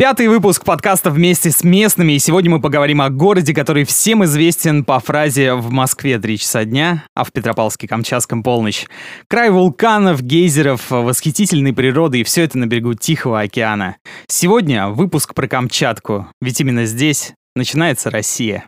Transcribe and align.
Пятый 0.00 0.28
выпуск 0.28 0.64
подкаста 0.64 1.10
вместе 1.10 1.50
с 1.50 1.62
местными, 1.62 2.14
и 2.14 2.18
сегодня 2.18 2.50
мы 2.50 2.62
поговорим 2.62 3.02
о 3.02 3.10
городе, 3.10 3.52
который 3.52 3.84
всем 3.84 4.24
известен 4.24 4.82
по 4.82 4.98
фразе 4.98 5.52
«В 5.52 5.70
Москве 5.70 6.18
три 6.18 6.38
часа 6.38 6.64
дня, 6.64 7.04
а 7.14 7.22
в 7.22 7.32
Петропавловске-Камчатском 7.32 8.42
полночь». 8.42 8.86
Край 9.28 9.50
вулканов, 9.50 10.22
гейзеров, 10.22 10.90
восхитительной 10.90 11.74
природы 11.74 12.20
и 12.20 12.24
все 12.24 12.44
это 12.44 12.56
на 12.56 12.64
берегу 12.64 12.94
Тихого 12.94 13.40
океана. 13.40 13.98
Сегодня 14.26 14.88
выпуск 14.88 15.34
про 15.34 15.46
Камчатку, 15.46 16.28
ведь 16.40 16.58
именно 16.62 16.86
здесь 16.86 17.34
начинается 17.54 18.08
Россия. 18.08 18.64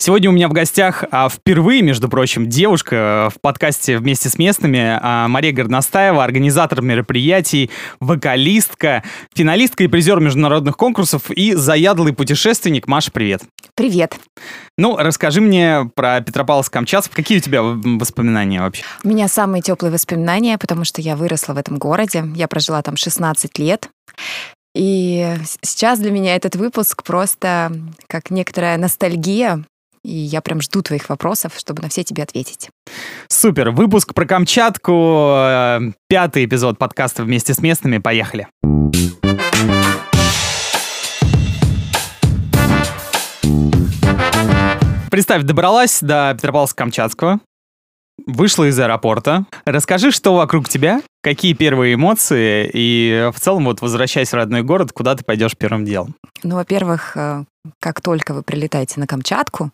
Сегодня 0.00 0.30
у 0.30 0.32
меня 0.32 0.48
в 0.48 0.52
гостях 0.52 1.04
а, 1.10 1.28
впервые, 1.28 1.82
между 1.82 2.08
прочим, 2.08 2.48
девушка 2.48 2.96
а, 3.26 3.30
в 3.30 3.40
подкасте 3.40 3.98
вместе 3.98 4.28
с 4.28 4.38
местными, 4.38 4.98
а, 5.02 5.26
Мария 5.26 5.52
Горностаева, 5.52 6.22
организатор 6.22 6.82
мероприятий, 6.82 7.70
вокалистка, 7.98 9.02
финалистка 9.34 9.82
и 9.82 9.88
призер 9.88 10.20
международных 10.20 10.76
конкурсов 10.76 11.30
и 11.32 11.54
заядлый 11.54 12.12
путешественник. 12.12 12.86
Маша, 12.86 13.10
привет. 13.10 13.42
Привет. 13.74 14.16
Ну, 14.76 14.96
расскажи 14.96 15.40
мне 15.40 15.90
про 15.96 16.20
Петропавловск-Камчатск. 16.20 17.10
Какие 17.12 17.38
у 17.38 17.40
тебя 17.40 17.62
воспоминания 17.62 18.60
вообще? 18.60 18.84
У 19.02 19.08
меня 19.08 19.26
самые 19.26 19.62
теплые 19.62 19.92
воспоминания, 19.92 20.58
потому 20.58 20.84
что 20.84 21.00
я 21.00 21.16
выросла 21.16 21.54
в 21.54 21.58
этом 21.58 21.78
городе. 21.78 22.24
Я 22.36 22.46
прожила 22.46 22.80
там 22.82 22.96
16 22.96 23.58
лет. 23.58 23.88
И 24.76 25.34
сейчас 25.62 25.98
для 25.98 26.12
меня 26.12 26.36
этот 26.36 26.54
выпуск 26.54 27.02
просто 27.02 27.72
как 28.06 28.30
некоторая 28.30 28.76
ностальгия 28.78 29.64
и 30.08 30.16
я 30.16 30.40
прям 30.40 30.60
жду 30.62 30.82
твоих 30.82 31.08
вопросов, 31.08 31.52
чтобы 31.56 31.82
на 31.82 31.88
все 31.88 32.02
тебе 32.02 32.22
ответить. 32.22 32.70
Супер. 33.28 33.70
Выпуск 33.70 34.14
про 34.14 34.24
Камчатку. 34.24 35.34
Э, 35.36 35.80
пятый 36.08 36.46
эпизод 36.46 36.78
подкаста 36.78 37.22
вместе 37.22 37.52
с 37.52 37.60
местными. 37.60 37.98
Поехали. 37.98 38.48
Представь, 45.10 45.42
добралась 45.42 46.00
до 46.00 46.36
Петропавловска-Камчатского, 46.38 47.40
вышла 48.26 48.68
из 48.68 48.78
аэропорта. 48.78 49.46
Расскажи, 49.64 50.10
что 50.10 50.34
вокруг 50.34 50.68
тебя, 50.68 51.00
какие 51.22 51.52
первые 51.52 51.94
эмоции, 51.94 52.70
и 52.72 53.30
в 53.34 53.40
целом, 53.40 53.64
вот 53.64 53.80
возвращаясь 53.80 54.30
в 54.30 54.34
родной 54.34 54.62
город, 54.62 54.92
куда 54.92 55.14
ты 55.14 55.24
пойдешь 55.24 55.56
первым 55.56 55.84
делом? 55.84 56.14
Ну, 56.42 56.56
во-первых, 56.56 57.16
э, 57.16 57.44
как 57.80 58.00
только 58.00 58.34
вы 58.34 58.42
прилетаете 58.42 59.00
на 59.00 59.06
Камчатку, 59.06 59.70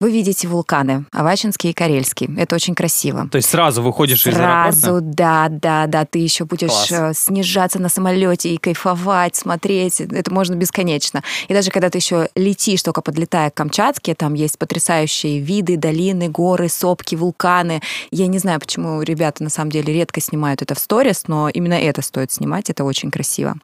вы 0.00 0.10
видите 0.10 0.48
вулканы 0.48 1.04
Авачинский 1.12 1.70
и 1.70 1.72
Карельский. 1.72 2.28
Это 2.38 2.54
очень 2.54 2.74
красиво. 2.74 3.28
То 3.30 3.36
есть 3.36 3.48
сразу 3.48 3.82
выходишь 3.82 4.22
сразу, 4.22 4.36
из 4.36 4.40
аэропорта? 4.40 4.78
Сразу, 4.78 5.00
да, 5.02 5.48
да, 5.50 5.86
да. 5.86 6.04
Ты 6.04 6.18
еще 6.20 6.44
будешь 6.44 6.70
Класс. 6.70 6.92
Э, 6.92 7.12
снижаться 7.14 7.78
на 7.80 7.88
самолете 7.88 8.54
и 8.54 8.56
кайфовать, 8.56 9.36
смотреть. 9.36 10.00
Это 10.00 10.32
можно 10.32 10.54
бесконечно. 10.54 11.22
И 11.48 11.54
даже 11.54 11.70
когда 11.70 11.90
ты 11.90 11.98
еще 11.98 12.28
летишь, 12.34 12.82
только 12.82 13.02
подлетая 13.02 13.50
к 13.50 13.54
Камчатке, 13.54 14.14
там 14.14 14.34
есть 14.34 14.58
потрясающие 14.58 15.38
виды, 15.40 15.76
долины, 15.76 16.28
горы, 16.28 16.68
сопки, 16.68 17.14
вулканы. 17.14 17.82
Я 18.10 18.26
не 18.26 18.38
знаю, 18.38 18.60
почему 18.60 19.02
ребята 19.02 19.42
на 19.42 19.50
самом 19.50 19.70
деле 19.70 19.92
редко 19.92 20.20
снимают 20.20 20.62
это 20.62 20.74
в 20.74 20.78
сторис, 20.84 21.24
но 21.26 21.48
именно 21.48 21.74
это 21.74 22.02
стоит 22.02 22.30
снимать, 22.30 22.70
это 22.70 22.84
очень 22.84 23.10
красиво. 23.10 23.56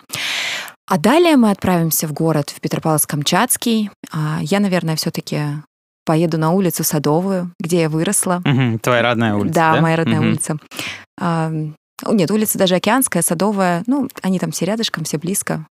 А 0.88 0.98
далее 0.98 1.36
мы 1.36 1.50
отправимся 1.50 2.08
в 2.08 2.12
город, 2.12 2.50
в 2.50 2.60
Петропавловск-Камчатский. 2.60 3.90
А, 4.12 4.40
я, 4.42 4.58
наверное, 4.58 4.96
все-таки 4.96 5.38
поеду 6.04 6.38
на 6.38 6.50
улицу 6.50 6.82
Садовую, 6.82 7.52
где 7.60 7.82
я 7.82 7.88
выросла. 7.88 8.42
Угу, 8.44 8.80
твоя 8.80 9.02
родная 9.02 9.34
улица, 9.34 9.54
да? 9.54 9.74
Да, 9.74 9.80
моя 9.80 9.96
родная 9.96 10.18
угу. 10.18 10.28
улица. 10.28 10.56
А, 11.20 11.52
нет, 12.08 12.30
улица 12.30 12.58
даже 12.58 12.74
Океанская, 12.74 13.22
Садовая. 13.22 13.84
Ну, 13.86 14.08
они 14.22 14.40
там 14.40 14.50
все 14.50 14.64
рядышком, 14.64 15.04
все 15.04 15.18
близко. 15.18 15.66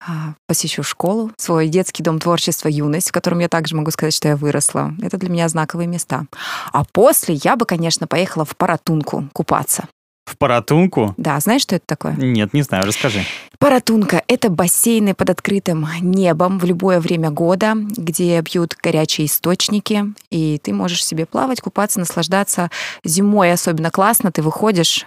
А, 0.00 0.34
посещу 0.46 0.82
школу, 0.82 1.32
свой 1.36 1.68
детский 1.68 2.02
дом 2.02 2.18
творчества 2.18 2.68
«Юность», 2.68 3.08
в 3.08 3.12
котором 3.12 3.40
я 3.40 3.48
также 3.48 3.74
могу 3.74 3.90
сказать, 3.90 4.14
что 4.14 4.28
я 4.28 4.36
выросла. 4.36 4.94
Это 5.02 5.18
для 5.18 5.28
меня 5.28 5.48
знаковые 5.48 5.88
места. 5.88 6.26
А 6.72 6.84
после 6.92 7.34
я 7.34 7.56
бы, 7.56 7.66
конечно, 7.66 8.06
поехала 8.06 8.44
в 8.44 8.56
Паратунку 8.56 9.28
купаться. 9.32 9.88
В 10.26 10.36
Паратунку? 10.36 11.14
Да, 11.16 11.38
знаешь, 11.38 11.62
что 11.62 11.76
это 11.76 11.86
такое? 11.86 12.14
Нет, 12.16 12.52
не 12.52 12.62
знаю, 12.62 12.84
расскажи. 12.84 13.24
Паратунка— 13.60 14.22
это 14.28 14.50
бассейны 14.50 15.14
под 15.14 15.30
открытым 15.30 15.86
небом 16.00 16.58
в 16.58 16.64
любое 16.64 17.00
время 17.00 17.30
года, 17.30 17.74
где 17.76 18.40
бьют 18.40 18.76
горячие 18.82 19.28
источники, 19.28 20.04
и 20.30 20.58
ты 20.58 20.74
можешь 20.74 21.04
себе 21.04 21.26
плавать, 21.26 21.60
купаться, 21.60 22.00
наслаждаться. 22.00 22.70
Зимой 23.04 23.52
особенно 23.52 23.92
классно, 23.92 24.32
ты 24.32 24.42
выходишь, 24.42 25.06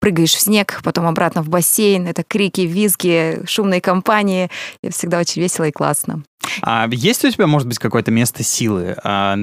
прыгаешь 0.00 0.34
в 0.34 0.40
снег, 0.40 0.80
потом 0.82 1.06
обратно 1.06 1.42
в 1.42 1.48
бассейн. 1.48 2.06
Это 2.06 2.22
крики, 2.22 2.62
визги, 2.62 3.42
шумные 3.46 3.80
компании. 3.80 4.50
И 4.82 4.90
всегда 4.90 5.20
очень 5.20 5.42
весело 5.42 5.64
и 5.64 5.72
классно. 5.72 6.22
А 6.62 6.88
есть 6.90 7.24
у 7.24 7.30
тебя, 7.30 7.46
может 7.46 7.68
быть, 7.68 7.78
какое-то 7.78 8.10
место 8.10 8.42
силы? 8.42 8.96
А, 9.02 9.36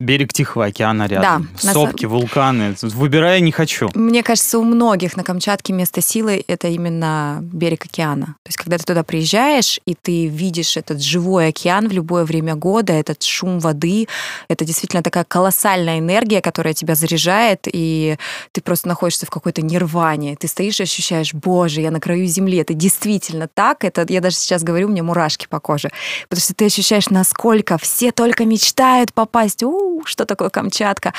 берег 0.00 0.32
Тихого 0.32 0.66
океана 0.66 1.06
рядом, 1.06 1.48
да, 1.62 1.72
сопки, 1.72 2.04
на... 2.04 2.10
вулканы. 2.10 2.74
Выбирая 2.82 3.40
не 3.40 3.52
хочу. 3.52 3.90
Мне 3.94 4.22
кажется, 4.22 4.58
у 4.58 4.64
многих 4.64 5.16
на 5.16 5.24
Камчатке 5.24 5.72
место 5.72 6.00
силы— 6.00 6.44
это 6.48 6.68
именно 6.68 7.40
берег 7.42 7.86
океана. 7.86 8.26
То 8.42 8.48
есть, 8.48 8.56
когда 8.56 8.78
ты 8.78 8.84
туда 8.84 9.02
приезжаешь, 9.02 9.80
и 9.86 9.94
ты 9.94 10.26
видишь 10.26 10.76
этот 10.76 11.02
живой 11.02 11.48
океан 11.48 11.88
в 11.88 11.92
любое 11.92 12.24
время 12.24 12.54
года, 12.54 12.92
этот 12.92 13.22
шум 13.22 13.58
воды, 13.58 14.08
это 14.48 14.64
действительно 14.64 15.02
такая 15.02 15.24
колоссальная 15.24 15.98
энергия, 15.98 16.40
которая 16.40 16.74
тебя 16.74 16.94
заряжает, 16.94 17.66
и 17.72 18.16
ты 18.52 18.60
просто 18.60 18.88
находишься 18.88 19.26
в 19.26 19.30
какой-то 19.30 19.62
нирване. 19.62 20.36
Ты 20.36 20.48
стоишь 20.48 20.80
и 20.80 20.84
ощущаешь, 20.84 21.34
боже, 21.34 21.80
я 21.80 21.90
на 21.90 22.00
краю 22.00 22.26
земли. 22.26 22.58
Это 22.58 22.74
действительно 22.74 23.48
так. 23.52 23.84
Это 23.84 24.06
я 24.08 24.20
даже 24.20 24.36
сейчас 24.36 24.62
говорю, 24.62 24.88
у 24.88 24.90
меня 24.90 25.02
мурашки 25.02 25.46
по 25.48 25.60
коже 25.60 25.90
потому 26.28 26.40
что 26.40 26.54
ты 26.54 26.66
ощущаешь, 26.66 27.08
насколько 27.10 27.78
все 27.78 28.12
только 28.12 28.44
мечтают 28.44 29.12
попасть, 29.12 29.62
у, 29.62 30.02
что 30.04 30.24
такое 30.24 30.50
Камчатка, 30.50 31.12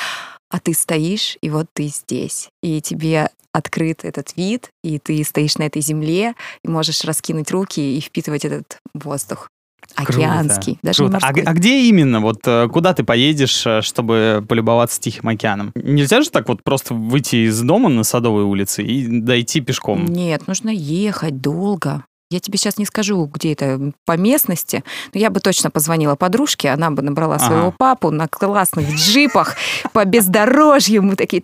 а 0.50 0.60
ты 0.60 0.74
стоишь, 0.74 1.38
и 1.42 1.50
вот 1.50 1.68
ты 1.74 1.88
здесь, 1.88 2.50
и 2.62 2.82
тебе 2.82 3.30
открыт 3.52 4.06
этот 4.06 4.36
вид, 4.38 4.70
и 4.84 5.00
ты 5.00 5.24
стоишь 5.24 5.58
на 5.58 5.64
этой 5.64 5.82
земле, 5.82 6.36
и 6.64 6.68
можешь 6.68 7.04
раскинуть 7.04 7.52
руки 7.52 7.98
и 7.98 8.00
впитывать 8.02 8.46
этот 8.46 8.80
воздух. 8.94 9.50
Океанский, 9.96 10.74
Круто. 10.74 10.80
даже 10.84 10.98
Круто. 10.98 11.18
не 11.34 11.42
А, 11.42 11.50
а 11.50 11.54
где 11.54 11.82
именно? 11.88 12.20
Вот 12.20 12.42
э, 12.46 12.68
куда 12.68 12.94
ты 12.94 13.04
поедешь, 13.04 13.66
э, 13.66 13.82
чтобы 13.82 14.46
полюбоваться 14.48 15.00
Тихим 15.00 15.30
океаном? 15.30 15.72
Нельзя 15.76 16.22
же 16.22 16.30
так 16.30 16.50
вот 16.50 16.62
просто 16.64 16.94
выйти 16.94 17.48
из 17.48 17.62
дома 17.62 17.90
на 17.90 18.04
Садовой 18.04 18.44
улице 18.44 18.84
и 18.84 19.08
дойти 19.08 19.62
пешком? 19.62 20.06
Нет, 20.06 20.48
нужно 20.48 20.70
ехать 20.70 21.42
долго. 21.42 22.04
Я 22.30 22.42
тебе 22.42 22.58
сейчас 22.58 22.78
не 22.78 22.86
скажу, 22.86 23.26
где 23.26 23.54
это 23.54 23.94
по 24.06 24.18
местности, 24.18 24.84
но 25.14 25.20
я 25.20 25.30
бы 25.30 25.40
точно 25.40 25.72
позвонила 25.72 26.16
подружке, 26.16 26.70
она 26.70 26.92
бы 26.92 27.02
набрала 27.02 27.36
ага. 27.36 27.46
своего 27.46 27.72
папу 27.72 28.12
на 28.12 28.28
классных 28.28 28.94
джипах 28.96 29.56
по 29.94 30.04
бездорожью, 30.04 31.04
мы 31.04 31.16
такие 31.16 31.42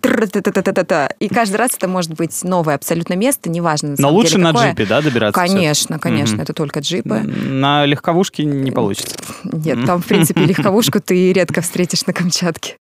и 1.19 1.29
каждый 1.29 1.55
раз 1.55 1.71
это 1.77 1.87
может 1.87 2.13
быть 2.13 2.43
новое 2.43 2.75
абсолютно 2.75 3.13
место, 3.13 3.49
неважно. 3.49 3.95
Но 3.97 4.09
лучше 4.09 4.33
деле, 4.35 4.43
на 4.43 4.51
джипе, 4.51 4.85
да, 4.85 5.01
добираться? 5.01 5.39
Конечно, 5.39 5.99
конечно, 5.99 6.41
это 6.41 6.51
только 6.51 6.81
джипы. 6.81 7.19
На 7.19 7.85
легковушке 7.85 8.43
не 8.43 8.71
получится. 8.71 9.15
Нет, 9.45 9.85
там, 9.85 10.01
в 10.01 10.05
принципе, 10.05 10.41
легковушку 10.45 10.99
ты 10.99 11.31
редко 11.31 11.61
встретишь 11.61 12.05
на 12.05 12.11
Камчатке. 12.13 12.75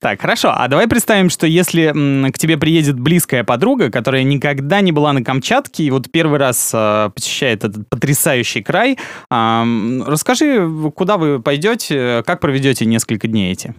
Так, 0.00 0.20
хорошо. 0.20 0.52
А 0.54 0.68
давай 0.68 0.86
представим, 0.86 1.30
что 1.30 1.46
если 1.46 1.84
м, 1.84 2.30
к 2.30 2.38
тебе 2.38 2.58
приедет 2.58 3.00
близкая 3.00 3.44
подруга, 3.44 3.90
которая 3.90 4.22
никогда 4.22 4.80
не 4.80 4.92
была 4.92 5.12
на 5.12 5.24
Камчатке 5.24 5.84
и 5.84 5.90
вот 5.90 6.10
первый 6.10 6.38
раз 6.38 6.70
э, 6.74 7.10
посещает 7.14 7.64
этот 7.64 7.88
потрясающий 7.88 8.62
край, 8.62 8.98
э, 9.30 10.02
расскажи, 10.06 10.70
куда 10.94 11.16
вы 11.16 11.40
пойдете, 11.40 12.22
как 12.26 12.40
проведете 12.40 12.84
несколько 12.84 13.28
дней 13.28 13.52
эти? 13.52 13.74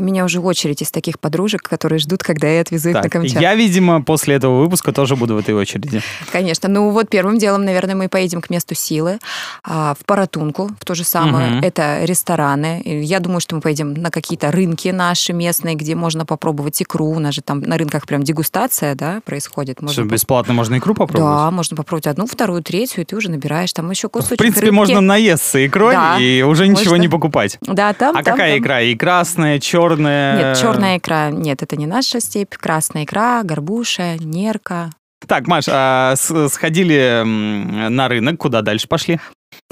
У 0.00 0.02
меня 0.02 0.24
уже 0.24 0.40
очередь 0.40 0.80
из 0.80 0.90
таких 0.90 1.20
подружек, 1.20 1.62
которые 1.62 1.98
ждут, 1.98 2.22
когда 2.22 2.48
я 2.48 2.62
отвезу 2.62 2.88
их 2.88 2.94
на 2.94 3.10
Камчатку. 3.10 3.42
Я, 3.42 3.54
видимо, 3.54 4.02
после 4.02 4.36
этого 4.36 4.60
выпуска 4.60 4.92
тоже 4.92 5.14
буду 5.14 5.34
в 5.34 5.38
этой 5.38 5.54
очереди. 5.54 6.00
Конечно. 6.32 6.70
Ну 6.70 6.88
вот 6.88 7.10
первым 7.10 7.36
делом, 7.36 7.66
наверное, 7.66 7.94
мы 7.94 8.08
поедем 8.08 8.40
к 8.40 8.48
месту 8.48 8.74
силы, 8.74 9.18
а, 9.62 9.94
в 10.00 10.06
Паратунку, 10.06 10.70
в 10.80 10.84
то 10.86 10.94
же 10.94 11.04
самое. 11.04 11.58
Угу. 11.58 11.66
Это 11.66 12.04
рестораны. 12.04 12.82
Я 12.84 13.20
думаю, 13.20 13.40
что 13.40 13.56
мы 13.56 13.60
поедем 13.60 13.92
на 13.92 14.10
какие-то 14.10 14.50
рынки 14.50 14.88
наши 14.88 15.34
местные, 15.34 15.74
где 15.74 15.94
можно 15.94 16.24
попробовать 16.24 16.80
икру. 16.80 17.10
У 17.10 17.18
нас 17.18 17.34
же 17.34 17.42
там 17.42 17.60
на 17.60 17.76
рынках 17.76 18.06
прям 18.06 18.22
дегустация, 18.22 18.94
да, 18.94 19.20
происходит. 19.26 19.82
Можно 19.82 20.02
Что, 20.04 20.10
бесплатно 20.10 20.54
можно 20.54 20.78
икру 20.78 20.94
попробовать? 20.94 21.34
Да, 21.36 21.50
можно 21.50 21.76
попробовать 21.76 22.06
одну, 22.06 22.26
вторую, 22.26 22.62
третью, 22.62 23.02
и 23.02 23.04
ты 23.04 23.16
уже 23.16 23.30
набираешь 23.30 23.72
там 23.74 23.90
еще 23.90 24.08
кусочек 24.08 24.36
В 24.36 24.38
принципе, 24.38 24.66
рыбки. 24.68 24.74
можно 24.74 25.00
наесться 25.02 25.64
икрой 25.66 25.94
да, 25.94 26.16
и 26.18 26.40
уже 26.40 26.68
ничего 26.68 26.92
можно. 26.92 27.02
не 27.02 27.08
покупать. 27.08 27.58
Да, 27.60 27.92
там, 27.92 28.16
А 28.16 28.22
там, 28.22 28.32
какая 28.32 28.54
там. 28.54 28.62
икра? 28.62 28.80
И 28.80 28.94
красная, 28.94 29.58
черная? 29.58 29.89
Черная... 29.90 30.36
Нет, 30.36 30.58
черная 30.58 30.98
икра. 30.98 31.30
Нет, 31.30 31.62
это 31.62 31.76
не 31.76 31.86
наша 31.86 32.20
степь. 32.20 32.54
Красная 32.54 33.04
икра, 33.04 33.42
горбуша, 33.42 34.16
нерка. 34.18 34.90
Так, 35.26 35.46
Маш, 35.46 35.66
а 35.68 36.14
сходили 36.16 37.22
на 37.24 38.08
рынок, 38.08 38.38
куда 38.38 38.62
дальше 38.62 38.88
пошли? 38.88 39.20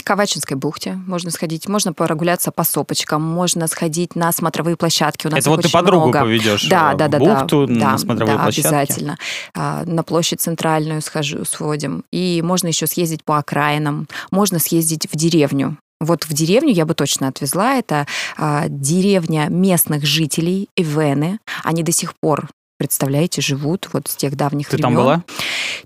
Кавачинской 0.04 0.56
бухте 0.56 0.94
можно 1.06 1.30
сходить, 1.30 1.68
можно 1.68 1.92
прогуляться 1.92 2.50
по 2.50 2.64
сопочкам, 2.64 3.22
можно 3.22 3.66
сходить 3.66 4.16
на 4.16 4.32
смотровые 4.32 4.76
площадки. 4.76 5.26
У 5.26 5.30
нас 5.30 5.40
Это 5.40 5.50
вот 5.50 5.62
ты 5.62 5.70
подругу 5.70 6.04
много. 6.04 6.20
поведешь 6.20 6.66
да, 6.66 6.94
да, 6.94 7.08
да, 7.08 7.18
бухту, 7.18 7.66
да, 7.66 7.74
на 7.74 7.92
да, 7.92 7.98
смотровые 7.98 8.36
да, 8.38 8.42
площадки? 8.44 8.66
обязательно. 8.66 9.18
А, 9.54 9.84
на 9.84 10.02
площадь 10.02 10.40
центральную 10.40 11.02
схожу, 11.02 11.44
сводим. 11.44 12.04
И 12.10 12.40
можно 12.42 12.68
еще 12.68 12.86
съездить 12.86 13.22
по 13.22 13.38
окраинам, 13.38 14.08
можно 14.30 14.58
съездить 14.58 15.06
в 15.12 15.16
деревню. 15.16 15.76
Вот 16.00 16.24
в 16.24 16.32
деревню 16.32 16.72
я 16.72 16.86
бы 16.86 16.94
точно 16.94 17.28
отвезла. 17.28 17.74
Это 17.74 18.06
а, 18.36 18.66
деревня 18.68 19.48
местных 19.48 20.04
жителей 20.04 20.68
Ивены. 20.76 21.40
Они 21.64 21.82
до 21.82 21.92
сих 21.92 22.14
пор 22.20 22.48
представляете, 22.78 23.42
живут 23.42 23.88
вот 23.92 24.06
с 24.08 24.16
тех 24.16 24.36
давних 24.36 24.68
Ты 24.68 24.76
времен. 24.76 24.94
там 24.94 24.94
была? 24.94 25.24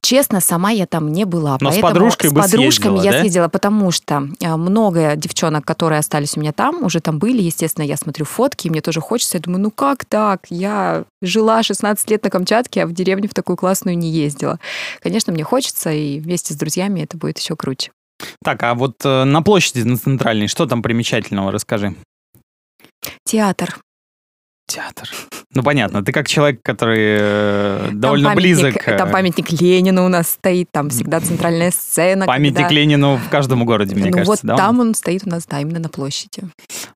Честно, 0.03 0.41
сама 0.41 0.71
я 0.71 0.87
там 0.87 1.11
не 1.11 1.25
была. 1.25 1.57
Но 1.61 1.73
с 1.73 1.79
подружкой 1.79 2.31
с 2.31 2.33
бы 2.33 2.43
подружками 2.43 2.99
съездила, 2.99 3.03
я 3.03 3.13
да? 3.13 3.21
съездила, 3.21 3.49
потому 3.49 3.91
что 3.91 4.29
а, 4.45 4.57
много 4.57 5.17
девчонок, 5.17 5.65
которые 5.65 5.99
остались 5.99 6.37
у 6.37 6.41
меня 6.41 6.53
там, 6.53 6.85
уже 6.85 7.01
там 7.01 7.19
были. 7.19 7.43
Естественно, 7.43 7.85
я 7.85 7.97
смотрю 7.97 8.27
фотки, 8.27 8.67
и 8.67 8.71
мне 8.71 8.83
тоже 8.83 9.01
хочется. 9.01 9.39
Я 9.39 9.43
думаю, 9.43 9.63
ну 9.63 9.71
как 9.71 10.05
так? 10.05 10.47
Я 10.51 11.05
жила 11.23 11.63
16 11.63 12.11
лет 12.11 12.23
на 12.25 12.31
Камчатке, 12.31 12.83
а 12.83 12.87
в 12.87 12.93
деревню 12.93 13.29
в 13.29 13.35
такую 13.35 13.57
классную 13.57 13.97
не 13.97 14.11
ездила. 14.11 14.61
Конечно, 15.01 15.33
мне 15.33 15.45
хочется, 15.45 15.91
и 15.91 16.21
вместе 16.21 16.53
с 16.53 16.57
друзьями 16.57 17.01
это 17.01 17.17
будет 17.17 17.39
еще 17.39 17.57
круче. 17.57 17.91
Так, 18.43 18.63
а 18.63 18.75
вот 18.75 19.05
э, 19.05 19.25
на 19.25 19.43
площади 19.43 19.83
на 19.83 19.97
центральной, 19.97 20.49
что 20.49 20.67
там 20.67 20.83
примечательного, 20.83 21.53
расскажи. 21.53 21.95
Театр. 23.25 23.81
Театр. 24.67 25.09
Ну, 25.55 25.63
понятно, 25.63 26.03
ты 26.05 26.13
как 26.13 26.27
человек, 26.29 26.63
который 26.63 26.99
э, 27.21 27.89
довольно 27.93 28.29
там 28.31 28.37
памятник, 28.37 28.57
близок. 28.63 28.89
э, 28.89 28.97
Там 28.97 29.11
памятник 29.11 29.53
Ленину 29.61 30.05
у 30.07 30.09
нас 30.09 30.29
стоит, 30.31 30.69
там 30.73 30.89
всегда 30.91 31.21
центральная 31.21 31.71
сцена. 31.71 32.25
Памятник 32.27 32.57
когда- 32.63 32.75
Ленину 32.75 33.17
в 33.17 33.29
каждом 33.29 33.65
городе, 33.67 33.95
мне 33.95 34.07
ну 34.07 34.13
кажется, 34.13 34.31
вот 34.31 34.41
да? 34.43 34.57
там 34.57 34.81
он 34.81 34.95
стоит 34.95 35.27
у 35.27 35.29
нас, 35.31 35.45
да, 35.47 35.61
именно 35.61 35.79
на 35.81 35.89
площади. 35.91 36.43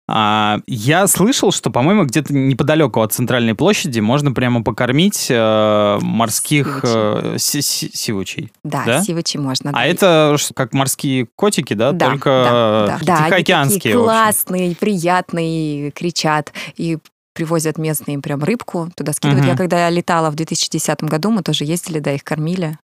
А, 0.08 0.58
я 0.66 1.06
слышал, 1.06 1.52
что, 1.52 1.70
по-моему, 1.70 2.04
где-то 2.04 2.32
неподалеку 2.32 3.00
от 3.02 3.12
центральной 3.12 3.54
площади 3.54 4.00
можно 4.00 4.32
прямо 4.32 4.62
покормить 4.62 5.26
э, 5.28 5.98
морских 6.00 6.80
э, 6.84 7.36
си- 7.38 7.60
си- 7.62 7.90
сивучей. 7.92 8.50
Да, 8.64 8.84
Да? 8.86 9.02
сивочи 9.02 9.36
можно. 9.36 9.72
да. 9.72 9.78
А 9.78 9.84
это 9.86 10.36
как 10.54 10.72
морские 10.72 11.26
котики, 11.36 11.74
да? 11.74 11.92
Да, 11.92 12.06
Только 12.10 12.30
да, 12.30 12.50
э, 12.50 12.86
да, 12.86 12.98
да, 13.04 13.16
они 13.18 13.26
тихоокеанские. 13.26 13.80
такие 13.80 13.94
классные, 13.96 14.76
приятные, 14.76 15.90
кричат 15.90 16.52
и 16.76 16.98
привозят 17.36 17.78
местные 17.78 18.18
прям 18.18 18.42
рыбку 18.42 18.90
туда 18.96 19.12
скидывают. 19.12 19.44
Мгм. 19.44 19.50
Я 19.52 19.56
когда 19.56 19.88
летала 19.90 20.30
в 20.30 20.34
2010 20.34 21.04
году, 21.04 21.30
мы 21.30 21.42
тоже 21.42 21.64
ездили, 21.64 22.00
да, 22.00 22.12
их 22.12 22.24
кормили. 22.24 22.78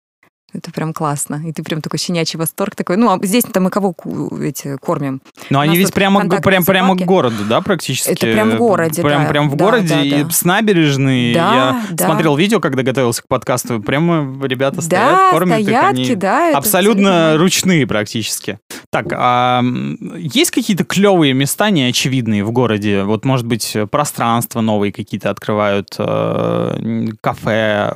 Это 0.54 0.72
прям 0.72 0.94
классно. 0.94 1.42
И 1.46 1.52
ты 1.52 1.64
прям 1.64 1.82
такой 1.82 2.00
щенячий 2.00 2.40
восторг 2.40 2.76
такой. 2.76 2.98
Ну, 2.98 3.10
а 3.12 3.20
здесь-то 3.24 3.60
мы 3.60 3.70
кого 3.70 3.96
эти 4.42 4.78
кормим? 4.78 5.22
Но 5.50 5.60
У 5.60 5.62
они 5.62 5.78
ведь 5.78 5.94
прямо, 5.94 6.28
прям, 6.42 6.64
прямо 6.66 6.96
к 6.96 7.02
городу, 7.06 7.44
да, 7.48 7.62
практически? 7.62 8.10
Это 8.10 8.22
прям 8.22 8.52
в 8.52 8.58
городе, 8.58 9.02
Прям, 9.04 9.24
да. 9.24 9.30
прям 9.30 9.50
в 9.50 9.56
Да, 9.56 9.66
городе, 9.66 9.96
да, 9.96 10.02
и 10.04 10.24
да. 10.24 10.30
с 10.30 10.44
набережной. 10.44 11.34
Да, 11.34 11.56
Я 11.56 11.82
да. 11.92 12.06
смотрел 12.06 12.36
видео, 12.36 12.60
когда 12.60 12.84
готовился 12.84 13.22
к 13.24 13.28
подкасту. 13.28 13.80
Прямо 13.82 14.46
ребята 14.46 14.82
стоят, 14.82 15.12
да, 15.12 15.32
кормят 15.32 15.60
их. 15.60 15.66
стоят, 15.66 15.90
они 15.94 16.06
кидают. 16.06 16.58
абсолютно 16.58 17.36
ручные 17.38 17.86
практически. 17.88 18.60
Так, 18.92 19.08
а 19.16 19.62
есть 20.18 20.52
какие-то 20.52 20.84
клевые 20.84 21.34
места 21.34 21.70
неочевидные 21.70 22.44
в 22.44 22.52
городе? 22.52 23.04
Вот, 23.04 23.24
может 23.26 23.46
быть, 23.46 23.78
пространства 23.92 24.62
новые 24.62 24.92
какие-то 24.92 25.30
открывают, 25.30 25.96
э, 26.00 27.08
кафе, 27.22 27.94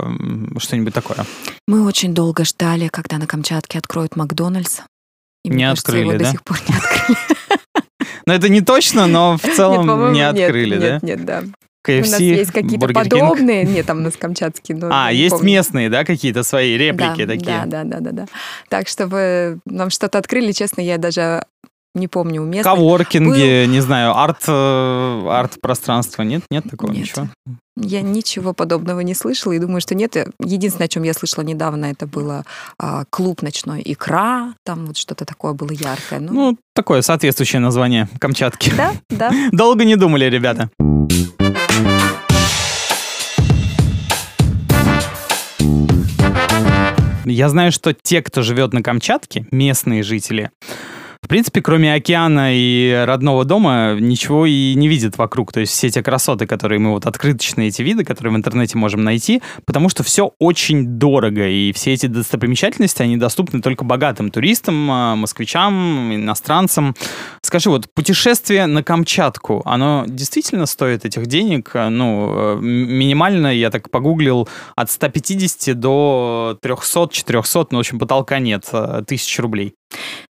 что-нибудь 0.57 0.93
такое? 0.93 1.25
Мы 1.67 1.85
очень 1.85 2.13
долго 2.13 2.43
ждали, 2.43 2.87
когда 2.89 3.17
на 3.17 3.27
Камчатке 3.27 3.77
откроют 3.79 4.15
Макдональдс. 4.15 4.81
И, 5.45 5.49
Не 5.49 5.63
кажется, 5.65 5.91
открыли, 5.91 6.01
его 6.01 6.11
да? 6.13 6.17
до 6.19 6.25
сих 6.31 6.43
пор 6.43 6.57
не 6.67 6.75
открыли. 6.75 7.17
Ну, 8.25 8.31
это 8.33 8.47
не 8.47 8.61
точно, 8.61 9.05
но 9.07 9.37
в 9.37 9.41
целом 9.41 10.13
не 10.13 10.21
открыли, 10.21 10.77
да? 10.77 10.93
Нет, 10.93 11.03
нет, 11.03 11.25
да. 11.25 11.43
KFC, 11.85 12.07
У 12.07 12.11
нас 12.11 12.19
есть 12.21 12.51
какие-то 12.51 12.85
Burger 12.85 12.89
King. 12.91 12.93
подобные. 12.93 13.63
Нет, 13.65 13.85
там 13.85 13.97
у 13.97 14.01
нас 14.01 14.13
камчатские. 14.15 14.77
но 14.77 14.89
А, 14.93 15.11
есть 15.11 15.31
помню. 15.31 15.45
местные, 15.47 15.89
да, 15.89 16.05
какие-то 16.05 16.43
свои 16.43 16.77
реплики 16.77 17.25
да, 17.25 17.33
такие? 17.33 17.45
Да, 17.45 17.65
да, 17.65 17.83
да, 17.83 17.99
да, 17.99 18.11
да. 18.11 18.25
Так, 18.69 18.87
чтобы 18.87 19.59
нам 19.65 19.89
что-то 19.89 20.19
открыли, 20.19 20.53
честно, 20.53 20.79
я 20.79 20.97
даже 20.97 21.43
не 21.95 22.07
помню 22.07 22.41
у 22.41 22.45
местных. 22.45 22.73
Коворкинги, 22.73 23.65
не 23.67 23.79
знаю, 23.79 24.17
арт, 24.17 24.43
э, 24.47 25.27
арт-пространство. 25.29 26.23
Нет, 26.23 26.41
нет 26.49 26.63
такого 26.69 26.91
Нет. 26.91 27.01
ничего? 27.01 27.27
Я 27.75 28.01
ничего 28.01 28.53
подобного 28.53 28.99
не 29.01 29.13
слышала 29.13 29.53
и 29.53 29.59
думаю, 29.59 29.79
что 29.81 29.93
нет. 29.95 30.15
Единственное, 30.39 30.85
о 30.85 30.87
чем 30.87 31.03
я 31.03 31.13
слышала 31.13 31.43
недавно, 31.43 31.85
это 31.85 32.05
было 32.07 32.45
а, 32.79 33.03
клуб 33.09 33.41
ночной 33.41 33.81
икра. 33.85 34.53
Там 34.63 34.85
вот 34.87 34.97
что-то 34.97 35.25
такое 35.25 35.53
было 35.53 35.71
яркое. 35.71 36.19
Ну, 36.19 36.33
Ну, 36.33 36.57
такое 36.75 37.01
соответствующее 37.01 37.59
название 37.59 38.07
Камчатки. 38.19 38.71
да, 38.75 38.93
да. 39.09 39.31
Долго 39.51 39.85
не 39.85 39.95
думали, 39.95 40.25
ребята. 40.25 40.69
Я 47.25 47.49
знаю, 47.49 47.71
что 47.71 47.93
те, 47.93 48.21
кто 48.21 48.41
живет 48.41 48.73
на 48.73 48.83
Камчатке, 48.83 49.47
местные 49.51 50.03
жители, 50.03 50.51
в 51.23 51.27
принципе, 51.29 51.61
кроме 51.61 51.93
океана 51.93 52.49
и 52.53 53.03
родного 53.05 53.45
дома, 53.45 53.95
ничего 53.97 54.45
и 54.45 54.73
не 54.75 54.89
видят 54.89 55.17
вокруг. 55.17 55.53
То 55.53 55.61
есть 55.61 55.71
все 55.71 55.89
те 55.89 56.03
красоты, 56.03 56.45
которые 56.45 56.79
мы 56.79 56.91
вот 56.91 57.05
открыточные 57.05 57.69
эти 57.69 57.81
виды, 57.81 58.03
которые 58.03 58.33
в 58.33 58.35
интернете 58.35 58.77
можем 58.77 59.05
найти, 59.05 59.41
потому 59.65 59.87
что 59.87 60.03
все 60.03 60.33
очень 60.39 60.85
дорого. 60.99 61.47
И 61.47 61.71
все 61.71 61.93
эти 61.93 62.07
достопримечательности, 62.07 63.01
они 63.01 63.15
доступны 63.15 63.61
только 63.61 63.85
богатым 63.85 64.31
туристам, 64.31 64.91
а, 64.91 65.15
москвичам, 65.15 66.13
иностранцам. 66.13 66.93
Скажи, 67.41 67.69
вот 67.69 67.87
путешествие 67.93 68.67
на 68.67 68.83
Камчатку, 68.83 69.61
оно 69.65 70.03
действительно 70.07 70.65
стоит 70.65 71.05
этих 71.05 71.27
денег? 71.27 71.71
Ну, 71.73 72.57
э, 72.57 72.59
минимально, 72.59 73.55
я 73.55 73.69
так 73.69 73.89
погуглил, 73.89 74.49
от 74.75 74.91
150 74.91 75.79
до 75.79 76.57
300-400, 76.61 77.67
ну, 77.71 77.77
в 77.77 77.79
общем, 77.79 77.97
потолка 77.97 78.39
нет, 78.39 78.67
э, 78.73 79.03
тысяч 79.07 79.39
рублей. 79.39 79.75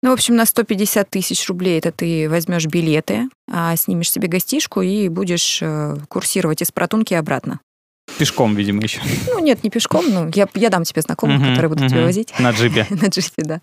Ну, 0.01 0.09
в 0.09 0.13
общем, 0.13 0.35
на 0.35 0.45
150 0.45 1.09
тысяч 1.09 1.47
рублей 1.47 1.79
это 1.79 1.91
ты 1.91 2.29
возьмешь 2.29 2.65
билеты, 2.65 3.29
а, 3.49 3.75
снимешь 3.75 4.11
себе 4.11 4.27
гостишку 4.27 4.81
и 4.81 5.07
будешь 5.09 5.59
э, 5.61 5.95
курсировать 6.07 6.61
из 6.61 6.71
Протунки 6.71 7.13
обратно. 7.13 7.59
Пешком, 8.17 8.55
видимо, 8.55 8.81
еще. 8.83 8.99
Ну, 9.27 9.39
нет, 9.39 9.63
не 9.63 9.69
пешком, 9.69 10.05
ну, 10.09 10.29
я, 10.33 10.47
я 10.55 10.69
дам 10.69 10.83
тебе 10.83 11.01
знакомых, 11.01 11.41
которые 11.41 11.69
будут 11.69 11.89
тебя 11.89 12.03
возить. 12.03 12.33
На 12.39 12.51
джипе. 12.51 12.85
На 12.89 13.07
джипе, 13.07 13.43
да. 13.43 13.61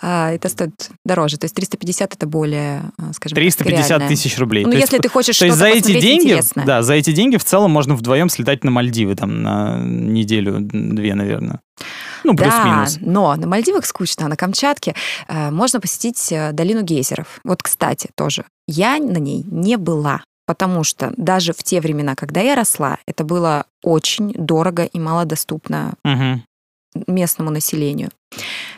А, 0.00 0.32
это 0.32 0.48
стоит 0.48 0.90
дороже. 1.04 1.38
То 1.38 1.44
есть 1.46 1.54
350 1.54 2.14
это 2.14 2.26
более, 2.26 2.82
а, 2.98 3.12
скажем 3.12 3.34
так, 3.36 3.42
350 3.42 3.88
реальное. 3.88 4.08
тысяч 4.08 4.38
рублей. 4.38 4.64
Ну, 4.64 4.70
То 4.70 4.76
есть 4.76 4.90
если 4.92 5.02
ты 5.02 5.08
хочешь 5.08 5.38
То 5.38 5.46
есть 5.46 5.56
что-то 5.56 5.70
за 5.72 5.78
эти 5.78 6.00
деньги, 6.00 6.24
интересное. 6.26 6.64
да, 6.66 6.82
за 6.82 6.94
эти 6.94 7.12
деньги 7.12 7.36
в 7.36 7.44
целом 7.44 7.70
можно 7.70 7.94
вдвоем 7.94 8.28
слетать 8.28 8.64
на 8.64 8.70
Мальдивы 8.70 9.14
там 9.16 9.42
на 9.42 9.78
неделю-две, 9.82 11.14
наверное. 11.14 11.60
Ну, 12.24 12.32
Да, 12.34 12.44
плюс-минус. 12.44 12.98
но 13.00 13.34
на 13.36 13.46
Мальдивах 13.46 13.86
скучно, 13.86 14.26
а 14.26 14.28
на 14.28 14.36
Камчатке 14.36 14.94
э, 15.28 15.50
можно 15.50 15.80
посетить 15.80 16.32
э, 16.32 16.52
долину 16.52 16.82
гейзеров. 16.82 17.40
Вот, 17.44 17.62
кстати, 17.62 18.08
тоже. 18.16 18.44
Я 18.66 18.98
на 18.98 19.18
ней 19.18 19.44
не 19.48 19.76
была, 19.76 20.22
потому 20.46 20.84
что 20.84 21.12
даже 21.16 21.52
в 21.52 21.62
те 21.62 21.80
времена, 21.80 22.14
когда 22.14 22.40
я 22.40 22.54
росла, 22.54 22.98
это 23.06 23.24
было 23.24 23.66
очень 23.82 24.32
дорого 24.32 24.84
и 24.84 24.98
малодоступно 24.98 25.94
Мгм. 26.04 26.42
местному 27.06 27.50
населению. 27.50 28.10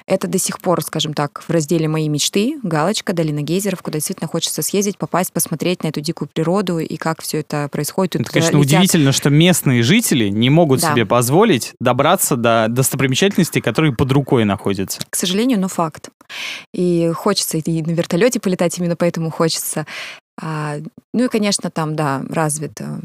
Это 0.07 0.27
до 0.27 0.39
сих 0.39 0.61
пор, 0.61 0.83
скажем 0.83 1.15
так, 1.15 1.43
в 1.47 1.51
разделе 1.51 1.87
«Мои 1.89 2.09
мечты» 2.09 2.59
галочка 2.63 3.13
«Долина 3.13 3.43
гейзеров», 3.43 3.83
куда 3.83 3.99
действительно 3.99 4.27
хочется 4.29 4.63
съездить, 4.63 4.99
попасть, 4.99 5.33
посмотреть 5.33 5.83
на 5.85 5.89
эту 5.89 6.01
дикую 6.01 6.29
природу 6.33 6.79
и 6.79 6.97
как 6.97 7.23
все 7.23 7.41
это 7.41 7.69
происходит. 7.71 8.13
Тут 8.13 8.23
Это, 8.23 8.33
конечно, 8.33 8.57
летят- 8.57 8.61
удивительно, 8.63 9.13
что 9.13 9.31
местные 9.31 9.83
жители 9.83 10.29
не 10.29 10.51
могут 10.51 10.81
Да. 10.81 10.93
себе 10.93 11.07
позволить 11.07 11.75
добраться 11.81 12.37
до 12.37 12.67
достопримечательностей, 12.69 13.61
которые 13.61 13.95
под 13.95 14.11
рукой 14.13 14.45
находятся. 14.45 15.01
К 15.11 15.15
сожалению, 15.17 15.61
но 15.61 15.69
факт. 15.69 16.11
И 16.75 17.13
хочется 17.15 17.59
и 17.59 17.83
на 17.83 17.91
вертолете 17.93 18.41
полетать, 18.41 18.79
именно 18.79 18.97
поэтому 18.97 19.31
хочется. 19.31 19.87
А, 20.41 20.77
ну 21.13 21.25
и, 21.25 21.29
конечно, 21.29 21.71
там, 21.71 21.97
да, 21.97 22.23
развито 22.29 23.01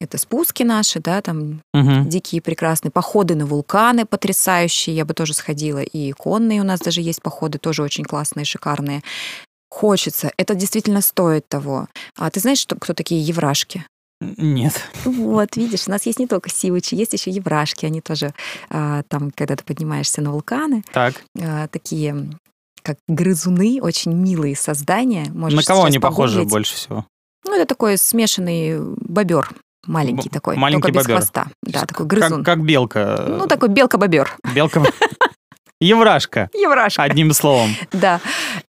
это 0.00 0.18
спуски 0.18 0.62
наши, 0.62 1.00
да, 1.00 1.20
там 1.22 1.60
Мгм. 1.74 2.08
дикие 2.08 2.40
прекрасные, 2.40 2.90
походы 2.92 3.34
на 3.34 3.46
вулканы 3.46 4.06
потрясающие, 4.06 4.94
я 4.94 5.04
бы 5.04 5.14
тоже 5.14 5.34
сходила, 5.34 5.82
и 5.82 6.12
конные 6.12 6.60
у 6.60 6.64
нас 6.64 6.80
даже 6.80 7.00
есть 7.00 7.22
походы, 7.22 7.58
тоже 7.58 7.82
очень 7.82 8.04
классные, 8.04 8.44
шикарные. 8.44 9.02
Хочется, 9.70 10.30
это 10.36 10.54
действительно 10.54 11.02
стоит 11.02 11.48
того. 11.48 11.88
А 12.16 12.30
ты 12.30 12.40
знаешь, 12.40 12.58
что, 12.58 12.76
кто 12.76 12.94
такие 12.94 13.20
еврашки? 13.22 13.84
Нет. 14.20 14.82
Вот, 15.04 15.56
видишь, 15.56 15.88
у 15.88 15.90
нас 15.90 16.06
есть 16.06 16.18
не 16.18 16.26
только 16.26 16.48
сивычи, 16.48 16.94
есть 16.94 17.12
еще 17.12 17.30
еврашки, 17.30 17.84
они 17.86 18.00
тоже 18.00 18.32
а, 18.70 19.02
там, 19.08 19.30
когда 19.30 19.56
ты 19.56 19.64
поднимаешься 19.64 20.22
на 20.22 20.32
вулканы, 20.32 20.82
Так. 20.92 21.22
а, 21.40 21.68
такие 21.68 22.30
как 22.88 22.98
грызуны, 23.06 23.78
очень 23.82 24.12
милые 24.12 24.56
создания. 24.56 25.26
Можешь 25.32 25.56
на 25.56 25.62
кого 25.62 25.84
они 25.84 25.98
похожи 25.98 26.34
погуглить. 26.38 26.50
больше 26.52 26.74
всего? 26.74 27.06
Ну, 27.44 27.54
это 27.54 27.66
такой 27.66 27.98
смешанный 27.98 28.78
бобер, 28.80 29.48
маленький 29.86 30.28
Б- 30.28 30.32
такой, 30.34 30.56
маленький 30.56 30.82
только 30.82 30.98
без 30.98 31.04
бобер. 31.04 31.16
хвоста. 31.18 31.46
Да, 31.62 31.84
такой 31.86 32.06
грызун. 32.06 32.42
Как, 32.44 32.56
как 32.56 32.64
белка. 32.64 33.24
Ну, 33.28 33.46
такой 33.46 33.68
белка-бобер. 33.68 34.30
Белка. 34.54 34.82
Еврашка. 35.80 36.50
Еврашка. 36.54 37.02
Одним 37.02 37.32
словом. 37.32 37.70
Да. 37.92 38.20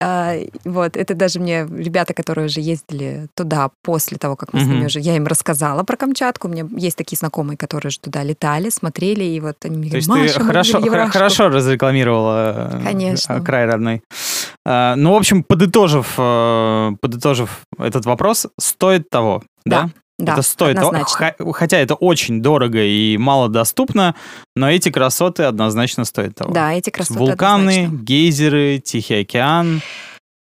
А, 0.02 0.36
вот, 0.66 0.98
это 0.98 1.14
даже 1.14 1.40
мне 1.40 1.66
ребята, 1.66 2.14
которые 2.14 2.46
уже 2.48 2.60
ездили 2.62 3.28
туда 3.36 3.70
после 3.84 4.18
того, 4.18 4.36
как 4.36 4.54
мы 4.54 4.60
с 4.62 4.64
ними 4.68 4.86
уже... 4.86 5.00
Я 5.00 5.16
им 5.16 5.26
рассказала 5.26 5.84
про 5.84 5.98
Камчатку. 5.98 6.48
У 6.48 6.52
меня 6.52 6.68
есть 6.78 6.98
такие 6.98 7.18
знакомые, 7.18 7.58
которые 7.58 7.92
же 7.92 8.00
туда 8.00 8.24
летали, 8.24 8.70
смотрели, 8.70 9.24
и 9.24 9.40
вот 9.40 9.58
они 9.64 9.78
мне 9.78 9.90
То 9.90 9.98
говорят, 9.98 10.08
есть 10.08 10.08
ты 10.08 10.20
Маша, 10.20 10.40
мы 10.40 10.46
хорошо, 10.48 10.78
видели 10.78 10.90
хор- 10.90 10.98
Еврашку». 10.98 11.14
хорошо 11.18 11.50
разрекламировала 11.50 12.80
э, 12.80 12.84
Конечно. 12.84 13.34
э, 13.34 13.42
край 13.42 13.66
родной. 13.66 14.02
А, 14.66 14.96
Ну, 14.96 15.14
в 15.14 15.16
общем, 15.18 15.44
подытожив, 15.44 16.14
э, 16.18 16.92
подытожив 17.02 17.62
этот 17.80 18.06
вопрос, 18.06 18.48
стоит 18.60 19.10
того, 19.10 19.44
да? 19.66 19.84
Да, 19.84 19.90
это 20.18 20.42
стоит 20.42 20.78
однозначно. 20.78 21.34
хотя 21.54 21.78
это 21.78 21.96
очень 21.96 22.42
дорого 22.42 22.82
и 22.82 23.18
мало 23.18 23.50
доступно, 23.50 24.16
но 24.56 24.70
эти 24.70 24.90
красоты 24.90 25.44
однозначно 25.44 26.06
стоят 26.06 26.36
того. 26.36 26.54
Да, 26.54 26.74
эти 26.74 26.90
красоты 26.90 27.20
Вулканы, 27.20 27.86
однозначно. 27.86 28.04
гейзеры, 28.06 28.82
Тихий 28.84 29.22
океан, 29.22 29.82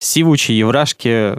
Сивучи, 0.00 0.52
Еврашки. 0.52 1.38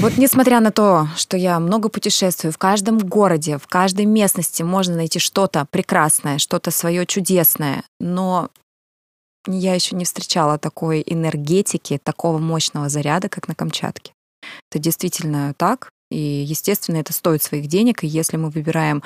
Вот 0.00 0.18
несмотря 0.18 0.60
на 0.60 0.70
то, 0.70 1.08
что 1.16 1.38
я 1.38 1.58
много 1.58 1.88
путешествую, 1.88 2.52
в 2.52 2.58
каждом 2.58 2.98
городе, 2.98 3.56
в 3.56 3.66
каждой 3.66 4.04
местности 4.04 4.62
можно 4.62 4.96
найти 4.96 5.18
что-то 5.18 5.66
прекрасное, 5.70 6.38
что-то 6.38 6.70
свое 6.70 7.06
чудесное, 7.06 7.84
но 7.98 8.50
я 9.46 9.74
еще 9.74 9.96
не 9.96 10.04
встречала 10.04 10.58
такой 10.58 11.02
энергетики, 11.06 11.98
такого 12.02 12.38
мощного 12.38 12.90
заряда, 12.90 13.28
как 13.30 13.48
на 13.48 13.54
Камчатке. 13.54 14.12
Это 14.70 14.78
действительно 14.78 15.54
так, 15.56 15.90
и, 16.10 16.16
естественно, 16.18 16.96
это 16.98 17.12
стоит 17.12 17.42
своих 17.42 17.66
денег, 17.66 18.04
и 18.04 18.06
если 18.06 18.36
мы 18.36 18.50
выбираем 18.50 19.02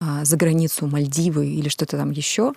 а, 0.00 0.24
за 0.24 0.36
границу 0.36 0.86
Мальдивы 0.86 1.48
или 1.48 1.68
что-то 1.68 1.96
там 1.96 2.10
еще, 2.12 2.52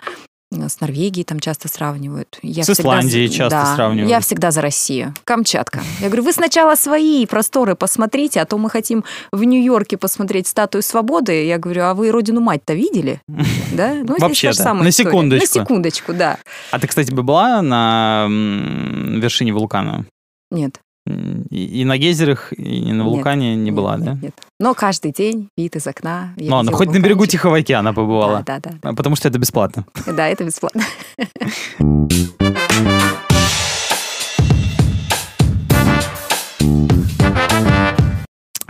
а, 0.53 0.69
с 0.69 0.79
Норвегией 0.79 1.23
там 1.23 1.39
часто 1.39 1.67
сравнивают. 1.67 2.37
Я 2.41 2.63
С 2.63 2.67
всегда 2.67 2.75
за- 2.75 2.81
Исландией 2.99 3.29
часто 3.29 3.49
да, 3.49 3.75
сравнивают. 3.75 4.09
Я 4.11 4.19
всегда 4.19 4.51
за 4.51 4.61
Россию. 4.61 5.13
Камчатка. 5.23 5.81
Я 6.01 6.07
говорю, 6.07 6.23
вы 6.23 6.33
сначала 6.33 6.75
свои 6.75 7.25
просторы 7.25 7.75
посмотрите, 7.75 8.41
а 8.41 8.45
то 8.45 8.57
мы 8.57 8.69
хотим 8.69 9.03
в 9.31 9.43
Нью-Йорке 9.43 9.97
посмотреть 9.97 10.47
статую 10.47 10.81
свободы. 10.83 11.45
Я 11.45 11.57
говорю, 11.57 11.83
а 11.83 11.93
вы 11.93 12.11
родину 12.11 12.41
мать-то 12.41 12.73
видели? 12.73 13.21
Да? 13.73 13.93
Ну, 13.93 14.15
Вообще, 14.19 14.51
да. 14.51 14.73
На 14.73 14.89
история. 14.89 15.09
секундочку. 15.09 15.59
На 15.59 15.63
секундочку, 15.65 16.13
да. 16.13 16.37
А 16.71 16.79
ты, 16.79 16.87
кстати, 16.87 17.11
бы 17.11 17.23
была 17.23 17.61
на 17.61 18.27
вершине 18.29 19.53
вулкана? 19.53 20.05
Нет. 20.51 20.79
И, 21.07 21.81
и 21.81 21.83
на 21.85 21.97
гейзерах, 21.97 22.53
и 22.53 22.91
на 22.91 23.01
Нет. 23.01 23.05
вулкане 23.05 23.55
не 23.55 23.63
нет, 23.65 23.73
была, 23.75 23.97
нет, 23.97 24.05
да? 24.05 24.17
Нет. 24.21 24.33
Но 24.59 24.73
каждый 24.75 25.11
день 25.11 25.49
вид 25.57 25.75
из 25.75 25.87
окна. 25.87 26.33
я 26.37 26.49
Ну 26.49 26.55
ладно, 26.57 26.71
хоть 26.71 26.89
на 26.89 26.99
берегу. 26.99 27.25
Тихого 27.25 27.57
океана 27.57 27.93
побывала. 27.93 28.43
Да, 28.45 28.59
да, 28.59 28.71
А, 28.83 28.93
Потому 28.93 29.15
что 29.15 29.27
это 29.27 29.39
бесплатно. 29.39 29.85
да. 30.05 30.13
Да, 30.13 30.27
это 30.27 30.43
бесплатно. 30.43 30.83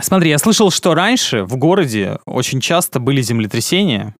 Смотри, 0.00 0.30
я 0.30 0.38
слышал, 0.38 0.70
что 0.70 0.94
раньше 0.94 1.44
в 1.44 1.56
городе 1.56 2.18
очень 2.26 2.60
часто 2.60 2.98
были 2.98 3.22
землетрясения. 3.22 4.14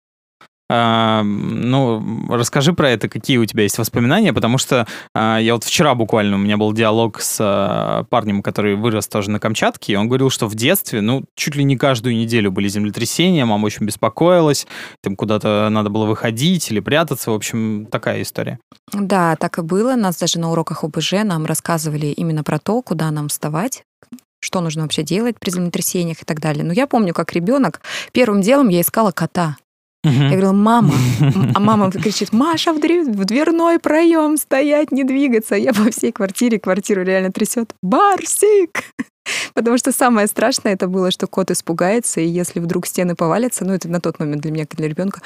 Ну, 1.23 2.25
расскажи 2.29 2.73
про 2.73 2.89
это, 2.89 3.09
какие 3.09 3.37
у 3.37 3.45
тебя 3.45 3.63
есть 3.63 3.77
воспоминания, 3.77 4.33
потому 4.33 4.57
что 4.57 4.87
а, 5.13 5.37
я 5.37 5.53
вот 5.53 5.63
вчера 5.63 5.93
буквально, 5.93 6.35
у 6.35 6.39
меня 6.39 6.57
был 6.57 6.73
диалог 6.73 7.21
с 7.21 7.37
а, 7.39 8.03
парнем, 8.09 8.41
который 8.41 8.75
вырос 8.75 9.07
тоже 9.07 9.29
на 9.29 9.39
Камчатке, 9.39 9.93
и 9.93 9.95
он 9.95 10.07
говорил, 10.07 10.29
что 10.29 10.47
в 10.47 10.55
детстве, 10.55 11.01
ну, 11.01 11.25
чуть 11.35 11.55
ли 11.55 11.63
не 11.63 11.77
каждую 11.77 12.15
неделю 12.15 12.51
были 12.51 12.67
землетрясения, 12.67 13.45
мама 13.45 13.65
очень 13.65 13.85
беспокоилась, 13.85 14.65
там 15.01 15.15
куда-то 15.15 15.67
надо 15.69 15.89
было 15.89 16.05
выходить 16.05 16.71
или 16.71 16.79
прятаться, 16.79 17.31
в 17.31 17.35
общем, 17.35 17.87
такая 17.91 18.21
история. 18.21 18.59
Да, 18.91 19.35
так 19.35 19.59
и 19.59 19.61
было. 19.61 19.95
Нас 19.95 20.17
даже 20.17 20.39
на 20.39 20.51
уроках 20.51 20.83
ОБЖ 20.83 21.23
нам 21.23 21.45
рассказывали 21.45 22.07
именно 22.07 22.43
про 22.43 22.59
то, 22.59 22.81
куда 22.81 23.11
нам 23.11 23.29
вставать, 23.29 23.83
что 24.39 24.61
нужно 24.61 24.83
вообще 24.83 25.03
делать 25.03 25.39
при 25.39 25.51
землетрясениях 25.51 26.21
и 26.21 26.25
так 26.25 26.39
далее. 26.39 26.63
Но 26.63 26.73
я 26.73 26.87
помню, 26.87 27.13
как 27.13 27.33
ребенок, 27.33 27.81
первым 28.11 28.41
делом 28.41 28.69
я 28.69 28.81
искала 28.81 29.11
кота. 29.11 29.57
Я 30.03 30.29
говорила, 30.29 30.51
мама. 30.51 30.93
А 31.55 31.59
мама 31.59 31.91
кричит, 31.91 32.33
Маша, 32.33 32.73
в 32.73 32.77
в 32.77 33.25
дверной 33.25 33.79
проем 33.79 34.37
стоять, 34.37 34.91
не 34.91 35.03
двигаться. 35.03 35.55
Я 35.55 35.73
по 35.73 35.89
всей 35.91 36.11
квартире, 36.11 36.59
квартиру 36.59 37.03
реально 37.03 37.31
трясет. 37.31 37.73
Барсик! 37.81 38.83
Потому 39.53 39.77
что 39.77 39.91
самое 39.91 40.27
страшное 40.27 40.73
это 40.73 40.87
было, 40.87 41.11
что 41.11 41.27
кот 41.27 41.51
испугается, 41.51 42.19
и 42.19 42.27
если 42.27 42.59
вдруг 42.59 42.85
стены 42.85 43.15
повалятся, 43.15 43.65
ну 43.65 43.73
это 43.73 43.87
на 43.87 44.01
тот 44.01 44.19
момент 44.19 44.41
для 44.41 44.51
меня, 44.51 44.65
как 44.65 44.77
для 44.77 44.89
ребенка, 44.89 45.21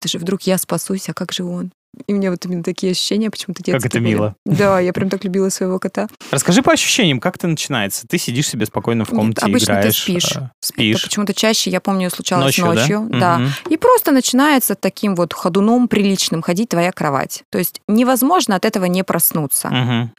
это 0.00 0.08
же 0.08 0.18
вдруг 0.18 0.42
я 0.42 0.58
спасусь, 0.58 1.08
а 1.08 1.14
как 1.14 1.32
же 1.32 1.44
он? 1.44 1.72
И 2.06 2.12
у 2.12 2.16
меня 2.16 2.30
вот 2.30 2.44
именно 2.46 2.62
такие 2.62 2.92
ощущения 2.92 3.30
почему-то 3.30 3.62
детские 3.62 3.88
это 3.88 3.98
были. 3.98 4.08
мило. 4.08 4.34
Да, 4.46 4.78
я 4.80 4.92
прям 4.92 5.08
так 5.10 5.24
любила 5.24 5.48
своего 5.48 5.78
кота. 5.78 6.08
Расскажи 6.30 6.62
по 6.62 6.72
ощущениям, 6.72 7.18
как 7.20 7.36
это 7.36 7.48
начинается? 7.48 8.06
Ты 8.06 8.16
сидишь 8.16 8.48
себе 8.48 8.66
спокойно 8.66 9.04
в 9.04 9.10
комнате, 9.10 9.44
обычно 9.44 9.74
ты 9.74 9.80
играешь. 9.80 10.02
спишь. 10.02 10.32
а, 10.36 10.38
Это 10.38 10.50
Спишь. 10.60 11.02
почему-то 11.02 11.34
чаще, 11.34 11.68
я 11.70 11.80
помню, 11.80 12.08
случалось 12.10 12.44
Ночью, 12.56 12.66
ночью. 12.66 13.06
да? 13.10 13.18
да. 13.18 13.38
Мгм. 13.38 13.50
И 13.70 13.76
просто 13.76 14.12
начинается 14.12 14.74
таким 14.76 15.14
вот 15.16 15.32
ходуном 15.32 15.88
приличным 15.88 16.42
ходить 16.42 16.68
твоя 16.68 16.92
кровать. 16.92 17.42
То 17.50 17.58
есть 17.58 17.80
невозможно 17.88 18.54
от 18.54 18.64
этого 18.64 18.84
не 18.84 19.02
проснуться. 19.02 19.68
Мгм. 19.68 20.12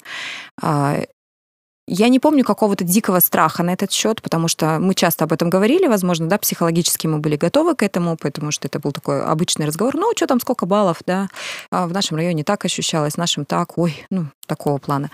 Я 1.87 2.09
не 2.09 2.19
помню 2.19 2.43
какого-то 2.43 2.83
дикого 2.83 3.19
страха 3.19 3.63
на 3.63 3.71
этот 3.71 3.91
счет, 3.91 4.21
потому 4.21 4.47
что 4.47 4.77
мы 4.79 4.93
часто 4.93 5.25
об 5.25 5.33
этом 5.33 5.49
говорили, 5.49 5.87
возможно, 5.87 6.29
да, 6.29 6.37
психологически 6.37 7.07
мы 7.07 7.17
были 7.17 7.35
готовы 7.35 7.75
к 7.75 7.83
этому, 7.83 8.17
потому 8.17 8.51
что 8.51 8.67
это 8.67 8.79
был 8.79 8.91
такой 8.91 9.23
обычный 9.23 9.65
разговор. 9.65 9.95
Ну, 9.95 10.11
что 10.15 10.27
там, 10.27 10.39
сколько 10.39 10.65
баллов, 10.65 11.01
да, 11.05 11.27
А 11.71 11.87
в 11.87 11.91
нашем 11.91 12.17
районе 12.17 12.43
так 12.43 12.63
ощущалось, 12.65 13.13
в 13.13 13.17
нашем 13.17 13.45
так, 13.45 13.77
ой, 13.77 14.05
ну, 14.09 14.27
такого 14.45 14.77
плана. 14.77 15.09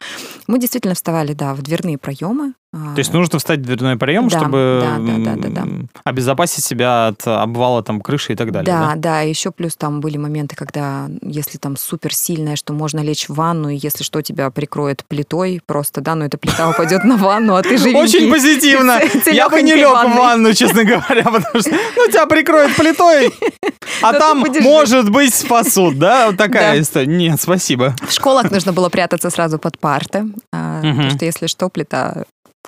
Мы 0.48 0.60
действительно 0.60 0.94
вставали, 0.94 1.34
да, 1.34 1.54
в 1.54 1.62
дверные 1.62 1.98
проемы. 1.98 2.54
То 2.74 3.00
есть 3.00 3.14
нужно 3.14 3.40
встать 3.40 3.60
в 3.60 3.64
дверной 3.64 3.96
проем, 3.96 4.28
Да, 4.28 4.40
чтобы 4.40 4.84
да, 4.84 4.98
да, 5.00 5.36
да, 5.36 5.50
да, 5.50 5.62
да. 5.62 5.68
обезопасить 6.04 6.66
себя 6.66 7.08
от 7.08 7.26
обвала 7.26 7.82
там 7.82 8.02
крыши 8.02 8.34
и 8.34 8.36
так 8.36 8.52
далее. 8.52 8.66
Да, 8.66 8.90
Да, 8.90 8.96
да, 8.96 9.22
еще 9.22 9.52
плюс 9.52 9.78
там 9.78 10.02
были 10.02 10.18
моменты, 10.18 10.58
когда 10.58 11.08
если 11.22 11.58
там 11.58 11.78
супер 11.78 12.14
сильное, 12.14 12.58
что 12.58 12.74
можно 12.74 13.00
лечь 13.00 13.30
в 13.30 13.36
ванну, 13.36 13.70
и 13.70 13.78
если 13.82 14.04
что, 14.04 14.22
тебя 14.22 14.50
прикроет 14.50 15.06
плитой 15.06 15.62
просто, 15.66 16.02
да, 16.02 16.16
но 16.16 16.26
эта 16.26 16.38
плита 16.38 16.70
упадет 16.70 17.06
на 17.06 17.16
ванну, 17.16 17.56
а 17.56 17.64
ты 17.64 17.78
живенький. 17.78 18.00
Очень 18.00 18.32
позитивно. 18.32 19.00
Я 19.32 19.48
бы 19.48 19.62
не 19.62 19.74
лег 19.74 20.04
в 20.04 20.18
ванну, 20.18 20.54
честно 20.54 20.84
говоря, 20.84 21.24
потому 21.24 21.62
что 21.62 21.72
ну, 21.72 22.08
тебя 22.12 22.26
прикроют 22.26 22.76
плитой, 22.76 23.34
а 24.02 24.14
там, 24.14 24.44
может 24.62 25.10
быть, 25.10 25.34
спасут, 25.34 25.98
да? 25.98 26.34
Такая 26.34 26.82
история. 26.82 27.08
Нет, 27.08 27.42
спасибо. 27.42 27.96
В 28.08 28.12
школах 28.12 28.52
нужно 28.52 28.74
было 28.74 28.90
прятаться 28.90 29.30
сразу 29.30 29.58
под 29.58 29.80
парты, 29.80 30.26
а, 30.52 30.82
потому 30.82 31.10
что 31.12 31.24
если 31.26 31.48
что, 31.48 31.70
плита 31.70 32.26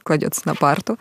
кладется 0.10 0.42
на 0.46 0.56
парту. 0.56 0.98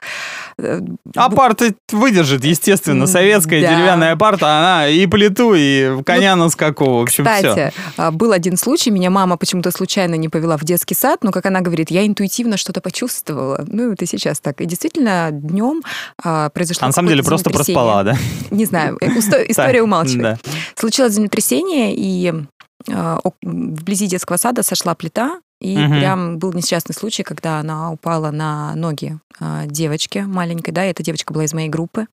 Э, 0.58 0.80
А 1.16 1.30
парта 1.30 1.72
выдержит, 1.92 2.44
естественно. 2.44 3.06
Советская 3.06 3.62
да. 3.62 3.74
деревянная 3.74 4.16
парта, 4.16 4.58
она 4.58 4.86
и 4.88 5.06
плиту, 5.06 5.54
и 5.56 6.02
коня 6.02 6.36
на 6.36 6.50
скаку. 6.50 6.98
В 6.98 7.02
общем, 7.04 7.24
все. 7.24 7.34
Кстати, 7.48 7.72
а, 7.96 8.10
был 8.10 8.32
один 8.32 8.58
случай, 8.58 8.90
меня 8.90 9.08
мама 9.08 9.38
почему-то 9.38 9.70
случайно 9.70 10.16
не 10.16 10.28
повела 10.28 10.58
в 10.58 10.64
детский 10.64 10.94
сад, 10.94 11.24
но, 11.24 11.30
как 11.30 11.46
она 11.46 11.62
говорит, 11.62 11.90
я 11.90 12.06
интуитивно 12.06 12.58
что-то 12.58 12.82
почувствовала. 12.82 13.64
Ну, 13.66 13.92
это 13.92 14.04
сейчас 14.04 14.40
так. 14.40 14.60
И 14.60 14.66
действительно, 14.66 15.30
днем 15.32 15.82
произошло 16.52 16.84
А 16.84 16.86
на 16.88 16.92
самом 16.92 17.08
деле 17.08 17.22
просто 17.22 17.48
проспала, 17.48 18.04
да? 18.04 18.14
Не 18.50 18.66
знаю, 18.66 18.98
э, 19.00 19.06
история 19.48 19.80
умалчивает. 19.82 20.38
Случилось 20.74 21.14
землетрясение, 21.14 21.94
и 21.96 22.34
ок- 22.86 23.36
вблизи 23.42 24.06
детского 24.06 24.36
сада 24.36 24.62
сошла 24.62 24.94
плита, 24.94 25.40
и 25.60 25.76
Мгм. 25.76 25.98
прям 25.98 26.38
был 26.38 26.52
несчастный 26.52 26.94
случай, 26.94 27.22
когда 27.22 27.58
она 27.60 27.90
упала 27.92 28.30
на 28.30 28.74
ноги 28.74 29.18
э, 29.40 29.64
девочки 29.66 30.18
маленькой, 30.18 30.70
да, 30.72 30.86
и 30.86 30.90
эта 30.90 31.02
девочка 31.02 31.32
была 31.32 31.44
из 31.44 31.52
моей 31.54 31.68
группы. 31.68 32.06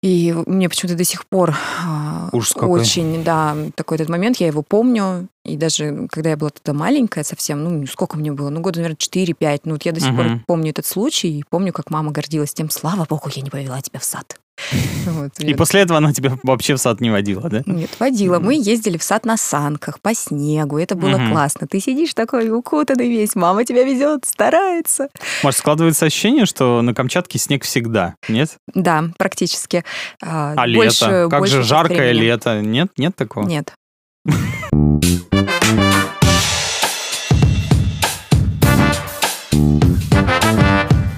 И 0.00 0.32
мне 0.46 0.68
почему-то 0.68 0.96
до 0.96 1.02
сих 1.02 1.26
пор 1.26 1.50
э, 1.50 2.28
Ужас 2.30 2.52
какой. 2.52 2.80
очень, 2.80 3.24
да, 3.24 3.56
такой 3.74 3.96
этот 3.96 4.08
момент, 4.08 4.36
я 4.36 4.46
его 4.46 4.62
помню. 4.62 5.26
И 5.44 5.56
даже 5.56 6.06
когда 6.12 6.30
я 6.30 6.36
была 6.36 6.50
тогда 6.50 6.72
маленькая 6.78 7.24
совсем, 7.24 7.64
ну, 7.64 7.84
сколько 7.86 8.16
мне 8.16 8.30
было? 8.30 8.48
Ну, 8.50 8.60
года, 8.60 8.78
наверное, 8.78 8.96
4-5. 8.96 9.62
Ну, 9.64 9.72
вот 9.72 9.82
я 9.84 9.90
до 9.90 9.98
сих 9.98 10.14
пор 10.14 10.26
Мгм. 10.26 10.44
помню 10.46 10.70
этот 10.70 10.86
случай, 10.86 11.40
и 11.40 11.44
помню, 11.50 11.72
как 11.72 11.90
мама 11.90 12.12
гордилась 12.12 12.54
тем, 12.54 12.70
слава 12.70 13.06
богу, 13.10 13.28
я 13.34 13.42
не 13.42 13.50
повела 13.50 13.80
тебя 13.80 13.98
в 13.98 14.04
сад. 14.04 14.38
Вот, 15.06 15.30
И 15.38 15.44
мне 15.44 15.54
после 15.56 15.80
этого 15.80 15.98
она 15.98 16.12
тебя 16.12 16.38
вообще 16.42 16.74
в 16.74 16.78
сад 16.78 17.00
не 17.00 17.10
водила, 17.10 17.48
да? 17.48 17.62
нет, 17.66 17.90
водила. 17.98 18.38
Мы 18.38 18.54
ездили 18.54 18.98
в 18.98 19.02
сад 19.02 19.24
на 19.24 19.36
санках, 19.36 20.00
по 20.00 20.14
снегу. 20.14 20.78
Это 20.78 20.94
было 20.94 21.16
Мгм. 21.16 21.30
классно. 21.32 21.66
Ты 21.66 21.80
сидишь 21.80 22.12
такой 22.14 22.50
укутанный 22.50 23.08
весь, 23.08 23.34
мама 23.34 23.64
тебя 23.64 23.84
везет, 23.84 24.24
старается. 24.26 25.08
Может, 25.42 25.60
складывается 25.60 26.06
ощущение, 26.06 26.44
что 26.46 26.82
на 26.82 26.92
Камчатке 26.94 27.38
снег 27.38 27.64
всегда, 27.64 28.14
нет? 28.28 28.56
Да, 28.74 29.04
практически. 29.18 29.84
А, 30.22 30.52
А 30.56 30.66
больше- 30.66 31.04
лето? 31.06 31.28
Как 31.30 31.40
большую 31.40 31.62
же 31.62 31.68
жаркое 31.68 31.96
времени. 32.10 32.20
лето? 32.22 32.60
Нет? 32.60 32.88
Нет 32.96 33.16
такого? 33.16 33.46
Нет. 33.46 33.72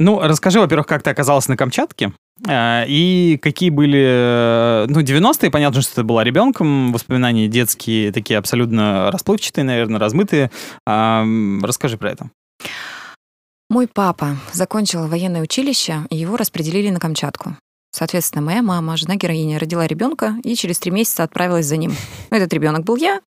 Ну, 0.01 0.19
расскажи, 0.19 0.59
во-первых, 0.59 0.87
как 0.87 1.03
ты 1.03 1.11
оказалась 1.11 1.47
на 1.47 1.57
Камчатке, 1.59 2.13
А, 2.49 2.85
и 2.89 3.37
какие 3.37 3.69
были... 3.69 4.03
э, 4.03 4.87
Ну, 4.89 5.01
90-е, 5.03 5.51
понятно, 5.51 5.83
что 5.83 5.97
ты 5.97 6.03
была 6.05 6.25
ребенком, 6.25 6.91
воспоминания 6.91 7.49
детские 7.49 8.11
такие 8.11 8.39
абсолютно 8.39 9.11
расплывчатые, 9.11 9.63
наверное, 9.65 10.01
размытые. 10.01 10.51
А, 10.87 11.23
Расскажи 11.63 11.99
про 11.99 12.13
это. 12.13 12.31
Мой 13.69 13.87
папа 13.87 14.37
закончил 14.53 15.07
военное 15.07 15.43
училище, 15.43 16.07
и 16.09 16.17
его 16.17 16.37
распределили 16.39 16.89
на 16.89 16.99
Камчатку. 16.99 17.57
Соответственно, 17.93 18.43
моя 18.43 18.63
мама, 18.63 18.97
жена 18.97 19.17
героини, 19.17 19.57
родила 19.57 19.87
ребенка 19.87 20.37
и 20.45 20.55
через 20.55 20.79
три 20.79 20.93
месяца 20.93 21.25
отправилась 21.25 21.67
за 21.67 21.77
ним. 21.77 21.93
Этот 22.31 22.53
ребенок 22.53 22.85
был 22.85 22.97
я. 22.97 23.21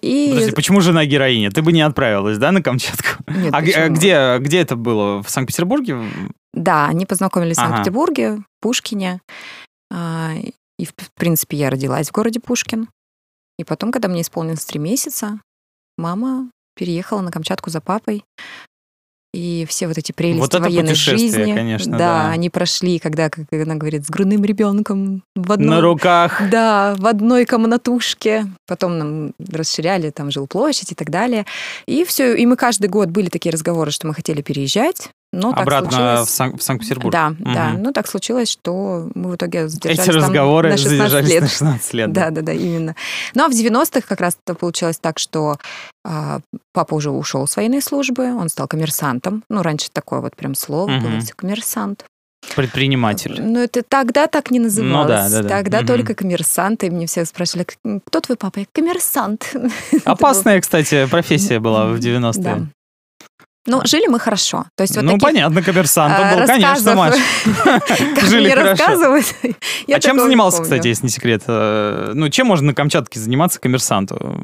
И... 0.00 0.30
Подожди, 0.32 0.52
почему 0.52 0.80
жена 0.80 1.04
героиня? 1.04 1.50
Ты 1.50 1.62
бы 1.62 1.72
не 1.72 1.82
отправилась, 1.82 2.38
да, 2.38 2.52
на 2.52 2.62
Камчатку? 2.62 3.24
Нет, 3.26 3.52
а 3.52 3.60
почему? 3.60 3.94
где, 3.94 4.38
где 4.38 4.60
это 4.60 4.76
было? 4.76 5.22
В 5.22 5.28
Санкт-Петербурге? 5.28 5.98
Да, 6.54 6.86
они 6.86 7.04
познакомились 7.04 7.56
в 7.56 7.60
Ага. 7.60 7.68
Санкт-Петербурге, 7.68 8.36
в 8.36 8.44
Пушкине. 8.60 9.20
А, 9.92 10.32
И, 10.78 10.84
в 10.86 10.90
в 10.96 11.10
принципе, 11.14 11.56
я 11.56 11.70
родилась 11.70 12.08
в 12.08 12.12
городе 12.12 12.38
Пушкин. 12.38 12.88
И 13.58 13.64
потом, 13.64 13.90
когда 13.90 14.08
мне 14.08 14.20
исполнилось 14.20 14.64
три 14.64 14.78
месяца, 14.78 15.40
мама 15.98 16.50
переехала 16.76 17.22
на 17.22 17.32
Камчатку 17.32 17.70
за 17.70 17.80
папой. 17.80 18.24
И 19.36 19.66
все 19.68 19.86
вот 19.86 19.98
эти 19.98 20.12
прелести 20.12 20.40
Вот 20.40 20.54
это 20.54 20.62
военной 20.62 20.94
жизни, 20.94 21.54
конечно, 21.54 21.92
да, 21.92 21.98
да. 21.98 22.30
они 22.30 22.48
прошли, 22.48 22.98
когда, 22.98 23.28
как 23.28 23.44
она 23.52 23.74
говорит, 23.74 24.06
с 24.06 24.08
грудным 24.08 24.42
ребенком 24.44 25.22
в 25.34 25.52
одном, 25.52 25.68
На 25.68 25.80
руках. 25.82 26.40
да, 26.50 26.94
в 26.96 27.06
одной 27.06 27.44
комнатушке. 27.44 28.46
Потом 28.66 28.98
нам 28.98 29.32
расширяли 29.52 30.08
там 30.08 30.30
жилплощадь 30.30 30.92
и 30.92 30.94
так 30.94 31.10
далее. 31.10 31.44
И 31.86 32.04
все, 32.04 32.34
и 32.34 32.46
мы 32.46 32.56
каждый 32.56 32.88
год 32.88 33.10
были 33.10 33.28
такие 33.28 33.52
разговоры, 33.52 33.90
что 33.90 34.06
мы 34.06 34.14
хотели 34.14 34.40
переезжать, 34.40 35.10
но 35.36 35.52
так 35.52 35.62
Обратно 35.62 35.90
случилось. 35.90 36.28
в, 36.28 36.30
Сан- 36.30 36.56
в 36.56 36.62
Санкт-Петербург. 36.62 37.12
Да, 37.12 37.32
да. 37.38 37.68
Мгм. 37.70 37.82
Ну, 37.82 37.92
так 37.92 38.08
случилось, 38.08 38.48
что 38.50 39.08
мы 39.14 39.30
в 39.30 39.36
итоге 39.36 39.68
задержались 39.68 40.08
Эти 40.08 40.16
разговоры 40.16 40.70
на 40.70 40.76
16 40.76 40.98
задержались 40.98 41.30
лет. 41.30 41.42
на 41.42 41.48
16 41.48 41.94
лет. 41.94 42.12
Да, 42.12 42.30
да, 42.30 42.42
да, 42.42 42.52
именно. 42.52 42.94
Ну, 43.34 43.44
а 43.44 43.48
в 43.48 43.52
90-х 43.52 44.00
как 44.08 44.20
раз 44.20 44.36
это 44.44 44.54
получилось 44.54 44.98
так, 44.98 45.18
что 45.18 45.56
а, 46.04 46.40
папа 46.72 46.94
уже 46.94 47.10
ушел 47.10 47.46
с 47.46 47.56
военной 47.56 47.82
службы, 47.82 48.34
он 48.34 48.48
стал 48.48 48.66
коммерсантом. 48.68 49.42
Ну, 49.48 49.62
раньше 49.62 49.88
такое 49.92 50.20
вот 50.20 50.34
прям 50.36 50.54
слово 50.54 50.86
было, 50.86 51.08
Мгм. 51.10 51.20
все 51.20 51.34
коммерсант. 51.34 52.04
Предприниматель. 52.54 53.40
Ну, 53.42 53.58
это 53.58 53.82
тогда 53.82 54.28
так 54.28 54.50
не 54.50 54.60
называлось. 54.60 55.08
да, 55.08 55.28
да, 55.28 55.42
да. 55.42 55.48
Тогда 55.48 55.78
Мгм. 55.78 55.86
только 55.88 56.14
коммерсант, 56.14 56.84
и 56.84 56.90
мне 56.90 57.06
все 57.06 57.24
спрашивали, 57.24 57.64
«К- 57.64 57.76
кто 58.06 58.20
твой 58.20 58.36
папа? 58.36 58.60
Я 58.60 58.66
коммерсант. 58.72 59.52
Опасная, 60.04 60.60
кстати, 60.60 61.06
профессия 61.06 61.58
была 61.58 61.86
в 61.86 61.98
90-е. 61.98 62.42
Да. 62.44 62.66
Ну, 63.66 63.82
жили 63.84 64.06
мы 64.06 64.18
хорошо. 64.18 64.66
То 64.76 64.82
есть 64.82 64.96
вот 64.96 65.02
ну, 65.02 65.12
таких, 65.12 65.22
понятно, 65.22 65.62
коммерсантом 65.62 66.24
а, 66.24 66.36
был, 66.36 66.46
конечно, 66.46 66.94
Маш. 66.94 67.14
Жили 68.22 68.50
хорошо. 68.50 69.20
а 69.92 70.00
чем 70.00 70.20
занимался, 70.20 70.62
кстати, 70.62 70.88
если 70.88 71.04
не 71.04 71.10
секрет? 71.10 71.42
Э, 71.46 72.12
Ну, 72.14 72.28
чем 72.28 72.46
можно 72.46 72.68
на 72.68 72.74
Камчатке 72.74 73.18
заниматься 73.18 73.60
коммерсанту? 73.60 74.40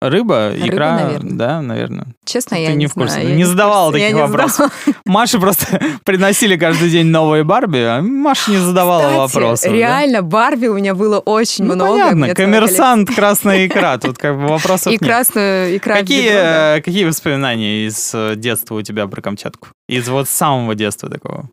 Рыба, 0.00 0.50
Рыба, 0.52 0.66
икра, 0.68 0.96
наверное. 0.96 1.32
да, 1.32 1.60
наверное. 1.60 2.06
Честно, 2.24 2.56
Ты 2.56 2.62
я 2.62 2.70
не 2.70 2.76
не 2.76 2.86
в 2.86 2.94
курсе, 2.94 3.20
знаю, 3.20 3.36
не 3.36 3.44
задавала 3.44 3.92
таких 3.92 4.08
не 4.08 4.14
вопросов. 4.14 4.72
задавала. 4.86 5.02
Маше 5.04 5.38
просто 5.38 5.80
приносили 6.04 6.56
каждый 6.56 6.88
день 6.90 7.06
новые 7.06 7.44
Барби, 7.44 7.78
а 7.78 8.00
Маша 8.00 8.50
не 8.52 8.56
задавала 8.56 9.02
Кстати, 9.02 9.16
вопросов. 9.34 9.70
да? 9.70 9.76
реально, 9.76 10.22
Барби 10.22 10.66
у 10.68 10.74
меня 10.74 10.94
было 10.94 11.18
очень 11.18 11.64
Ну, 11.66 11.74
много. 11.74 11.98
понятно, 12.10 12.34
коммерсант, 12.34 13.14
красная 13.14 13.66
икра, 13.66 13.98
тут 13.98 14.16
как 14.16 14.36
бы 14.38 14.46
вопросов 14.46 14.84
коллекция. 14.84 14.96
И 14.96 14.98
нет. 14.98 15.00
красную, 15.04 15.74
и 15.74 15.78
красную 15.78 16.06
Какие, 16.06 16.22
бедро, 16.28 16.40
да. 16.40 16.76
э, 16.76 16.80
какие 16.80 17.04
воспоминания 17.04 17.86
из 17.86 18.10
э, 18.14 18.34
детства 18.36 18.74
у 18.76 18.82
тебя 18.82 19.06
про 19.06 19.20
Камчатку? 19.20 19.68
Из 19.88 20.08
вот 20.08 20.28
самого 20.28 20.74
детства 20.74 21.10
такого? 21.10 21.50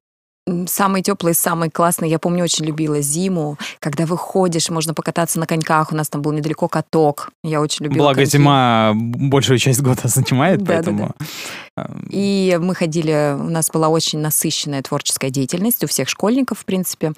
Самый 0.68 1.02
теплый, 1.02 1.34
самый 1.34 1.70
классный. 1.70 2.10
Я 2.10 2.20
помню, 2.20 2.44
очень 2.44 2.66
любила 2.66 3.00
зиму, 3.02 3.58
когда 3.80 4.06
выходишь, 4.06 4.70
можно 4.70 4.94
покататься 4.94 5.40
на 5.40 5.48
коньках. 5.48 5.94
У 5.94 5.96
нас 5.96 6.10
там 6.10 6.22
был 6.22 6.34
недалеко 6.34 6.68
каток. 6.68 7.32
Я 7.46 7.62
очень 7.62 7.86
любила 7.86 8.04
Благо 8.04 8.18
коньки. 8.18 8.32
зима 8.32 8.92
большую 8.94 9.58
часть 9.58 9.82
года 9.82 10.02
занимает, 10.08 10.62
Да, 10.62 10.66
да, 10.66 10.74
поэтому... 10.74 11.16
И 12.10 12.60
мы 12.62 12.76
ходили, 12.76 13.36
у 13.40 13.50
нас 13.50 13.72
была 13.72 13.88
очень 13.88 14.20
насыщенная 14.20 14.84
творческая 14.84 15.32
деятельность 15.32 15.84
у 15.84 15.88
всех 15.88 16.10
школьников, 16.10 16.60
в 16.60 16.66
принципе. 16.66 17.14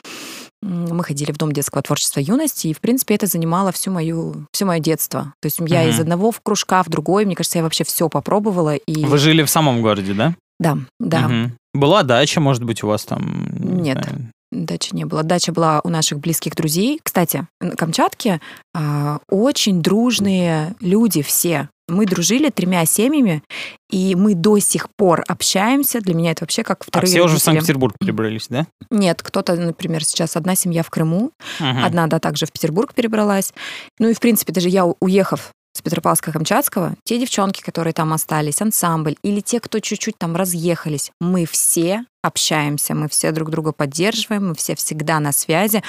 Мы 0.62 1.04
ходили 1.04 1.32
в 1.32 1.38
Дом 1.38 1.52
детского 1.52 1.82
творчества 1.82 2.20
юности, 2.20 2.68
и, 2.68 2.74
в 2.74 2.80
принципе, 2.80 3.16
это 3.16 3.26
занимало 3.26 3.72
всю 3.72 3.92
мою, 3.92 4.46
все 4.52 4.66
мое 4.66 4.80
детство. 4.80 5.34
То 5.42 5.48
есть 5.48 5.60
я 5.68 5.84
из 5.84 6.00
одного 6.00 6.32
в 6.32 6.42
кружка 6.42 6.84
в 6.84 6.90
другой, 6.90 7.26
мне 7.26 7.36
кажется, 7.36 7.58
я 7.58 7.64
вообще 7.64 7.84
все 7.84 8.08
попробовала. 8.08 8.76
И... 8.76 9.04
Вы 9.04 9.18
жили 9.18 9.44
в 9.44 9.50
самом 9.50 9.82
городе, 9.82 10.14
да? 10.14 10.36
Да, 10.60 10.78
да. 11.00 11.52
Была 11.76 12.04
дача, 12.04 12.40
может 12.40 12.64
быть, 12.64 12.84
у 12.84 12.88
вас 12.88 13.06
там? 13.06 13.48
не 13.60 13.82
Нет. 13.82 14.04
знаю. 14.04 14.32
Дачи 14.52 14.96
не 14.96 15.06
было. 15.06 15.24
Дача 15.24 15.52
была 15.52 15.82
у 15.84 15.90
наших 15.90 16.20
близких 16.20 16.56
друзей. 16.56 17.00
Кстати, 17.04 17.46
на 17.60 17.72
Камчатке 17.76 18.40
а, 18.74 19.20
очень 19.30 19.82
дружные 19.82 20.76
люди 20.80 21.22
все. 21.22 21.68
Мы 21.88 22.06
дружили 22.06 22.50
тремя 22.50 22.86
семьями, 22.86 23.44
и 23.92 24.16
мы 24.16 24.34
до 24.34 24.58
сих 24.60 24.88
пор 24.98 25.24
общаемся. 25.28 26.00
Для 26.00 26.16
меня 26.16 26.32
это 26.32 26.44
вообще 26.44 26.64
как 26.64 26.82
А 26.82 26.86
вторые 26.88 27.10
все 27.12 27.20
уже 27.20 27.28
в 27.28 27.32
родители. 27.34 27.46
Санкт-Петербург 27.46 27.96
перебрались, 28.00 28.48
да? 28.50 28.66
Нет, 28.90 29.22
кто-то, 29.22 29.56
например, 29.56 30.04
сейчас 30.06 30.36
одна 30.38 30.56
семья 30.56 30.82
в 30.84 30.90
Крыму, 30.90 31.32
Мгм. 31.60 31.84
одна, 31.84 32.08
да, 32.08 32.20
также 32.20 32.46
в 32.46 32.52
Петербург 32.52 32.94
перебралась. 32.94 33.54
Ну 34.00 34.08
и, 34.10 34.14
в 34.14 34.20
принципе, 34.20 34.54
даже 34.54 34.70
я, 34.70 34.86
уехав 34.86 35.52
с 35.76 35.82
Петропавловска-Камчатского, 35.82 36.96
те 37.04 37.20
девчонки, 37.20 37.62
которые 37.62 37.94
там 37.94 38.14
остались, 38.14 38.62
ансамбль, 38.62 39.16
или 39.24 39.42
те, 39.42 39.60
кто 39.60 39.80
чуть-чуть 39.80 40.18
там 40.18 40.36
разъехались, 40.36 41.12
мы 41.20 41.46
все 41.46 42.06
общаемся, 42.24 42.96
мы 42.96 43.08
все 43.08 43.32
друг 43.32 43.50
друга 43.52 43.72
поддерживаем, 43.72 44.48
мы 44.48 44.56
все 44.56 44.76
всегда 44.76 45.20
на 45.20 45.32
связи. 45.32 45.84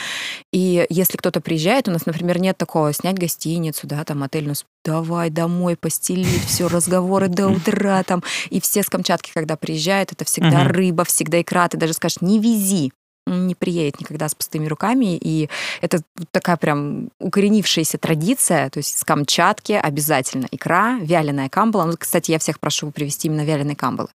И 0.53 0.85
если 0.91 1.17
кто-то 1.17 1.41
приезжает, 1.41 1.89
у 1.89 1.93
нас, 1.93 2.05
например, 2.05 2.39
нет 2.39 2.59
такого 2.59 2.93
снять 2.93 3.19
гостиницу, 3.19 3.87
да, 3.87 4.05
там 4.05 4.23
отель, 4.23 4.45
у 4.45 4.49
нас 4.49 4.65
давай 4.85 5.31
домой 5.31 5.77
постелить, 5.77 6.45
все 6.45 6.69
разговоры 6.69 7.29
до 7.29 7.49
утра 7.49 8.03
там. 8.03 8.23
И 8.51 8.61
все 8.61 8.83
с 8.83 8.91
Камчатки, 8.91 9.31
когда 9.33 9.57
приезжают, 9.57 10.13
это 10.13 10.25
всегда 10.25 10.65
рыба, 10.65 11.05
всегда 11.05 11.41
икра, 11.41 11.69
ты 11.69 11.79
даже 11.79 11.95
скажешь, 11.95 12.21
не 12.21 12.39
вези, 12.39 12.93
не 13.27 13.55
приедет 13.55 14.01
никогда 14.01 14.29
с 14.29 14.35
пустыми 14.35 14.67
руками. 14.67 15.17
И 15.17 15.49
это 15.81 16.03
такая 16.31 16.57
прям 16.57 17.11
укоренившаяся 17.19 17.99
традиция. 17.99 18.71
То 18.71 18.79
есть 18.79 18.99
с 18.99 19.05
Камчатки 19.05 19.73
обязательно 19.73 20.47
икра, 20.51 20.99
вяленая 21.01 21.49
камбала. 21.49 21.85
Ну, 21.85 21.95
кстати, 21.99 22.31
я 22.31 22.39
всех 22.39 22.61
прошу 22.61 22.91
привезти 22.91 23.29
именно 23.29 23.45
вяленые 23.45 23.77
камбалы. 23.77 24.09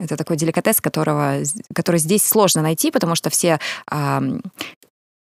Это 0.00 0.16
такой 0.16 0.36
деликатес, 0.36 0.80
которого, 0.80 1.38
который 1.74 1.98
здесь 1.98 2.24
сложно 2.24 2.62
найти, 2.62 2.90
потому 2.90 3.14
что 3.14 3.30
все 3.30 3.60
ам, 3.86 4.42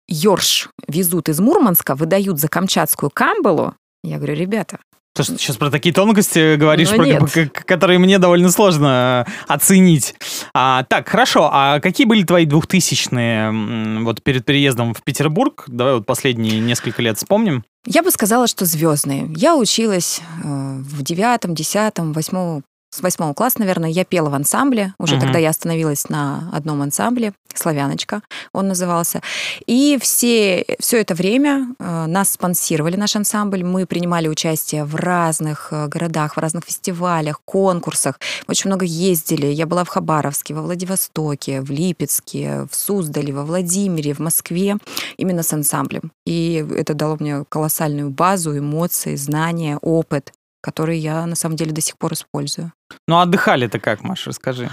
ёрш 0.08 0.70
везут 0.88 1.28
из 1.28 1.38
Мурманска, 1.40 1.94
выдают 1.94 2.38
за 2.38 2.48
камчатскую 2.48 3.10
камбалу. 3.10 3.74
Я 4.02 4.16
говорю, 4.16 4.34
ребята, 4.34 4.78
Ты 5.26 5.33
что, 5.35 5.38
сейчас 5.38 5.56
про 5.56 5.70
такие 5.70 5.94
тонкости 5.94 6.56
говоришь, 6.56 6.90
Ну, 6.90 6.96
про- 7.18 7.46
которые 7.64 7.98
мне 7.98 8.18
довольно 8.18 8.50
сложно 8.50 9.26
э, 9.26 9.30
оценить. 9.48 10.14
А, 10.54 10.85
так, 10.85 11.09
хорошо. 11.09 11.48
А 11.52 11.80
какие 11.80 12.06
были 12.06 12.22
твои 12.22 12.44
двухтысячные 12.46 14.02
вот 14.02 14.22
перед 14.22 14.44
переездом 14.44 14.94
в 14.94 15.02
Петербург? 15.02 15.64
Давай 15.66 15.94
вот 15.94 16.06
последние 16.06 16.61
несколько 16.61 17.02
лет 17.02 17.16
вспомним. 17.18 17.64
Я 17.87 18.02
бы 18.02 18.11
сказала, 18.11 18.46
что 18.46 18.64
звездные. 18.66 19.30
Я 19.37 19.56
училась 19.56 20.20
э, 20.42 20.46
в 20.46 21.02
девятом, 21.02 21.54
десятом, 21.54 22.12
восьмом, 22.12 22.62
с 22.90 23.00
восьмого 23.00 23.35
класса, 23.35 23.61
наверное, 23.61 23.90
я 23.90 24.05
пела 24.05 24.31
в 24.31 24.35
ансамбле. 24.35 24.94
Уже 24.98 25.14
Мгм. 25.14 25.24
тогда 25.24 25.38
я 25.38 25.50
остановилась 25.50 26.09
на 26.09 26.50
одном 26.53 26.83
ансамбле, 26.83 27.33
«Славяночка» 27.55 28.22
он 28.53 28.68
назывался. 28.68 29.22
И 29.66 29.98
все, 30.00 30.64
все 30.79 31.00
это 31.00 31.14
время 31.14 31.74
э, 31.79 32.07
нас 32.07 32.31
спонсировали, 32.33 32.96
наш 32.96 33.16
ансамбль. 33.16 33.62
Мы 33.64 33.87
принимали 33.87 34.29
участие 34.29 34.85
в 34.85 34.94
разных 34.96 35.68
э, 35.72 35.87
городах, 35.88 36.37
в 36.37 36.40
разных 36.40 36.64
фестивалях, 36.64 37.40
конкурсах. 37.44 38.18
Мы 38.46 38.53
очень 38.53 38.68
много 38.68 38.85
ездили. 38.85 39.46
Я 39.46 39.66
была 39.66 39.85
в 39.85 39.88
Хабаровске, 39.88 40.55
во 40.55 40.62
Владивостоке, 40.62 41.61
в 41.61 41.70
Липецке, 41.70 42.66
в 42.70 42.74
Суздале, 42.74 43.33
во 43.33 43.44
Владимире, 43.44 44.14
в 44.14 44.18
Москве 44.20 44.76
именно 45.16 45.42
с 45.42 45.53
ансамблем. 45.53 46.12
И 46.26 46.64
это 46.76 46.94
дало 46.94 47.16
мне 47.20 47.44
колоссальную 47.48 48.11
базу, 48.11 48.57
эмоции, 48.57 49.16
знания, 49.16 49.79
опыт, 49.83 50.33
который 50.60 50.98
я 50.98 51.26
на 51.26 51.36
самом 51.36 51.56
деле 51.56 51.72
до 51.72 51.80
сих 51.80 51.96
пор 51.98 52.12
использую. 52.12 52.72
Ну, 53.06 53.18
отдыхали-то 53.18 53.78
как, 53.78 54.02
Маша, 54.02 54.30
расскажи. 54.30 54.70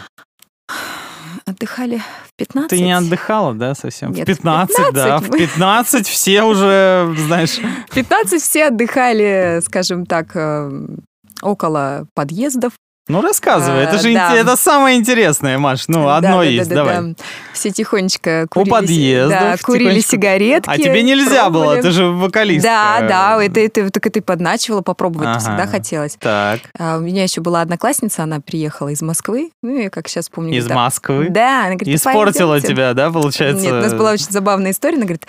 Отдыхали 1.46 2.00
в 2.00 2.36
15. 2.38 2.70
Ты 2.70 2.82
не 2.82 2.92
отдыхала, 2.92 3.54
да, 3.54 3.74
совсем? 3.74 4.12
Нет, 4.12 4.24
в 4.24 4.26
15, 4.26 4.94
да. 4.94 5.18
В 5.20 5.30
15. 5.30 5.54
15 5.54 6.08
все 6.08 6.44
уже, 6.44 7.16
знаешь... 7.18 7.58
В 7.90 7.96
15 7.96 8.42
все 8.42 8.68
отдыхали, 8.68 9.62
скажем 9.64 10.06
так, 10.06 10.36
э, 10.36 10.88
около 11.42 12.08
подъездов. 12.14 12.74
Ну, 13.08 13.22
рассказывай, 13.22 13.84
это 13.84 13.96
А, 13.96 14.00
же 14.00 14.14
да. 14.14 14.36
это 14.36 14.56
самое 14.58 14.98
интересное, 14.98 15.58
Маш. 15.58 15.88
Ну, 15.88 16.10
одно 16.10 16.30
Да, 16.30 16.38
да, 16.38 16.44
есть, 16.44 16.70
да, 16.70 16.76
да, 16.76 16.84
давай. 16.84 17.14
да. 17.14 17.24
Все 17.54 17.72
тихонечко 17.72 18.44
У 18.46 18.50
курили, 18.50 18.70
подъездов 18.70 19.40
да, 19.40 19.56
курили 19.64 20.00
сигаретки. 20.02 20.70
А 20.70 20.78
тебе 20.78 21.04
нельзя 21.04 21.50
было, 21.50 21.62
пробовали. 21.64 21.82
ты 21.82 21.92
же 21.92 22.06
вокалистка. 22.08 22.70
Да, 22.70 23.08
да, 23.08 23.44
это, 23.44 23.60
это, 23.60 23.90
так 23.90 24.06
это 24.08 24.20
и 24.20 24.22
подначивала 24.22 24.82
попробовать, 24.82 25.28
Ага. 25.30 25.40
всегда 25.40 25.68
хотелось. 25.68 26.18
Так, 26.20 26.60
А 26.78 26.98
у 26.98 27.02
меня 27.02 27.24
еще 27.24 27.42
была 27.42 27.62
одноклассница, 27.62 28.24
она 28.24 28.40
приехала 28.42 28.90
из 28.90 29.02
Москвы, 29.02 29.52
ну, 29.64 29.78
я 29.80 29.90
как 29.90 30.08
сейчас 30.08 30.30
помню. 30.30 30.52
из 30.58 30.66
говорит, 30.66 30.76
Москвы. 30.76 31.28
Да, 31.30 31.66
она 31.68 31.76
говорит, 31.76 31.96
Испортила 31.96 32.52
«Пойдемте». 32.54 32.74
тебя, 32.74 32.94
да, 32.94 33.10
получается? 33.10 33.64
Нет, 33.64 33.74
у 33.74 33.78
нас 33.78 33.94
была 33.94 34.12
очень 34.12 34.28
забавная 34.30 34.72
история. 34.72 34.96
Она 34.96 35.06
говорит, 35.06 35.26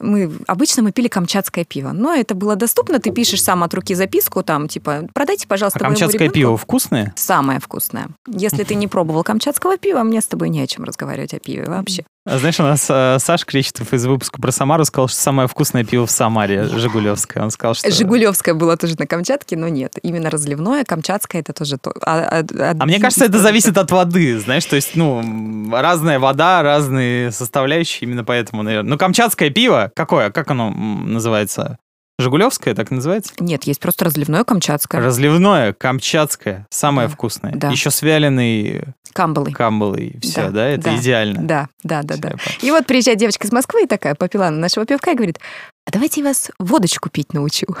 мы 0.00 0.32
обычно 0.46 0.82
мы 0.82 0.92
пили 0.92 1.08
камчатское 1.08 1.64
пиво, 1.64 1.92
но 1.92 2.14
это 2.14 2.34
было 2.34 2.56
доступно. 2.56 2.98
Ты 2.98 3.10
пишешь 3.10 3.42
сам 3.42 3.62
от 3.62 3.74
руки 3.74 3.94
записку, 3.94 4.42
там 4.42 4.68
типа 4.68 5.08
продайте, 5.14 5.46
А 5.46 5.48
пожалуйста, 5.48 5.78
моему 5.80 5.94
камчатское 5.94 6.28
ребенку». 6.28 6.34
пиво 6.34 6.56
вкусное? 6.56 7.12
Самое 7.16 7.60
вкусное. 7.60 8.08
Если 8.26 8.64
ты 8.64 8.74
не 8.74 8.88
пробовал 8.88 9.22
камчатского 9.22 9.76
пива, 9.76 10.02
мне 10.02 10.20
с 10.20 10.26
тобой 10.26 10.48
не 10.48 10.60
о 10.60 10.66
чем 10.66 10.84
разговаривать 10.84 11.34
о 11.34 11.38
пиве 11.38 11.64
вообще. 11.66 12.04
А 12.24 12.38
Знаешь, 12.38 12.60
у 12.60 12.62
нас 12.62 12.86
э, 12.88 13.18
Саш 13.18 13.44
Кречетов 13.44 13.92
из 13.92 14.06
выпуска 14.06 14.40
про 14.40 14.52
Самару 14.52 14.84
сказал, 14.84 15.08
что 15.08 15.18
самое 15.20 15.48
вкусное 15.48 15.82
пиво 15.82 16.06
в 16.06 16.10
Самаре, 16.10 16.68
Жигулевское. 16.68 17.42
Он 17.42 17.50
сказал, 17.50 17.74
что... 17.74 17.90
Жигулевское 17.90 18.54
было 18.54 18.76
тоже 18.76 18.94
на 18.96 19.08
Камчатке, 19.08 19.56
но 19.56 19.66
нет. 19.66 19.94
Именно 20.02 20.30
разливное, 20.30 20.84
камчатское 20.84 21.40
это 21.40 21.52
тоже 21.52 21.78
то. 21.78 21.92
А, 22.02 22.44
А 22.78 22.86
мне 22.86 23.00
кажется, 23.00 23.24
это 23.24 23.40
зависит 23.40 23.76
от 23.76 23.90
воды, 23.90 24.38
знаешь, 24.38 24.64
то 24.66 24.76
есть, 24.76 24.94
ну, 24.94 25.68
разная 25.72 26.20
вода, 26.20 26.62
разные 26.62 27.32
составляющие, 27.32 28.08
именно 28.08 28.22
поэтому, 28.22 28.62
наверное. 28.62 28.90
Ну, 28.90 28.98
камчатское 28.98 29.50
пиво, 29.50 29.90
какое, 29.96 30.30
как 30.30 30.48
оно 30.52 30.70
называется? 30.70 31.78
Жигулевское, 32.22 32.74
так 32.74 32.90
называется? 32.90 33.32
Нет, 33.40 33.64
есть 33.64 33.80
просто 33.80 34.04
разливное 34.06 34.44
камчатское. 34.44 35.00
Разливное, 35.00 35.72
камчатское, 35.74 36.66
самое 36.70 37.08
Да, 37.08 37.14
вкусное. 37.14 37.52
да. 37.54 37.70
Еще 37.70 37.90
с 37.90 38.00
вяленой 38.02 38.84
Камбалы. 39.12 39.52
камбалой, 39.52 40.16
все, 40.22 40.44
Да, 40.44 40.50
да, 40.50 40.66
это 40.68 40.84
да, 40.84 40.96
идеально. 40.96 41.42
Да, 41.42 41.68
да, 41.82 42.02
да, 42.02 42.14
Всё, 42.14 42.22
да. 42.22 42.28
понял. 42.30 42.40
И 42.62 42.70
вот 42.70 42.86
приезжает 42.86 43.18
девочка 43.18 43.46
из 43.46 43.52
Москвы 43.52 43.84
и 43.84 43.86
такая 43.86 44.14
попила 44.14 44.48
нашего 44.48 44.86
пивка 44.86 45.10
и 45.12 45.14
говорит, 45.14 45.38
а 45.86 45.90
давайте 45.90 46.20
я 46.20 46.28
вас 46.28 46.50
водочку 46.58 47.10
пить 47.10 47.34
научу. 47.34 47.66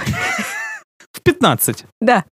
В 1.12 1.20
15 1.22 1.84
Да. 2.00 2.24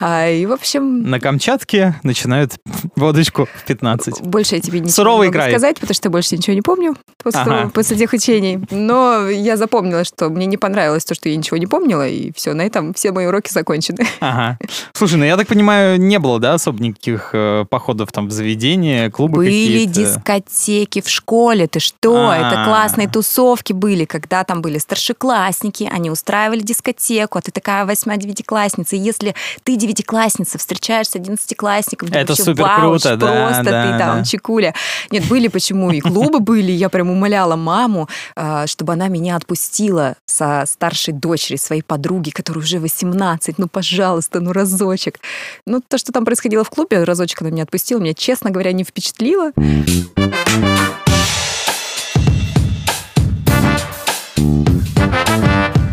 А, 0.00 0.28
и, 0.28 0.44
в 0.46 0.52
общем, 0.52 1.02
на 1.08 1.20
Камчатке 1.20 1.94
начинают 2.02 2.54
водочку 2.96 3.46
в 3.54 3.64
15. 3.66 4.22
больше 4.22 4.56
я 4.56 4.60
тебе 4.60 4.80
ничего 4.80 4.92
Суровый 4.92 5.28
не 5.28 5.32
могу 5.32 5.38
край. 5.38 5.50
сказать, 5.52 5.76
потому 5.80 5.94
что 5.94 6.08
я 6.08 6.10
больше 6.10 6.36
ничего 6.36 6.54
не 6.54 6.62
помню 6.62 6.96
после, 7.22 7.40
Ага. 7.40 7.50
того- 7.58 7.70
после 7.70 7.96
тех 7.96 8.12
учений. 8.12 8.60
Но 8.70 9.28
я 9.28 9.56
запомнила, 9.56 10.04
что 10.04 10.28
мне 10.28 10.46
не 10.46 10.56
понравилось 10.56 11.04
то, 11.04 11.14
что 11.14 11.28
я 11.28 11.36
ничего 11.36 11.56
не 11.56 11.66
помнила, 11.66 12.06
и 12.06 12.32
все, 12.34 12.54
на 12.54 12.62
этом 12.62 12.92
все 12.94 13.12
мои 13.12 13.26
уроки 13.26 13.50
закончены. 13.52 13.98
Ага. 14.20 14.58
Слушай, 14.94 15.18
ну 15.18 15.24
я 15.24 15.36
так 15.36 15.46
понимаю, 15.48 16.00
не 16.00 16.18
было, 16.18 16.38
да, 16.40 16.54
особо 16.54 16.82
никаких 16.82 17.30
э, 17.32 17.64
походов 17.68 18.10
там 18.12 18.28
в 18.28 18.32
заведения, 18.32 19.10
клубы 19.10 19.38
Были 19.38 19.84
дискотеки 19.84 21.00
в 21.00 21.08
школе, 21.08 21.66
ты 21.66 21.80
что? 21.80 22.30
А. 22.30 22.36
Это 22.36 22.64
классные 22.64 23.08
тусовки 23.08 23.72
были, 23.72 24.04
когда 24.04 24.44
там 24.44 24.62
были 24.62 24.78
старшеклассники, 24.78 25.88
они 25.90 26.10
устраивали 26.10 26.60
дискотеку, 26.60 27.38
а 27.38 27.42
ты 27.42 27.50
такая 27.50 27.84
восьмая-девятиклассница. 27.84 28.96
Если 28.96 29.34
ты 29.62 29.76
девятиклассница, 29.84 30.58
встречаешься 30.58 31.12
с 31.12 31.16
одиннадцатиклассником, 31.16 32.08
Это 32.08 32.32
вообще 32.32 32.42
супер 32.42 32.62
вау, 32.62 32.80
круто, 32.80 33.16
да, 33.16 33.46
просто 33.46 33.64
да, 33.64 33.82
ты 33.82 33.98
там 33.98 34.18
да. 34.18 34.24
чекуля. 34.24 34.74
Нет, 35.10 35.28
были 35.28 35.48
почему 35.48 35.90
и 35.90 36.00
клубы 36.00 36.40
были, 36.40 36.72
я 36.72 36.88
прям 36.88 37.10
умоляла 37.10 37.56
маму, 37.56 38.08
а, 38.34 38.66
чтобы 38.66 38.94
она 38.94 39.08
меня 39.08 39.36
отпустила 39.36 40.16
со 40.26 40.64
старшей 40.66 41.12
дочери, 41.12 41.56
своей 41.56 41.82
подруги, 41.82 42.30
которой 42.30 42.58
уже 42.58 42.78
18, 42.78 43.58
ну, 43.58 43.68
пожалуйста, 43.68 44.40
ну, 44.40 44.52
разочек. 44.52 45.20
Ну, 45.66 45.82
то, 45.86 45.98
что 45.98 46.12
там 46.12 46.24
происходило 46.24 46.64
в 46.64 46.70
клубе, 46.70 47.04
разочек 47.04 47.42
она 47.42 47.50
меня 47.50 47.64
отпустила, 47.64 48.00
меня, 48.00 48.14
честно 48.14 48.50
говоря, 48.50 48.72
не 48.72 48.84
впечатлило. 48.84 49.52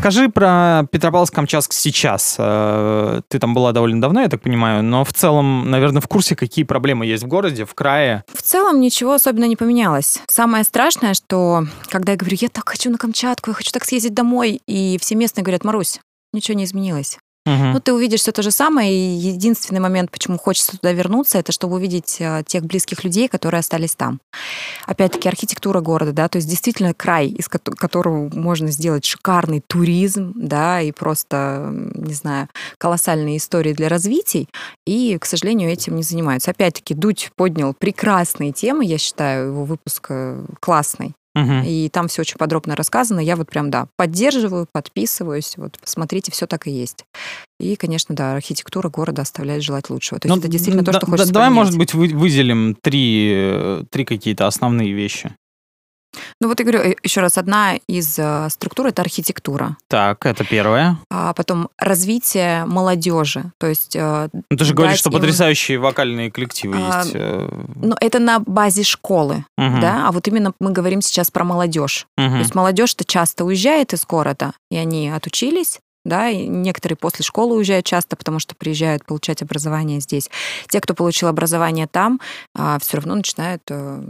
Скажи 0.01 0.29
про 0.29 0.87
Петропавловск-Камчатск 0.91 1.73
сейчас. 1.73 2.35
Э, 2.39 3.21
Ты 3.27 3.37
там 3.37 3.53
была 3.53 3.71
довольно 3.71 4.01
давно, 4.01 4.21
я 4.21 4.29
так 4.29 4.41
понимаю, 4.41 4.81
но 4.81 5.05
в 5.05 5.13
целом, 5.13 5.69
наверное, 5.69 6.01
в 6.01 6.07
курсе, 6.07 6.35
какие 6.35 6.65
проблемы 6.65 7.05
есть 7.05 7.21
в 7.23 7.27
городе, 7.27 7.65
в 7.65 7.75
крае. 7.75 8.23
В 8.33 8.41
целом 8.41 8.81
ничего 8.81 9.13
особенно 9.13 9.45
не 9.45 9.55
поменялось. 9.55 10.19
Самое 10.27 10.63
страшное, 10.63 11.13
что 11.13 11.67
когда 11.87 12.13
я 12.13 12.17
говорю, 12.17 12.35
я 12.41 12.49
так 12.49 12.67
хочу 12.67 12.89
на 12.89 12.97
Камчатку, 12.97 13.51
я 13.51 13.53
хочу 13.53 13.69
так 13.69 13.85
съездить 13.85 14.15
домой, 14.15 14.59
и 14.65 14.97
все 14.99 15.13
местные 15.13 15.43
говорят, 15.43 15.63
Марусь, 15.63 15.99
ничего 16.33 16.57
не 16.57 16.63
изменилось. 16.63 17.19
Мгм. 17.45 17.73
Ну, 17.73 17.79
ты 17.79 17.91
увидишь 17.91 18.19
все 18.21 18.31
то 18.31 18.43
же 18.43 18.51
самое, 18.51 18.93
и 18.93 19.17
единственный 19.17 19.79
момент, 19.79 20.11
почему 20.11 20.37
хочется 20.37 20.77
туда 20.77 20.91
вернуться, 20.91 21.39
это 21.39 21.51
чтобы 21.51 21.75
увидеть 21.75 22.17
э, 22.19 22.43
тех 22.45 22.63
близких 22.63 23.03
людей, 23.03 23.27
которые 23.27 23.59
остались 23.59 23.95
там. 23.95 24.19
Опять-таки, 24.85 25.27
архитектура 25.27 25.81
города, 25.81 26.11
да, 26.11 26.27
то 26.27 26.37
есть 26.37 26.47
действительно 26.47 26.93
край, 26.93 27.29
из 27.29 27.47
кото- 27.47 27.75
которого 27.75 28.29
можно 28.31 28.67
сделать 28.69 29.05
шикарный 29.05 29.63
туризм, 29.65 30.33
да, 30.35 30.81
и 30.81 30.91
просто, 30.91 31.71
не 31.95 32.13
знаю, 32.13 32.47
колоссальные 32.77 33.37
истории 33.37 33.73
для 33.73 33.89
развития, 33.89 34.45
и, 34.85 35.17
к 35.17 35.25
сожалению, 35.25 35.71
этим 35.71 35.95
не 35.95 36.03
занимаются. 36.03 36.51
Опять-таки, 36.51 36.93
Дудь 36.93 37.31
поднял 37.35 37.73
прекрасные 37.73 38.51
темы, 38.51 38.85
я 38.85 38.99
считаю, 38.99 39.47
его 39.47 39.65
выпуск 39.65 40.07
э, 40.09 40.45
классный, 40.59 41.15
Мгм. 41.33 41.63
и 41.65 41.87
там 41.89 42.07
все 42.09 42.21
очень 42.23 42.37
подробно 42.37 42.75
рассказано. 42.75 43.19
Я 43.21 43.35
вот 43.37 43.49
прям, 43.49 43.71
да, 43.71 43.87
поддерживаю, 43.95 44.67
подписываюсь. 44.71 45.53
Вот 45.57 45.77
посмотрите, 45.79 46.31
все 46.31 46.45
так 46.45 46.67
и 46.67 46.71
есть. 46.71 47.05
И, 47.59 47.75
конечно, 47.77 48.13
да, 48.15 48.33
архитектура 48.35 48.89
города 48.89 49.21
оставляет 49.21 49.63
желать 49.63 49.89
лучшего. 49.89 50.19
То 50.19 50.27
есть 50.27 50.35
Ну, 50.35 50.39
это 50.41 50.49
действительно 50.49 50.83
то, 50.83 50.91
да- 50.91 50.99
что 50.99 51.05
да- 51.05 51.11
хочется 51.11 51.31
Давай, 51.33 51.47
поменять. 51.49 51.65
может 51.65 51.77
быть, 51.77 51.93
вы- 51.93 52.17
выделим 52.17 52.75
три, 52.81 53.31
э, 53.33 53.83
три 53.89 54.03
какие-то 54.03 54.45
основные 54.47 54.91
вещи. 54.91 55.33
Ну 56.41 56.47
вот 56.49 56.59
я 56.59 56.65
говорю, 56.65 56.95
еще 57.03 57.21
раз, 57.21 57.37
одна 57.37 57.75
из 57.87 58.17
э, 58.19 58.49
структур— 58.49 58.85
это 58.87 59.01
архитектура. 59.01 59.77
Так, 59.87 60.25
это 60.25 60.43
первое. 60.43 60.97
А 61.09 61.33
потом 61.33 61.69
развитие 61.77 62.65
молодежи. 62.65 63.51
То 63.57 63.67
есть 63.67 63.95
э, 63.95 64.29
Ну, 64.33 64.57
ты 64.57 64.65
же 64.65 64.73
говоришь, 64.73 64.99
что 64.99 65.09
им- 65.09 65.13
потрясающие 65.19 65.77
вокальные 65.79 66.31
коллективы 66.31 66.75
А, 66.77 67.01
есть. 67.01 67.11
э, 67.15 67.49
ну, 67.75 67.95
это 68.01 68.19
на 68.19 68.39
базе 68.39 68.83
школы, 68.83 69.45
мгм, 69.57 69.79
да, 69.79 70.07
а 70.07 70.11
вот 70.11 70.27
именно 70.27 70.53
мы 70.59 70.71
говорим 70.71 71.01
сейчас 71.01 71.31
про 71.31 71.43
молодежь. 71.43 72.07
мгм. 72.17 72.31
То 72.33 72.39
есть 72.39 72.55
молодежь-то 72.55 73.05
часто 73.05 73.45
уезжает 73.45 73.93
из 73.93 74.05
города, 74.05 74.53
и 74.69 74.75
они 74.77 75.09
отучились, 75.09 75.79
да, 76.03 76.29
и 76.29 76.47
некоторые 76.47 76.97
после 76.97 77.23
школы 77.23 77.55
уезжают 77.55 77.85
часто, 77.85 78.15
потому 78.15 78.39
что 78.39 78.55
приезжают 78.55 79.05
получать 79.05 79.41
образование 79.43 79.99
здесь. 79.99 80.29
Те, 80.67 80.81
кто 80.81 80.93
получил 80.93 81.27
образование 81.29 81.87
там, 81.87 82.19
все 82.81 82.97
равно 82.97 83.15
начинают 83.15 83.61
э, 83.69 84.03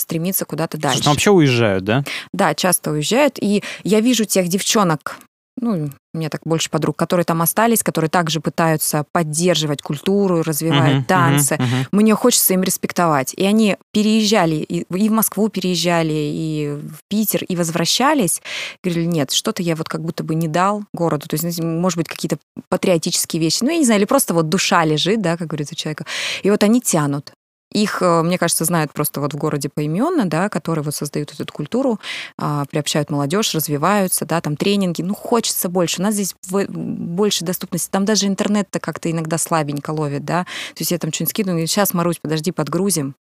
стремиться 0.00 0.44
куда-то 0.44 0.76
Слушай, 0.78 0.92
дальше. 0.94 1.02
ну, 1.04 1.10
вообще 1.10 1.30
уезжают, 1.30 1.84
да? 1.84 2.04
Да, 2.32 2.54
часто 2.54 2.90
уезжают. 2.92 3.38
И 3.40 3.62
я 3.84 4.00
вижу 4.00 4.24
тех 4.24 4.48
девчонок, 4.48 5.18
ну, 5.60 5.90
у 6.14 6.18
меня 6.18 6.30
так 6.30 6.40
больше 6.44 6.70
подруг, 6.70 6.96
которые 6.96 7.24
там 7.24 7.42
остались, 7.42 7.82
которые 7.82 8.08
также 8.08 8.40
пытаются 8.40 9.04
поддерживать 9.12 9.82
культуру, 9.82 10.42
развивают 10.42 10.98
Мгм, 10.98 11.04
танцы. 11.04 11.56
мгм, 11.56 11.64
мгм. 11.66 11.86
Мне 11.92 12.14
хочется 12.14 12.54
им 12.54 12.62
респектовать. 12.62 13.34
И 13.34 13.44
они 13.44 13.76
переезжали, 13.92 14.56
и, 14.56 14.82
и 14.82 15.08
в 15.08 15.12
Москву 15.12 15.48
переезжали, 15.48 16.12
и 16.12 16.78
в 16.82 16.98
Питер, 17.08 17.44
и 17.44 17.56
возвращались. 17.56 18.40
Говорили, 18.82 19.04
нет, 19.04 19.32
что-то 19.32 19.62
я 19.62 19.76
вот 19.76 19.88
как 19.88 20.02
будто 20.02 20.24
бы 20.24 20.34
не 20.34 20.48
дал 20.48 20.82
городу. 20.94 21.26
То 21.28 21.36
есть, 21.36 21.60
может 21.60 21.98
быть, 21.98 22.08
какие-то 22.08 22.38
патриотические 22.70 23.40
вещи. 23.40 23.58
Ну, 23.62 23.70
я 23.70 23.76
не 23.78 23.84
знаю, 23.84 24.00
или 24.00 24.06
просто 24.06 24.32
вот 24.34 24.48
душа 24.48 24.84
лежит, 24.84 25.20
да, 25.20 25.36
как 25.36 25.48
говорится 25.48 25.74
у 25.74 25.76
человека. 25.76 26.06
И 26.42 26.50
вот 26.50 26.62
они 26.64 26.80
тянут. 26.80 27.32
Их, 27.72 28.02
э, 28.02 28.22
мне 28.22 28.38
кажется, 28.38 28.64
знают 28.64 28.92
просто 28.92 29.20
вот 29.20 29.32
в 29.32 29.36
городе 29.36 29.68
поименно, 29.68 30.26
да, 30.26 30.48
которые 30.48 30.84
вот 30.84 30.94
создают 30.94 31.32
эту 31.38 31.52
культуру, 31.52 32.00
а, 32.36 32.64
приобщают 32.70 33.10
молодежь, 33.10 33.54
развиваются, 33.54 34.24
да, 34.26 34.40
там 34.40 34.56
тренинги. 34.56 35.02
Ну, 35.02 35.14
хочется 35.14 35.68
больше. 35.68 36.00
У 36.00 36.04
нас 36.04 36.14
здесь 36.14 36.34
больше 36.50 37.44
доступности. 37.44 37.90
Там 37.90 38.04
даже 38.04 38.26
интернет-то 38.26 38.80
как-то 38.80 39.10
иногда 39.10 39.38
слабенько 39.38 39.90
ловит, 39.90 40.24
да. 40.24 40.44
То 40.44 40.80
есть 40.80 40.90
я 40.90 40.98
там 40.98 41.12
что-нибудь 41.12 41.30
скидываю, 41.30 41.66
сейчас, 41.66 41.94
Марусь, 41.94 42.18
подожди, 42.20 42.50
подгрузим. 42.52 43.14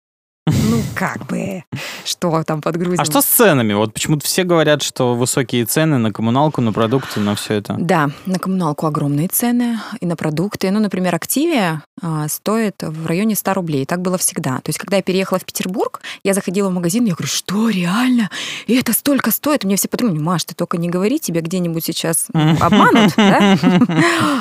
Ну, 0.69 0.81
как 0.95 1.25
бы, 1.27 1.63
что 2.05 2.43
там 2.43 2.61
подгрузим? 2.61 2.99
А 2.99 3.05
что 3.05 3.21
с 3.21 3.25
ценами? 3.25 3.73
Вот 3.73 3.93
почему-то 3.93 4.25
все 4.25 4.43
говорят, 4.43 4.81
что 4.81 5.15
высокие 5.15 5.65
цены 5.65 5.97
на 5.97 6.11
коммуналку, 6.11 6.61
на 6.61 6.73
продукты, 6.73 7.19
на 7.19 7.35
все 7.35 7.55
это. 7.55 7.75
Да, 7.79 8.09
на 8.25 8.39
коммуналку 8.39 8.87
огромные 8.87 9.27
цены 9.27 9.79
и 9.99 10.05
на 10.05 10.15
продукты. 10.15 10.71
Ну, 10.71 10.79
например, 10.79 11.15
Активия 11.15 11.83
а, 12.01 12.27
стоит 12.27 12.75
в 12.81 13.05
районе 13.05 13.35
100 13.35 13.53
рублей. 13.53 13.85
Так 13.85 14.01
было 14.01 14.17
всегда. 14.17 14.57
То 14.57 14.69
есть, 14.69 14.79
когда 14.79 14.97
я 14.97 15.03
переехала 15.03 15.39
в 15.39 15.45
Петербург, 15.45 16.01
я 16.23 16.33
заходила 16.33 16.69
в 16.69 16.73
магазин, 16.73 17.05
я 17.05 17.13
говорю, 17.13 17.27
что, 17.27 17.69
реально? 17.69 18.29
И 18.67 18.75
это 18.75 18.93
столько 18.93 19.31
стоит? 19.31 19.63
Мне 19.63 19.75
все 19.75 19.87
подумали, 19.87 20.19
Маш, 20.19 20.43
ты 20.45 20.55
только 20.55 20.77
не 20.77 20.89
говори, 20.89 21.19
тебя 21.19 21.41
где-нибудь 21.41 21.85
сейчас 21.85 22.27
ну, 22.33 22.57
обманут, 22.61 23.13
да? 23.15 23.57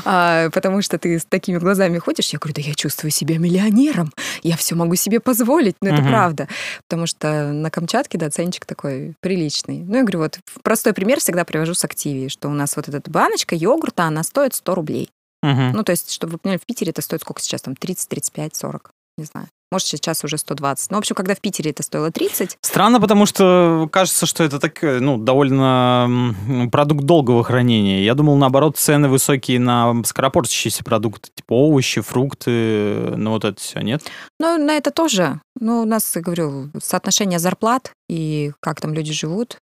А, 0.04 0.50
Потому 0.50 0.82
что 0.82 0.98
ты 0.98 1.18
с 1.18 1.24
такими 1.24 1.58
глазами 1.58 1.98
ходишь. 1.98 2.30
Я 2.30 2.38
говорю, 2.38 2.54
да 2.54 2.62
я 2.62 2.74
чувствую 2.74 3.10
себя 3.10 3.38
миллионером. 3.38 4.12
Я 4.42 4.56
все 4.56 4.74
могу 4.74 4.94
себе 4.94 5.20
позволить. 5.20 5.76
Но 5.80 5.90
это 6.00 6.08
правда. 6.08 6.48
Потому 6.88 7.06
что 7.06 7.52
на 7.52 7.70
Камчатке, 7.70 8.18
да, 8.18 8.30
ценничек 8.30 8.66
такой 8.66 9.14
приличный. 9.20 9.78
Ну, 9.78 9.96
я 9.96 10.02
говорю, 10.02 10.20
вот 10.20 10.40
простой 10.62 10.92
пример 10.92 11.20
всегда 11.20 11.44
привожу 11.44 11.74
с 11.74 11.84
Активии, 11.84 12.28
что 12.28 12.48
у 12.48 12.52
нас 12.52 12.76
вот 12.76 12.88
эта 12.88 13.10
баночка 13.10 13.54
йогурта, 13.54 14.04
она 14.04 14.22
стоит 14.22 14.54
100 14.54 14.74
рублей. 14.74 15.10
Мгм. 15.42 15.72
Ну, 15.72 15.84
то 15.84 15.92
есть, 15.92 16.10
чтобы 16.10 16.32
вы 16.32 16.38
поняли, 16.38 16.58
в 16.58 16.66
Питере 16.66 16.90
это 16.90 17.02
стоит 17.02 17.22
сколько 17.22 17.40
сейчас? 17.40 17.62
Там 17.62 17.76
30, 17.76 18.08
35, 18.08 18.56
40, 18.56 18.90
не 19.16 19.24
знаю. 19.24 19.48
Может, 19.70 19.86
сейчас 19.86 20.24
уже 20.24 20.38
120. 20.38 20.90
Ну, 20.90 20.96
в 20.96 20.98
общем, 20.98 21.14
когда 21.14 21.34
в 21.34 21.40
Питере 21.40 21.70
это 21.70 21.82
стоило 21.82 22.10
30, 22.10 22.56
Странно, 22.62 23.00
потому 23.00 23.26
что 23.26 23.88
кажется, 23.92 24.26
что 24.26 24.44
это 24.44 24.58
так, 24.58 24.82
э, 24.82 24.98
ну, 25.00 25.18
довольно 25.18 26.34
продукт 26.72 27.04
долгого 27.04 27.44
хранения. 27.44 28.02
Я 28.02 28.14
думал, 28.14 28.36
наоборот, 28.36 28.76
цены 28.78 29.08
высокие 29.08 29.60
на 29.60 30.02
скоропортящиеся 30.04 30.84
продукты, 30.84 31.30
типа 31.34 31.52
овощи, 31.52 32.00
фрукты, 32.00 33.14
ну 33.16 33.32
вот 33.32 33.44
это 33.44 33.60
все, 33.60 33.80
нет? 33.80 34.02
Ну, 34.40 34.56
на 34.56 34.76
это 34.76 34.90
тоже. 34.90 35.40
Ну, 35.60 35.82
у 35.82 35.84
нас, 35.84 36.16
говорю, 36.16 36.70
соотношение 36.82 37.38
зарплат 37.38 37.92
и 38.08 38.52
как 38.60 38.80
там 38.80 38.94
люди 38.94 39.12
живут, 39.12 39.58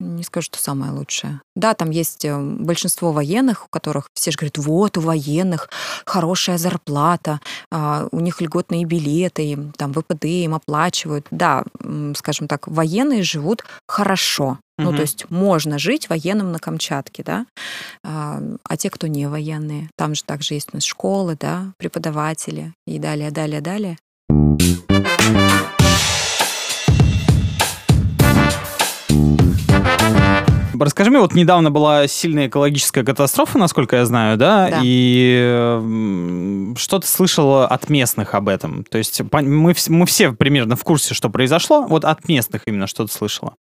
не 0.00 0.22
скажу, 0.22 0.46
что 0.46 0.58
самое 0.58 0.92
лучшее. 0.92 1.40
Да, 1.56 1.74
там 1.74 1.90
есть 1.90 2.24
э, 2.24 2.38
большинство 2.38 3.12
военных, 3.12 3.66
у 3.66 3.68
которых 3.68 4.08
все 4.14 4.30
же 4.30 4.38
говорят, 4.38 4.58
вот, 4.58 4.96
у 4.96 5.00
военных 5.00 5.70
хорошая 6.06 6.58
зарплата, 6.58 7.40
а, 7.70 8.08
у 8.12 8.20
них 8.20 8.40
льготные 8.40 8.84
билеты, 8.84 9.44
им 9.44 9.72
там 9.72 9.92
ВПД 9.92 10.24
им 10.24 10.54
оплачивают. 10.54 11.26
Да, 11.30 11.64
скажем 12.14 12.48
так, 12.48 12.68
военные 12.68 13.22
живут 13.22 13.64
хорошо. 13.86 14.58
Ну, 14.78 14.90
Мгм. 14.90 14.96
то 14.96 15.02
есть 15.02 15.28
можно 15.28 15.78
жить 15.78 16.08
военным 16.08 16.52
на 16.52 16.60
Камчатке, 16.60 17.24
да, 17.24 17.46
а, 18.04 18.40
а 18.62 18.76
те, 18.76 18.90
кто 18.90 19.08
не 19.08 19.28
военные, 19.28 19.90
там 19.96 20.14
же 20.14 20.22
также 20.22 20.54
есть 20.54 20.68
у 20.72 20.76
нас 20.76 20.84
школы, 20.84 21.36
да, 21.38 21.72
преподаватели 21.78 22.72
и 22.86 23.00
далее, 23.00 23.32
далее, 23.32 23.60
далее. 23.60 23.98
Расскажи 30.78 31.10
мне, 31.10 31.20
вот 31.20 31.34
недавно 31.34 31.70
была 31.70 32.06
сильная 32.08 32.48
экологическая 32.48 33.04
катастрофа, 33.04 33.58
насколько 33.58 33.96
я 33.96 34.06
знаю, 34.06 34.36
да? 34.36 34.68
Да. 34.68 34.80
И 34.82 36.74
что 36.76 36.98
ты 36.98 37.06
слышала 37.06 37.66
от 37.66 37.88
местных 37.88 38.34
об 38.34 38.48
этом? 38.48 38.84
То 38.84 38.98
есть 38.98 39.20
мы, 39.32 39.74
мы 39.88 40.06
все 40.06 40.32
примерно 40.32 40.76
в 40.76 40.84
курсе, 40.84 41.14
что 41.14 41.30
произошло. 41.30 41.82
Вот 41.82 42.04
от 42.04 42.28
местных 42.28 42.62
именно 42.66 42.86
что 42.86 43.06
ты 43.06 43.12
слышала? 43.12 43.54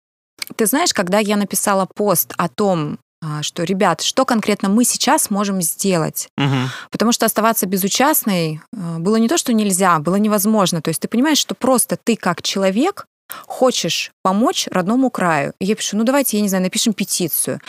Ты 0.55 0.67
знаешь, 0.67 0.93
когда 0.95 1.19
я 1.19 1.37
написала 1.37 1.87
пост 1.95 2.33
о 2.37 2.49
том, 2.49 2.99
а, 3.23 3.43
что, 3.43 3.65
ребят, 3.65 4.03
что 4.03 4.25
конкретно 4.25 4.69
мы 4.69 4.85
сейчас 4.85 5.31
можем 5.31 5.63
сделать? 5.63 6.29
Мгм. 6.37 6.69
Потому 6.91 7.13
что 7.13 7.27
оставаться 7.27 7.67
безучастной 7.67 8.61
э, 8.73 8.99
было 8.99 9.17
не 9.17 9.29
то, 9.29 9.39
что 9.39 9.53
нельзя, 9.53 9.99
было 9.99 10.17
невозможно. 10.17 10.83
То 10.83 10.89
есть 10.89 11.01
ты 11.01 11.09
понимаешь, 11.09 11.39
что 11.39 11.55
просто 11.55 11.97
ты 11.97 12.17
как 12.17 12.43
человек 12.43 13.07
хочешь 13.47 14.13
помочь 14.23 14.69
родному 14.71 15.11
краю. 15.11 15.53
И 15.61 15.65
я 15.67 15.75
пишу, 15.75 15.97
ну 15.97 16.05
давайте, 16.05 16.37
я 16.37 16.43
не 16.43 16.49
знаю, 16.49 16.65
напишем 16.65 16.93
петицию, 16.93 17.61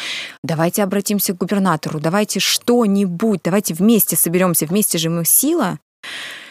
давайте 0.43 0.83
обратимся 0.83 1.33
к 1.33 1.37
губернатору, 1.37 1.99
давайте 1.99 2.39
что-нибудь, 2.39 3.41
давайте 3.43 3.73
вместе 3.73 4.15
соберемся, 4.15 4.65
вместе 4.65 4.97
же 4.97 5.09
мы 5.09 5.25
сила. 5.25 5.79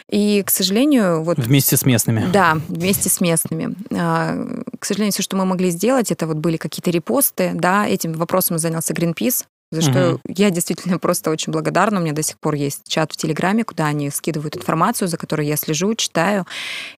И, 0.09 0.41
к 0.43 0.49
сожалению, 0.49 1.21
вот 1.23 1.37
Вместе 1.37 1.75
с 1.75 1.85
местными. 1.85 2.25
да, 2.31 2.57
вместе 2.69 3.09
с 3.09 3.19
местными. 3.19 3.75
А, 3.91 4.37
К 4.79 4.85
сожалению, 4.85 5.11
все, 5.11 5.21
что 5.21 5.35
мы 5.35 5.43
могли 5.45 5.69
сделать, 5.69 6.11
это 6.11 6.27
вот 6.27 6.37
были 6.37 6.55
какие-то 6.55 6.91
репосты, 6.91 7.51
да, 7.53 7.85
этим 7.85 8.13
вопросом 8.13 8.57
занялся 8.57 8.93
Greenpeace, 8.93 9.43
за 9.71 9.81
что 9.81 10.11
Мгм. 10.11 10.21
я 10.27 10.49
действительно 10.49 10.97
просто 10.99 11.29
очень 11.29 11.51
благодарна. 11.51 11.99
У 11.99 12.03
меня 12.03 12.13
до 12.13 12.23
сих 12.23 12.39
пор 12.39 12.55
есть 12.55 12.87
чат 12.87 13.11
в 13.11 13.17
Телеграме, 13.17 13.63
куда 13.63 13.87
они 13.87 14.09
скидывают 14.09 14.55
информацию, 14.55 15.07
за 15.07 15.17
которой 15.17 15.47
я 15.47 15.57
слежу, 15.57 15.93
читаю. 15.95 16.45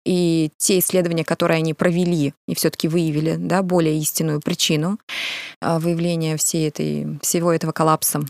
И 0.06 0.52
те 0.58 0.80
исследования, 0.80 1.24
которые 1.24 1.58
они 1.58 1.74
провели 1.74 2.34
и 2.48 2.56
все-таки 2.56 2.88
выявили 2.88 3.36
да, 3.38 3.64
более 3.64 3.98
истинную 3.98 4.42
причину 4.42 5.00
а, 5.62 5.80
выявления 5.80 6.38
всей 6.38 6.68
этой, 6.68 7.20
всего 7.22 7.52
этого 7.52 7.72
коллапса, 7.72 8.22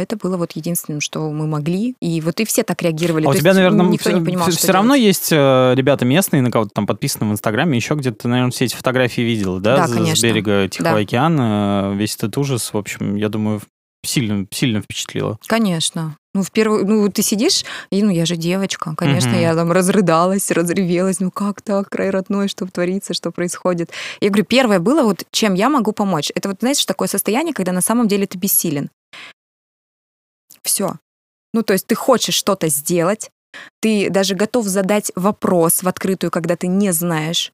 это 0.00 0.16
было 0.16 0.36
вот 0.36 0.52
единственным, 0.52 1.00
что 1.00 1.30
мы 1.30 1.46
могли. 1.46 1.94
И 2.00 2.20
вот 2.20 2.40
и 2.40 2.44
все 2.44 2.62
так 2.62 2.82
реагировали. 2.82 3.26
А 3.26 3.30
у 3.30 3.34
тебя, 3.34 3.50
есть 3.50 3.56
наверное, 3.56 3.86
никто 3.86 4.10
не 4.10 4.24
понимал, 4.24 4.48
все, 4.50 4.58
что 4.58 4.72
равно 4.72 4.94
делать. 4.96 5.06
есть 5.16 5.32
э, 5.32 5.72
ребята 5.76 6.04
местные, 6.04 6.42
на 6.42 6.50
кого-то 6.50 6.70
там 6.74 6.86
подписаны 6.86 7.28
в 7.28 7.32
Инстаграме, 7.32 7.76
еще 7.76 7.94
где-то, 7.94 8.16
ты, 8.22 8.28
наверное, 8.28 8.50
все 8.52 8.64
эти 8.66 8.74
фотографии 8.76 9.22
видела, 9.22 9.60
да, 9.60 9.76
Да, 9.76 9.86
с- 9.86 9.90
с 9.90 9.94
конечно. 9.94 10.26
берега 10.26 10.68
Тихого 10.68 10.92
Да. 10.94 10.98
океана, 10.98 11.94
весь 11.96 12.16
этот 12.16 12.36
ужас, 12.38 12.72
в 12.72 12.76
общем, 12.78 13.16
я 13.16 13.28
думаю, 13.28 13.60
сильно, 14.04 14.46
сильно 14.52 14.80
впечатлило. 14.80 15.38
Конечно. 15.46 16.16
Ну, 16.32 16.42
в 16.42 16.52
первую, 16.52 16.86
ну, 16.86 17.08
ты 17.10 17.22
сидишь, 17.22 17.64
и, 17.90 18.02
ну, 18.02 18.10
я 18.10 18.26
же 18.26 18.36
девочка. 18.36 18.94
Конечно, 18.94 19.30
Мгм. 19.30 19.40
я 19.40 19.54
там 19.54 19.72
разрыдалась, 19.72 20.50
разревелась. 20.50 21.18
Ну, 21.18 21.30
как 21.30 21.62
так, 21.62 21.88
край 21.88 22.10
родной, 22.10 22.48
что 22.48 22.66
творится, 22.66 23.14
что 23.14 23.30
происходит? 23.30 23.90
Я 24.20 24.28
говорю, 24.28 24.44
первое 24.44 24.78
было, 24.78 25.02
вот, 25.02 25.24
чем 25.32 25.54
я 25.54 25.70
могу 25.70 25.92
помочь. 25.92 26.30
Это 26.34 26.50
вот, 26.50 26.58
знаешь, 26.60 26.84
такое 26.84 27.08
состояние, 27.08 27.54
когда 27.54 27.72
на 27.72 27.80
самом 27.80 28.06
деле 28.06 28.26
ты 28.26 28.36
бессилен. 28.38 28.90
Все. 30.66 30.98
Ну, 31.54 31.62
то 31.62 31.72
есть 31.72 31.86
ты 31.86 31.94
хочешь 31.94 32.34
что-то 32.34 32.68
сделать, 32.68 33.30
ты 33.80 34.10
даже 34.10 34.34
готов 34.34 34.66
задать 34.66 35.12
вопрос 35.14 35.82
в 35.82 35.88
открытую, 35.88 36.30
когда 36.32 36.56
ты 36.56 36.66
не 36.66 36.92
знаешь, 36.92 37.52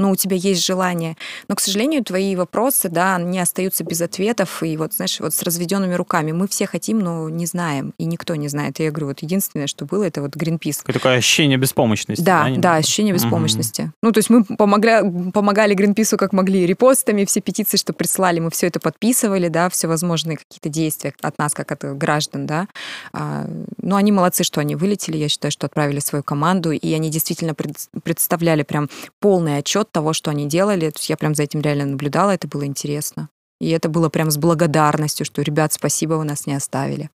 но 0.00 0.10
у 0.10 0.16
тебя 0.16 0.36
есть 0.36 0.64
желание. 0.64 1.16
Но, 1.48 1.54
к 1.54 1.60
сожалению, 1.60 2.02
твои 2.02 2.34
вопросы, 2.34 2.88
да, 2.88 3.18
не 3.20 3.38
остаются 3.38 3.84
без 3.84 4.00
ответов. 4.00 4.62
И 4.62 4.76
вот, 4.76 4.94
знаешь, 4.94 5.20
вот 5.20 5.34
с 5.34 5.42
разведенными 5.42 5.94
руками. 5.94 6.32
Мы 6.32 6.48
все 6.48 6.66
хотим, 6.66 6.98
но 7.00 7.28
не 7.28 7.46
знаем. 7.46 7.92
И 7.98 8.06
никто 8.06 8.34
не 8.34 8.48
знает. 8.48 8.80
И 8.80 8.84
я 8.84 8.90
говорю, 8.90 9.08
вот 9.08 9.20
единственное, 9.20 9.66
что 9.66 9.84
было, 9.84 10.04
это 10.04 10.22
вот 10.22 10.36
Greenpeace. 10.36 10.78
Какое 10.78 10.94
такое 10.94 11.16
ощущение 11.18 11.58
беспомощности. 11.58 12.22
Да, 12.22 12.48
не- 12.48 12.58
да, 12.58 12.76
ощущение 12.76 13.12
беспомощности. 13.14 13.92
Ну, 14.02 14.12
то 14.12 14.18
есть 14.18 14.30
мы 14.30 14.44
помогли, 14.44 15.30
помогали 15.32 15.74
Гринпису 15.74 16.16
как 16.16 16.32
могли 16.32 16.66
репостами, 16.66 17.24
все 17.26 17.40
петиции, 17.40 17.76
что 17.76 17.92
прислали, 17.92 18.40
мы 18.40 18.50
все 18.50 18.66
это 18.68 18.80
подписывали, 18.80 19.48
да, 19.48 19.68
все 19.68 19.86
возможные 19.86 20.38
какие-то 20.38 20.68
действия 20.70 21.12
от 21.20 21.38
нас, 21.38 21.52
как 21.52 21.70
от 21.72 21.84
граждан, 21.98 22.46
да. 22.46 22.66
А, 23.12 23.46
ну, 23.82 23.96
они 23.96 24.12
молодцы, 24.12 24.44
что 24.44 24.60
они 24.60 24.76
вылетели, 24.76 25.16
я 25.18 25.28
считаю, 25.28 25.52
что 25.52 25.66
отправили 25.66 26.00
свою 26.00 26.22
команду, 26.24 26.70
и 26.72 26.92
они 26.94 27.10
действительно 27.10 27.54
пред- 27.54 27.88
представляли 28.02 28.62
прям 28.62 28.88
полный 29.18 29.58
отчет 29.58 29.89
того, 29.90 30.12
что 30.12 30.30
они 30.30 30.46
делали. 30.46 30.90
То 30.90 30.98
есть 30.98 31.10
я 31.10 31.16
прям 31.16 31.34
за 31.34 31.42
этим 31.42 31.60
реально 31.60 31.86
наблюдала, 31.86 32.30
это 32.30 32.48
было 32.48 32.64
интересно. 32.64 33.28
И 33.60 33.68
это 33.70 33.88
было 33.88 34.08
прям 34.08 34.30
с 34.30 34.38
благодарностью, 34.38 35.26
что, 35.26 35.42
ребят, 35.42 35.72
спасибо, 35.72 36.14
вы 36.14 36.24
нас 36.24 36.46
не 36.46 36.54
оставили. 36.54 37.10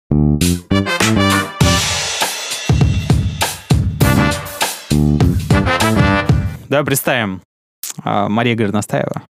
Да, 6.68 6.84
представим, 6.84 7.42
а, 8.04 8.28
Мария 8.28 8.54
Горностаева 8.54 9.22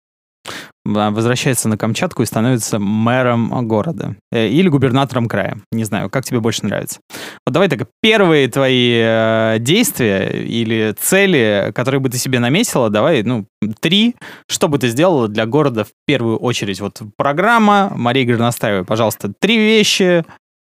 возвращается 0.95 1.69
на 1.69 1.77
Камчатку 1.77 2.23
и 2.23 2.27
становится 2.27 2.79
мэром 2.79 3.67
города. 3.69 4.17
Э, 4.33 4.49
Или 4.49 4.69
губернатором 4.69 5.29
края. 5.29 5.59
Не 5.73 5.85
знаю, 5.85 6.11
как 6.11 6.25
тебе 6.25 6.41
больше 6.41 6.65
нравится. 6.65 7.01
Вот 7.47 7.53
давай 7.53 7.69
так, 7.69 7.89
первые 8.01 8.49
твои 8.49 8.93
э, 9.03 9.57
действия 9.61 10.29
или 10.29 10.95
цели, 10.99 11.73
которые 11.75 12.01
бы 12.01 12.09
ты 12.09 12.19
себе 12.19 12.39
наметила, 12.39 12.91
давай, 12.91 13.23
ну, 13.23 13.47
три. 13.81 14.15
Что 14.49 14.69
бы 14.69 14.79
ты 14.79 14.89
сделала 14.89 15.29
для 15.29 15.47
города 15.47 15.85
в 15.85 15.91
первую 16.07 16.39
очередь? 16.39 16.81
Вот 16.81 17.01
программа 17.17 17.93
Марии 17.95 18.25
Горностаевой, 18.25 18.85
пожалуйста, 18.85 19.33
три 19.39 19.57
вещи. 19.59 20.25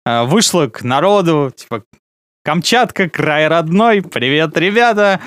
э, 0.07 0.25
Вышла 0.25 0.67
к 0.67 0.83
народу, 0.83 1.53
типа, 1.55 1.83
Камчатка, 2.45 3.09
край 3.09 3.49
родной, 3.49 4.03
привет, 4.03 4.57
ребята. 4.57 5.21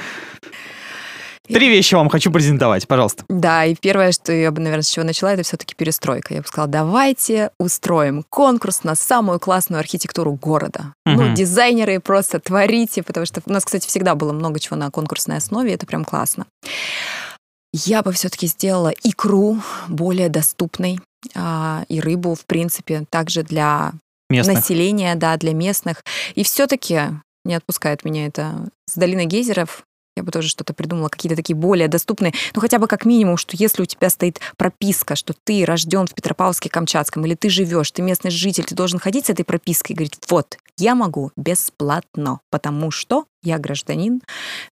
Три 1.54 1.70
вещи 1.70 1.96
вам 1.96 2.10
хочу 2.10 2.32
презентовать, 2.32 2.88
пожалуйста. 2.88 3.24
Да, 3.28 3.66
и 3.66 3.76
первое, 3.76 4.12
что 4.12 4.32
я 4.32 4.52
бы, 4.52 4.62
наверное, 4.62 4.84
с 4.84 4.90
чего 4.90 5.06
начала, 5.06 5.30
это 5.34 5.44
все-таки 5.44 5.74
перестройка. 5.76 6.34
Я 6.36 6.42
бы 6.42 6.48
сказала, 6.48 6.70
давайте 6.70 7.52
устроим 7.60 8.24
конкурс 8.30 8.84
на 8.84 8.96
самую 8.96 9.40
классную 9.40 9.80
архитектуру 9.80 10.34
города. 10.34 10.94
Ну, 11.06 11.24
Мгм. 11.24 11.34
дизайнеры 11.36 12.00
просто 12.00 12.40
творите, 12.40 13.02
потому 13.04 13.26
что 13.26 13.42
у 13.46 13.52
нас, 13.52 13.66
кстати, 13.66 13.88
всегда 13.88 14.16
было 14.16 14.32
много 14.32 14.60
чего 14.60 14.76
на 14.76 14.92
конкурсной 14.92 15.38
основе, 15.38 15.74
это 15.74 15.86
прям 15.86 16.06
классно. 16.06 16.46
Я 17.74 18.02
бы 18.02 18.12
все-таки 18.14 18.48
сделала 18.48 18.92
икру 19.04 19.58
более 19.88 20.30
доступной 20.30 21.00
а, 21.36 21.84
и 21.90 22.00
рыбу, 22.00 22.34
в 22.36 22.46
принципе, 22.46 23.06
также 23.10 23.44
для 23.44 23.92
Местных. 24.30 24.58
населения, 24.58 25.16
да, 25.16 25.38
для 25.38 25.54
местных. 25.54 26.04
И 26.36 26.44
все-таки 26.44 27.02
не 27.46 27.56
отпускает 27.56 28.06
меня 28.06 28.26
это 28.28 28.68
с 28.88 28.96
долиной 28.96 29.26
гейзеров. 29.26 29.84
Я 30.20 30.24
бы 30.24 30.34
тоже 30.34 30.50
что-то 30.50 30.74
придумала, 30.74 31.08
какие-то 31.08 31.38
такие 31.38 31.56
более 31.56 31.88
доступные. 31.88 32.34
Ну, 32.54 32.60
хотя 32.60 32.78
бы 32.78 32.88
как 32.88 33.06
минимум, 33.06 33.38
что 33.38 33.56
если 33.56 33.84
у 33.84 33.86
тебя 33.86 34.10
стоит 34.10 34.42
прописка, 34.58 35.16
что 35.16 35.34
ты 35.46 35.64
рожден 35.64 36.08
в 36.08 36.14
Петропавловске-Камчатском, 36.14 37.26
или 37.26 37.36
ты 37.36 37.50
живешь, 37.50 37.90
ты 37.92 38.02
местный 38.02 38.32
житель, 38.32 38.66
ты 38.66 38.76
должен 38.76 39.00
ходить 39.00 39.28
с 39.28 39.30
этой 39.30 39.46
пропиской 39.46 39.94
и 39.94 39.96
говорить, 39.96 40.20
вот, 40.28 40.58
я 40.78 40.94
могу 40.94 41.32
бесплатно, 41.38 42.42
потому 42.50 42.92
что 42.92 43.28
я 43.44 43.60
гражданин 43.60 44.22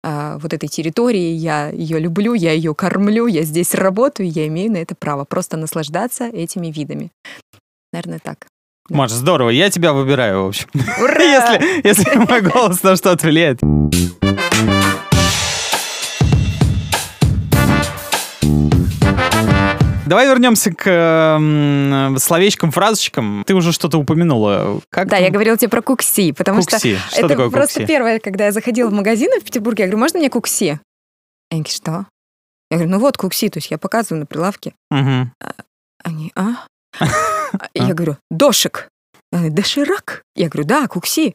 э, 0.02 0.38
вот 0.38 0.52
этой 0.52 0.68
территории, 0.68 1.32
я 1.32 1.70
ее 1.70 1.98
люблю, 1.98 2.34
я 2.34 2.52
ее 2.52 2.74
кормлю, 2.74 3.26
я 3.26 3.42
здесь 3.44 3.74
работаю, 3.74 4.30
я 4.30 4.46
имею 4.48 4.70
на 4.72 4.76
это 4.76 4.94
право. 4.94 5.24
Просто 5.24 5.56
наслаждаться 5.56 6.24
этими 6.24 6.66
видами. 6.66 7.10
Наверное, 7.94 8.18
так. 8.22 8.48
Маш, 8.90 9.12
здорово, 9.12 9.48
я 9.48 9.70
тебя 9.70 9.94
выбираю, 9.94 10.44
в 10.44 10.48
общем. 10.48 10.68
Ура! 11.00 11.22
Если, 11.22 11.86
если 11.88 12.18
мой 12.18 12.42
голос 12.42 12.82
на 12.82 12.96
что-то 12.96 13.26
влияет. 13.26 13.60
Давай 20.08 20.26
вернемся 20.26 20.72
к 20.72 20.84
э, 20.86 22.18
словечкам, 22.18 22.70
фразочкам. 22.70 23.44
Ты 23.46 23.54
уже 23.54 23.72
что-то 23.72 23.98
упомянула. 23.98 24.80
Как 24.90 25.08
да, 25.08 25.16
там? 25.16 25.24
я 25.24 25.30
говорила 25.30 25.56
тебе 25.56 25.68
про 25.68 25.82
кукси, 25.82 26.32
потому 26.32 26.60
кукси. 26.60 26.96
что, 26.96 27.08
что 27.10 27.18
это 27.20 27.28
такое 27.28 27.50
просто 27.50 27.80
кукси? 27.80 27.86
первое, 27.86 28.18
когда 28.18 28.46
я 28.46 28.52
заходила 28.52 28.88
в 28.88 28.92
магазин 28.92 29.30
в 29.40 29.44
Петербурге, 29.44 29.84
я 29.84 29.88
говорю, 29.88 30.00
можно 30.00 30.18
мне 30.18 30.30
кукси? 30.30 30.80
Они 31.50 31.62
говорят, 31.62 31.76
что? 31.76 32.06
Я 32.70 32.76
говорю, 32.76 32.90
ну 32.90 32.98
вот 32.98 33.16
кукси, 33.16 33.48
то 33.48 33.58
есть 33.58 33.70
я 33.70 33.78
показываю 33.78 34.20
на 34.20 34.26
прилавке. 34.26 34.74
Мгм. 34.90 35.32
Они, 36.04 36.32
а? 36.34 36.66
Я 37.74 37.94
говорю, 37.94 38.16
дошик. 38.30 38.88
Доширак? 39.32 40.22
Я 40.34 40.48
говорю, 40.48 40.66
да, 40.66 40.86
кукси. 40.86 41.34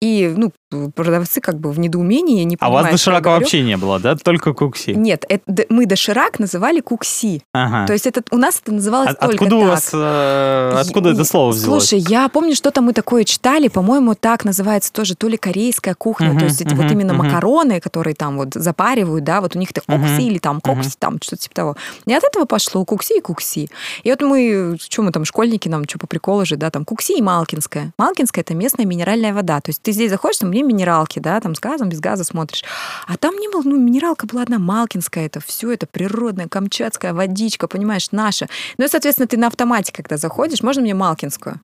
И, 0.00 0.32
ну, 0.36 0.52
продавцы 0.94 1.40
как 1.40 1.58
бы 1.58 1.70
в 1.70 1.78
недоумении, 1.78 2.42
не 2.44 2.56
А 2.60 2.68
у 2.68 2.72
вас 2.72 2.80
понимают, 2.82 2.98
доширака 2.98 3.28
вообще 3.30 3.62
не 3.62 3.76
было, 3.76 4.00
да? 4.00 4.16
Только 4.16 4.52
кукси. 4.54 4.90
Нет, 4.90 5.24
это, 5.28 5.64
мы 5.68 5.86
доширак 5.86 6.38
называли 6.38 6.80
кукси. 6.80 7.42
Ага. 7.52 7.86
То 7.86 7.92
есть 7.92 8.06
это, 8.06 8.22
у 8.30 8.36
нас 8.36 8.60
это 8.62 8.72
называлось 8.72 9.10
А- 9.10 9.14
только 9.14 9.44
откуда 9.44 9.56
у 9.56 9.60
так. 9.60 9.68
вас, 9.70 9.90
э, 9.92 10.74
откуда 10.80 11.08
Я- 11.10 11.14
это 11.14 11.24
слово 11.24 11.52
взялось? 11.52 11.88
Слушай, 11.88 12.04
я 12.08 12.28
помню, 12.28 12.54
что-то 12.54 12.80
мы 12.80 12.92
такое 12.92 13.24
читали, 13.24 13.68
по-моему, 13.68 14.14
так 14.14 14.44
называется 14.44 14.92
тоже 14.92 15.14
то 15.14 15.28
ли 15.28 15.36
корейская 15.36 15.94
кухня, 15.94 16.30
Мгм, 16.30 16.38
то 16.40 16.44
есть 16.46 16.60
эти 16.60 16.74
вот 16.74 16.90
именно 16.90 17.14
мгм. 17.14 17.26
макароны, 17.26 17.80
которые 17.80 18.14
там 18.14 18.36
вот 18.36 18.54
запаривают, 18.54 19.24
да, 19.24 19.40
вот 19.40 19.56
у 19.56 19.58
них 19.58 19.70
это 19.70 19.80
кукси 19.80 20.22
или 20.22 20.38
там 20.38 20.60
кокси, 20.60 20.92
там 20.98 21.18
что-то 21.22 21.42
типа 21.42 21.54
того. 21.54 21.76
И 22.06 22.12
от 22.12 22.24
этого 22.24 22.44
пошло 22.44 22.84
кукси 22.84 23.18
и 23.18 23.20
кукси. 23.20 23.70
И 24.02 24.10
вот 24.10 24.22
мы, 24.22 24.76
что 24.80 25.02
мы 25.02 25.12
там, 25.12 25.24
школьники, 25.24 25.68
нам 25.68 25.84
что 25.88 25.98
по 25.98 26.06
приколу 26.06 26.44
же, 26.44 26.56
да, 26.56 26.70
там 26.70 26.84
кукси 26.84 27.18
и 27.18 27.22
малкинская. 27.22 27.92
Малкинская 27.98 28.42
это 28.42 28.54
местная 28.54 28.86
минеральная 28.86 29.32
вода. 29.32 29.60
То 29.60 29.70
есть 29.70 29.73
ты 29.82 29.92
здесь 29.92 30.10
заходишь, 30.10 30.38
там 30.38 30.48
мне 30.50 30.62
минералки, 30.62 31.18
да, 31.18 31.40
там 31.40 31.54
с 31.54 31.60
газом, 31.60 31.88
без 31.88 32.00
газа 32.00 32.24
смотришь. 32.24 32.64
А 33.06 33.16
там 33.16 33.34
не 33.36 33.48
было, 33.48 33.62
ну, 33.64 33.76
минералка 33.78 34.26
была 34.26 34.42
одна, 34.42 34.58
малкинская, 34.58 35.26
это 35.26 35.40
все 35.40 35.72
это 35.72 35.86
природная, 35.86 36.48
камчатская 36.48 37.12
водичка, 37.14 37.68
понимаешь, 37.68 38.08
наша. 38.12 38.48
Ну 38.78 38.84
и, 38.84 38.88
соответственно, 38.88 39.26
ты 39.28 39.36
на 39.36 39.46
автомате, 39.48 39.92
когда 39.92 40.16
заходишь, 40.16 40.62
можно 40.62 40.82
мне 40.82 40.94
малкинскую? 40.94 41.60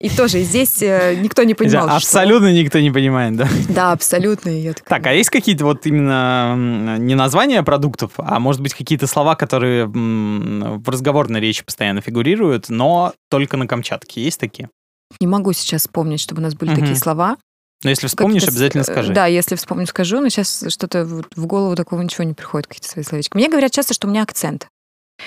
И 0.00 0.08
тоже 0.08 0.40
здесь 0.40 0.80
э, 0.82 1.14
никто 1.16 1.42
не 1.42 1.52
понимал, 1.52 1.86
что- 1.88 1.96
Абсолютно 1.96 2.50
никто 2.54 2.78
не 2.80 2.90
понимает, 2.90 3.36
да? 3.36 3.46
Да, 3.68 3.92
абсолютно. 3.92 4.48
Я 4.48 4.72
такая, 4.72 4.98
Так, 4.98 5.06
а 5.06 5.12
есть 5.12 5.28
какие-то 5.28 5.66
вот 5.66 5.84
именно 5.84 6.96
не 6.98 7.14
названия 7.14 7.62
продуктов, 7.62 8.12
а 8.16 8.40
может 8.40 8.62
быть 8.62 8.72
какие-то 8.72 9.06
слова, 9.06 9.34
которые 9.34 9.84
в 9.86 10.88
разговорной 10.88 11.40
речи 11.40 11.62
постоянно 11.62 12.00
фигурируют, 12.00 12.70
но 12.70 13.12
только 13.28 13.58
на 13.58 13.66
Камчатке? 13.66 14.22
Есть 14.24 14.40
такие? 14.40 14.70
Не 15.20 15.26
могу 15.26 15.52
сейчас 15.52 15.82
вспомнить, 15.82 16.20
чтобы 16.20 16.40
у 16.40 16.44
нас 16.44 16.54
были 16.54 16.70
Мгм. 16.70 16.80
такие 16.80 16.96
слова. 16.96 17.36
Но 17.82 17.90
если 17.90 18.06
вспомнишь, 18.08 18.44
обязательно 18.44 18.82
э, 18.82 18.84
скажи. 18.84 19.12
Да, 19.14 19.26
если 19.26 19.54
вспомню, 19.54 19.86
скажу, 19.86 20.20
но 20.20 20.28
сейчас 20.28 20.64
что-то 20.68 21.04
в 21.04 21.46
голову 21.46 21.74
такого 21.76 22.02
ничего 22.02 22.24
не 22.24 22.34
приходит, 22.34 22.66
какие-то 22.66 22.88
свои 22.88 23.04
словечки. 23.04 23.34
Мне 23.34 23.48
говорят 23.48 23.72
часто, 23.72 23.94
что 23.94 24.06
у 24.06 24.10
меня 24.10 24.22
акцент. 24.22 24.68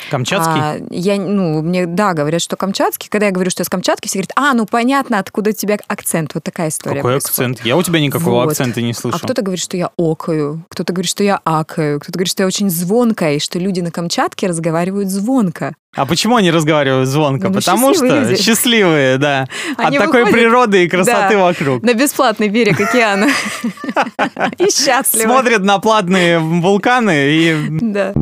Камчатский? 0.10 0.60
А, 0.60 0.78
я, 0.90 1.16
ну, 1.18 1.62
мне, 1.62 1.86
да, 1.86 2.14
говорят, 2.14 2.42
что 2.42 2.56
камчатский. 2.56 3.10
Когда 3.10 3.28
я 3.28 3.32
говорю, 3.32 3.50
что 3.52 3.62
я 3.62 3.66
с 3.66 3.70
Камчатки, 3.70 4.08
все 4.08 4.20
говорят, 4.20 4.32
а, 4.36 4.54
ну, 4.54 4.66
понятно, 4.66 5.20
откуда 5.20 5.52
у 5.52 5.54
тебя 5.54 5.78
акцент. 5.88 6.32
Вот 6.34 6.44
такая 6.44 6.70
история 6.70 6.98
Какой 6.98 7.12
происходит. 7.14 7.52
акцент? 7.52 7.66
Я 7.66 7.78
у 7.78 7.84
тебя 7.84 8.00
никакого 8.00 8.44
Вот. 8.44 8.50
акцента 8.52 8.82
не 8.82 8.94
слышу. 8.94 9.18
А 9.18 9.20
кто-то 9.20 9.42
говорит, 9.42 9.64
что 9.64 9.78
я 9.78 9.90
окаю, 9.98 10.64
кто-то 10.70 10.94
говорит, 10.94 11.10
что 11.10 11.24
я 11.24 11.40
акаю, 11.44 12.00
кто-то 12.00 12.18
говорит, 12.18 12.32
что 12.32 12.44
я 12.44 12.48
очень 12.48 12.70
звонкая, 12.70 13.36
и 13.36 13.40
что 13.40 13.60
люди 13.60 13.82
на 13.82 13.92
Камчатке 13.92 14.48
разговаривают 14.48 15.10
звонко. 15.10 15.74
А 15.96 16.08
почему 16.08 16.38
они 16.38 16.50
разговаривают 16.50 17.08
звонко? 17.08 17.50
Ну, 17.50 17.54
Потому 17.54 17.94
что 17.94 18.00
счастливые 18.06 18.30
люди. 18.32 18.42
счастливые, 18.42 19.18
да. 19.20 19.48
Они 19.78 19.98
От 19.98 20.06
такой 20.06 20.24
выходят- 20.24 20.40
природы 20.42 20.84
и 20.86 20.90
красоты 20.90 21.36
Да. 21.36 21.44
вокруг. 21.44 21.84
На 21.84 21.94
бесплатный 21.94 22.50
берег 22.50 22.80
океана. 22.82 23.28
И 24.58 24.70
счастливы. 24.72 25.30
Смотрят 25.32 25.62
на 25.62 25.78
платные 25.80 26.40
вулканы 26.40 27.30
и 27.30 27.56
Да. 27.82 28.14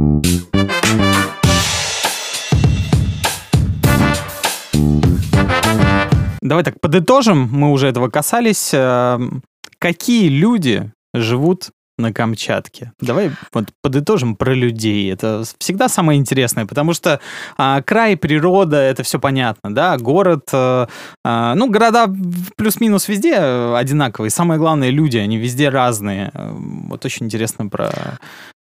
Давай 6.42 6.64
так 6.64 6.80
подытожим, 6.80 7.50
мы 7.52 7.72
уже 7.72 7.88
этого 7.88 8.10
касались. 8.10 8.72
Эм, 8.74 9.44
Какие 9.82 10.28
люди 10.30 10.92
живут 11.16 11.72
на 11.98 12.14
Камчатке? 12.14 12.94
Давай 13.00 13.32
вот 13.52 13.70
подытожим 13.82 14.36
про 14.36 14.54
людей. 14.54 15.12
Это 15.12 15.44
всегда 15.58 15.90
самое 15.90 16.20
интересное, 16.20 16.68
потому 16.68 16.94
что 16.94 17.20
а, 17.58 17.82
край, 17.82 18.16
природа, 18.16 18.78
это 18.78 19.02
все 19.02 19.20
понятно, 19.20 19.74
да, 19.74 19.98
город, 19.98 20.50
э, 20.54 20.86
а, 21.26 21.56
ну, 21.56 21.70
города 21.72 22.14
плюс-минус 22.58 23.08
везде 23.08 23.34
э, 23.34 23.76
одинаковые. 23.76 24.30
Самое 24.30 24.60
главное, 24.60 24.92
люди, 24.92 25.18
они 25.18 25.38
везде 25.38 25.70
разные. 25.70 26.30
Э, 26.34 26.52
Вот 26.54 27.04
очень 27.04 27.26
интересно 27.26 27.68
про... 27.68 28.20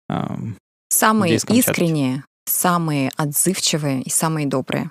эм, 0.10 0.58
Самые 0.90 1.36
искренние, 1.36 2.24
самые 2.48 3.12
отзывчивые 3.18 4.02
и 4.02 4.10
самые 4.10 4.48
добрые. 4.48 4.90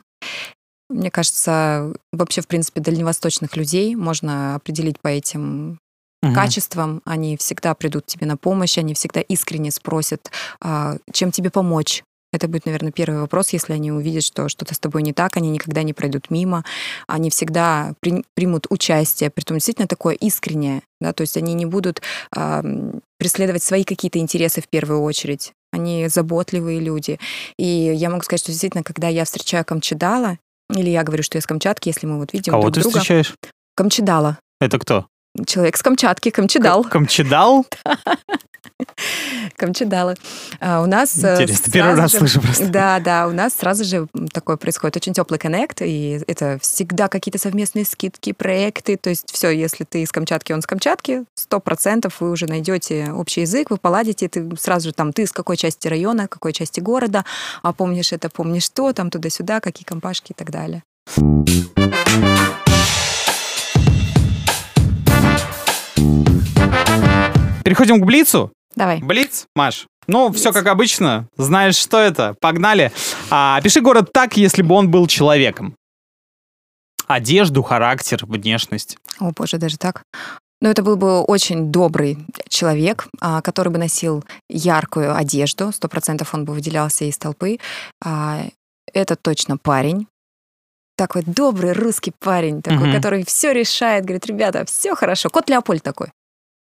Мне 0.93 1.11
кажется, 1.11 1.93
вообще, 2.13 2.41
в 2.41 2.47
принципе, 2.49 2.81
дальневосточных 2.81 3.57
людей 3.57 3.95
можно 3.95 4.55
определить 4.55 5.01
по 5.01 5.09
этим 5.09 5.79
мгм. 6.23 6.35
качествам. 6.35 7.03
Они 7.05 7.37
всегда 7.37 7.75
придут 7.75 8.07
тебе 8.07 8.27
на 8.27 8.37
помощь, 8.37 8.79
они 8.79 8.95
всегда 8.95 9.21
искренне 9.21 9.71
спросят, 9.71 10.31
а, 10.61 10.97
чем 11.13 11.31
тебе 11.31 11.51
помочь. 11.51 12.03
Это 12.33 12.49
будет, 12.49 12.65
наверное, 12.65 12.93
первый 12.93 13.21
вопрос, 13.21 13.51
если 13.51 13.75
они 13.75 13.93
увидят, 13.93 14.25
что 14.25 14.49
что-то 14.49 14.75
с 14.75 14.79
тобой 14.79 15.03
не 15.03 15.13
так, 15.13 15.37
они 15.37 15.51
никогда 15.51 15.83
не 15.83 15.93
пройдут 15.93 16.31
мимо, 16.31 16.65
они 17.07 17.29
всегда 17.29 17.93
при- 18.01 18.25
примут 18.35 18.67
участие, 18.71 19.29
притом 19.29 19.59
действительно 19.59 19.87
такое 19.87 20.15
искреннее, 20.15 20.81
да, 20.99 21.13
то 21.13 21.21
есть 21.21 21.37
они 21.37 21.53
не 21.53 21.67
будут 21.67 22.01
м, 22.35 23.03
преследовать 23.19 23.63
свои 23.63 23.85
какие-то 23.85 24.19
интересы 24.19 24.63
в 24.63 24.69
первую 24.69 25.03
очередь. 25.03 25.53
Они 25.73 26.09
заботливые 26.09 26.81
люди. 26.81 27.19
И 27.59 27.67
я 27.67 28.09
могу 28.09 28.23
сказать, 28.23 28.41
что 28.41 28.51
действительно, 28.51 28.83
когда 28.83 29.09
я 29.09 29.25
встречаю 29.27 29.65
Камчедала, 29.67 30.39
или 30.73 30.91
я 30.91 31.03
говорю, 31.03 31.23
что 31.23 31.39
я 31.39 31.43
с 31.43 31.47
Камчатки, 31.47 31.89
если 31.89 32.07
мы 32.07 32.19
вот 32.19 32.33
видим 32.33 32.53
Кого 32.53 32.65
друг 32.65 32.75
ты 32.75 32.81
друга. 32.83 32.99
встречаешь? 32.99 33.35
Камчедала. 33.75 34.39
Это 34.61 34.79
кто? 34.79 35.07
Человек 35.47 35.77
с 35.77 35.83
Камчатки, 35.83 36.31
Камчедал. 36.31 36.85
Камчедал? 36.85 37.67
Камчедалы. 39.57 40.17
А 40.61 40.83
у 40.83 40.87
нас... 40.87 41.17
э, 41.23 41.35
Интересно, 41.35 41.73
первый 41.73 41.95
раз 41.97 42.13
же- 42.13 42.19
слышу 42.19 42.41
просто. 42.41 42.67
Да, 42.69 43.01
да, 43.01 43.27
у 43.29 43.33
нас 43.33 43.55
сразу 43.55 43.85
же 43.85 44.07
такое 44.33 44.57
происходит 44.57 44.97
очень 44.97 45.13
теплый 45.13 45.39
коннект, 45.39 45.83
и 45.83 46.21
это 46.27 46.59
всегда 46.61 47.09
какие-то 47.09 47.39
совместные 47.39 47.85
скидки, 47.85 48.33
проекты. 48.33 48.97
То 48.97 49.11
есть 49.11 49.31
все, 49.33 49.51
если 49.51 49.85
ты 49.85 50.03
из 50.03 50.13
Камчатки, 50.13 50.53
он 50.53 50.63
с 50.63 50.67
Камчатки, 50.67 51.25
сто 51.35 51.61
процентов 51.61 52.21
вы 52.21 52.31
уже 52.31 52.47
найдете 52.47 53.13
общий 53.13 53.43
язык, 53.43 53.71
вы 53.71 53.77
поладите, 53.77 54.29
ты 54.29 54.49
сразу 54.59 54.89
же 54.89 54.95
там 54.95 55.13
ты 55.13 55.23
из 55.23 55.33
какой 55.33 55.57
части 55.57 55.89
района, 55.89 56.29
какой 56.29 56.53
части 56.53 56.81
города, 56.81 57.25
а 57.63 57.73
помнишь 57.73 58.13
это, 58.13 58.29
помнишь 58.29 58.69
то, 58.69 58.93
там 58.93 59.11
туда-сюда, 59.11 59.61
какие 59.61 59.85
компашки 59.85 60.33
и 60.33 60.35
так 60.35 60.51
далее. 60.51 60.83
Переходим 67.65 68.01
к 68.01 68.05
Блицу. 68.05 68.53
Давай. 68.77 69.01
Блиц, 69.01 69.47
Маш. 69.55 69.87
Ну, 70.09 70.33
все 70.33 70.53
как 70.53 70.67
обычно. 70.67 71.29
Знаешь, 71.37 71.77
что 71.77 71.99
это? 71.99 72.35
Погнали. 72.41 72.91
А, 73.31 73.57
опиши 73.57 73.81
город 73.81 74.11
так, 74.13 74.37
если 74.37 74.63
бы 74.63 74.75
он 74.75 74.91
был 74.91 75.07
человеком. 75.07 75.77
Одежду, 77.07 77.63
характер, 77.63 78.25
внешность. 78.27 78.97
О, 79.21 79.31
боже, 79.33 79.59
даже 79.59 79.77
так. 79.77 80.03
Но 80.61 80.69
это 80.71 80.83
был 80.83 80.97
бы 80.97 81.21
очень 81.23 81.71
добрый 81.73 82.19
человек, 82.49 83.09
а, 83.21 83.43
который 83.43 83.69
бы 83.73 83.79
носил 83.79 84.25
яркую 84.49 85.15
одежду. 85.17 85.73
Сто 85.73 85.89
процентов 85.89 86.35
он 86.35 86.45
бы 86.45 86.55
выделялся 86.55 87.05
из 87.05 87.19
толпы. 87.19 87.59
А, 88.05 88.45
Это 88.95 89.17
точно 89.17 89.57
парень. 89.57 90.07
Такой 90.97 91.23
добрый 91.25 91.73
русский 91.73 92.13
парень, 92.19 92.61
такой, 92.61 92.89
Мгм. 92.89 92.93
который 92.93 93.25
все 93.25 93.53
решает, 93.53 94.05
говорит, 94.05 94.27
ребята, 94.27 94.65
все 94.67 94.95
хорошо. 94.95 95.31
Кот 95.31 95.49
Леопольд 95.49 95.83
такой. 95.83 96.09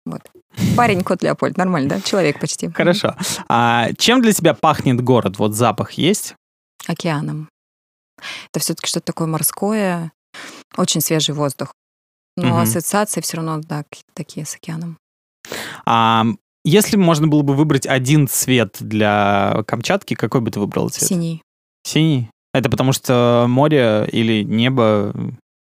Вот. 0.05 0.21
Парень 0.75 1.03
кот 1.03 1.21
Леопольд, 1.21 1.57
нормально, 1.57 1.89
да? 1.89 2.01
Человек 2.01 2.39
почти. 2.39 2.69
Хорошо. 2.69 3.15
А, 3.47 3.89
чем 3.97 4.21
для 4.21 4.33
тебя 4.33 4.53
пахнет 4.53 5.01
город? 5.01 5.37
Вот 5.37 5.53
запах 5.53 5.93
есть? 5.93 6.35
Океаном. 6.87 7.49
Это 8.51 8.59
все-таки 8.59 8.87
что-то 8.87 9.05
такое 9.07 9.27
морское, 9.27 10.11
очень 10.77 11.01
свежий 11.01 11.35
воздух. 11.35 11.73
Но 12.37 12.47
Мгм. 12.47 12.57
ассоциации 12.61 13.21
все 13.21 13.37
равно, 13.37 13.59
да, 13.61 13.83
такие 14.13 14.45
с 14.45 14.55
океаном. 14.55 14.97
А, 15.85 16.25
если 16.63 16.95
бы 16.97 17.03
можно 17.03 17.27
было 17.27 17.41
бы 17.41 17.55
выбрать 17.55 17.85
один 17.87 18.27
цвет 18.27 18.77
для 18.79 19.63
Камчатки, 19.67 20.13
какой 20.15 20.41
бы 20.41 20.49
ты 20.51 20.59
выбрал 20.59 20.89
цвет? 20.89 21.09
Синий. 21.09 21.41
Синий? 21.83 22.29
Это 22.53 22.69
потому 22.69 22.93
что 22.93 23.45
море 23.47 24.07
или 24.11 24.43
небо, 24.43 25.13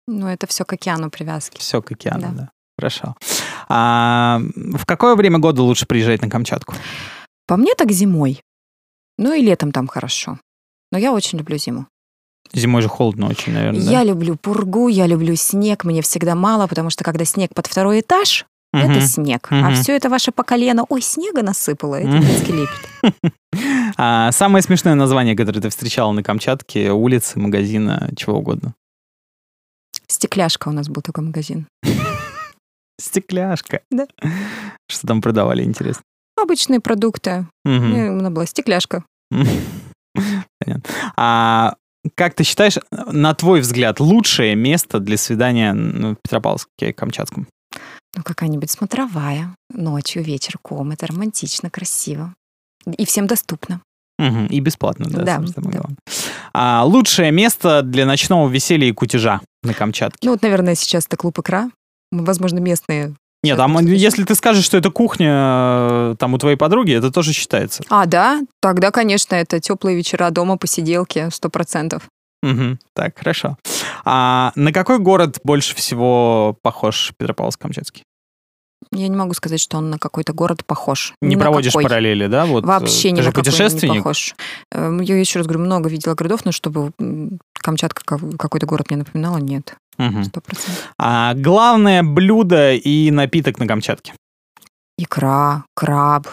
Ну, 0.08 0.26
это 0.28 0.46
все 0.46 0.64
к 0.64 0.72
океану 0.72 1.10
привязки. 1.10 1.58
все 1.58 1.82
к 1.82 1.90
океану, 1.92 2.20
да. 2.20 2.28
Да. 2.32 2.50
Хорошо. 2.78 3.16
А, 3.68 4.40
в 4.54 4.84
какое 4.86 5.16
время 5.16 5.38
года 5.38 5.62
лучше 5.62 5.86
приезжать 5.86 6.22
на 6.22 6.30
Камчатку? 6.30 6.74
По 7.46 7.56
мне 7.56 7.74
так 7.74 7.90
зимой. 7.90 8.42
Ну 9.18 9.32
и 9.32 9.42
летом 9.42 9.72
там 9.72 9.86
хорошо. 9.86 10.38
Но 10.92 10.98
я 10.98 11.12
очень 11.12 11.38
люблю 11.38 11.56
зиму. 11.58 11.86
Зимой 12.52 12.82
же 12.82 12.88
холодно 12.88 13.28
очень, 13.28 13.52
наверное. 13.52 13.80
Я 13.80 14.04
люблю 14.04 14.36
пургу, 14.36 14.88
я 14.88 15.06
люблю 15.06 15.34
снег. 15.36 15.84
Мне 15.84 16.02
всегда 16.02 16.34
мало, 16.34 16.66
потому 16.66 16.90
что 16.90 17.02
когда 17.02 17.24
снег 17.24 17.52
под 17.54 17.66
второй 17.66 18.00
этаж, 18.00 18.46
это 18.72 19.00
снег. 19.00 19.48
А 19.50 19.70
мгм. 19.70 19.74
все 19.74 19.96
это 19.96 20.08
ваше 20.08 20.32
по 20.32 20.42
колено. 20.42 20.84
Ой, 20.88 21.00
снега 21.00 21.42
насыпало. 21.42 21.96
Это 21.96 22.18
детский 22.18 22.52
лепет. 22.52 23.32
А 23.98 24.30
самое 24.32 24.62
смешное 24.62 24.94
название, 24.94 25.34
которое 25.34 25.62
ты 25.62 25.70
встречала 25.70 26.12
на 26.12 26.22
Камчатке, 26.22 26.90
улицы, 26.90 27.38
магазина, 27.38 28.10
чего 28.14 28.36
угодно? 28.36 28.74
Стекляшка 30.08 30.68
у 30.68 30.72
нас 30.72 30.90
был 30.90 31.00
такой 31.00 31.24
магазин. 31.24 31.66
Стекляшка. 33.00 33.80
Да. 33.90 34.06
Что 34.90 35.06
там 35.06 35.20
продавали, 35.22 35.62
интересно? 35.62 36.02
Обычные 36.40 36.80
продукты. 36.80 37.46
Мгм. 37.64 37.94
И 37.94 38.00
Она 38.08 38.30
была 38.30 38.46
стекляшка. 38.46 39.04
Понятно. 40.60 40.82
А 41.16 41.74
как 42.14 42.34
ты 42.34 42.44
считаешь, 42.44 42.78
на 42.90 43.34
твой 43.34 43.60
взгляд, 43.60 44.00
лучшее 44.00 44.54
место 44.54 45.00
для 45.00 45.16
свидания 45.16 45.72
ну, 45.72 46.12
в 46.12 46.16
Петропавловске, 46.22 46.92
Камчатском? 46.92 47.48
Ну, 48.16 48.22
какая-нибудь 48.22 48.70
смотровая. 48.70 49.54
Ночью, 49.74 50.22
вечерком. 50.22 50.92
Это 50.92 51.06
романтично, 51.06 51.68
красиво. 51.70 52.32
И 52.86 53.04
всем 53.04 53.26
доступно. 53.26 53.80
Мгм. 54.18 54.46
И 54.46 54.60
бесплатно, 54.60 55.06
да, 55.10 55.22
Да, 55.22 55.34
самое 55.34 55.52
да. 55.54 55.78
главное. 55.78 55.96
А 56.54 56.84
лучшее 56.86 57.32
место 57.32 57.82
для 57.82 58.06
ночного 58.06 58.48
веселья 58.48 58.88
и 58.88 58.92
кутежа 58.92 59.40
на 59.62 59.74
Камчатке? 59.74 60.18
Ну, 60.22 60.30
вот, 60.32 60.42
наверное, 60.42 60.74
сейчас 60.74 61.06
это 61.06 61.16
клуб 61.18 61.38
«Икра». 61.38 61.70
Возможно, 62.24 62.58
местные. 62.58 63.14
Нет, 63.42 63.58
а 63.60 63.68
если 63.82 64.24
ты 64.24 64.34
скажешь, 64.34 64.64
что 64.64 64.76
это 64.76 64.90
кухня 64.90 65.30
э, 65.32 66.14
там 66.18 66.34
у 66.34 66.38
твоей 66.38 66.56
подруги, 66.56 66.92
это 66.92 67.12
тоже 67.12 67.32
считается. 67.32 67.84
А, 67.90 68.06
да? 68.06 68.40
Тогда, 68.60 68.90
конечно, 68.90 69.34
это 69.36 69.60
теплые 69.60 69.96
вечера 69.96 70.30
дома, 70.30 70.56
посиделки, 70.56 71.28
сто 71.30 71.48
процентов. 71.48 72.02
Мгм. 72.42 72.78
Так, 72.94 73.16
хорошо. 73.18 73.56
А 74.04 74.52
на 74.56 74.72
какой 74.72 74.98
город 74.98 75.38
больше 75.44 75.74
всего 75.76 76.56
похож 76.62 77.12
Петропавловск-Камчатский? 77.20 78.02
Я 78.92 79.08
не 79.08 79.16
могу 79.16 79.32
сказать, 79.34 79.60
что 79.60 79.78
он 79.78 79.90
на 79.90 79.98
какой-то 79.98 80.32
город 80.32 80.64
похож. 80.64 81.14
Не 81.20 81.30
Ни 81.30 81.34
на 81.36 81.42
проводишь 81.42 81.72
какой. 81.72 81.84
параллели, 81.84 82.26
да? 82.26 82.46
Вот, 82.46 82.64
э, 82.64 82.66
Вообще 82.66 83.10
ни 83.10 83.16
ты 83.16 83.22
же 83.22 83.28
на 83.28 83.32
какой 83.32 83.44
не 83.44 83.50
путешественник. 83.50 83.96
похож. 84.02 84.34
Эм, 84.72 85.00
Я 85.00 85.16
еще 85.18 85.38
раз 85.38 85.46
говорю, 85.46 85.64
много 85.64 85.88
видела 85.88 86.14
городов, 86.14 86.44
но 86.44 86.52
чтобы 86.52 86.92
Камчатка 87.54 88.02
как- 88.04 88.36
какой-то 88.38 88.66
город 88.66 88.90
мне 88.90 88.98
напоминала, 88.98 89.38
нет. 89.38 89.76
Мгм. 89.98 90.24
Сто 90.24 90.40
процентов. 90.40 90.92
А 90.98 91.34
главное 91.34 92.02
блюдо 92.02 92.74
и 92.74 93.10
напиток 93.10 93.58
на 93.58 93.66
Камчатке? 93.66 94.12
Икра, 94.98 95.64
краб, 95.74 96.28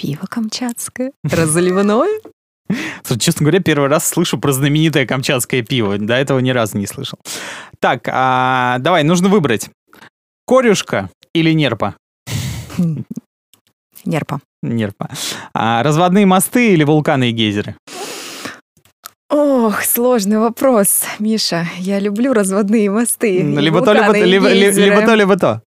пиво 0.00 0.26
камчатское, 0.26 1.12
разливное. 1.24 2.20
Слушай, 3.04 3.20
честно 3.20 3.44
говоря, 3.44 3.60
первый 3.60 3.88
раз 3.88 4.06
слышу 4.06 4.38
про 4.38 4.52
знаменитое 4.52 5.06
камчатское 5.06 5.62
пиво. 5.62 5.98
До 5.98 6.14
этого 6.14 6.38
ни 6.38 6.50
разу 6.50 6.78
не 6.78 6.86
слышал. 6.86 7.18
Так, 7.80 8.08
а, 8.08 8.78
давай, 8.78 9.02
нужно 9.02 9.28
выбрать. 9.28 9.68
Корюшка 10.46 11.10
или 11.34 11.52
нерпа? 11.52 11.96
Нерпа. 14.04 14.40
Нерпа. 14.62 15.10
А, 15.52 15.82
разводные 15.82 16.26
мосты 16.26 16.72
или 16.72 16.84
вулканы 16.84 17.30
и 17.30 17.32
гейзеры? 17.32 17.76
Ох, 19.30 19.82
сложный 19.84 20.38
вопрос, 20.38 21.04
Миша. 21.20 21.66
Я 21.78 22.00
люблю 22.00 22.32
разводные 22.32 22.90
мосты. 22.90 23.42
Либо 23.42 23.80
то, 23.84 23.92
либо, 23.92 24.12
либо, 24.12 24.48
либо 24.52 25.02
то, 25.06 25.14
либо 25.14 25.36
то. 25.36 25.62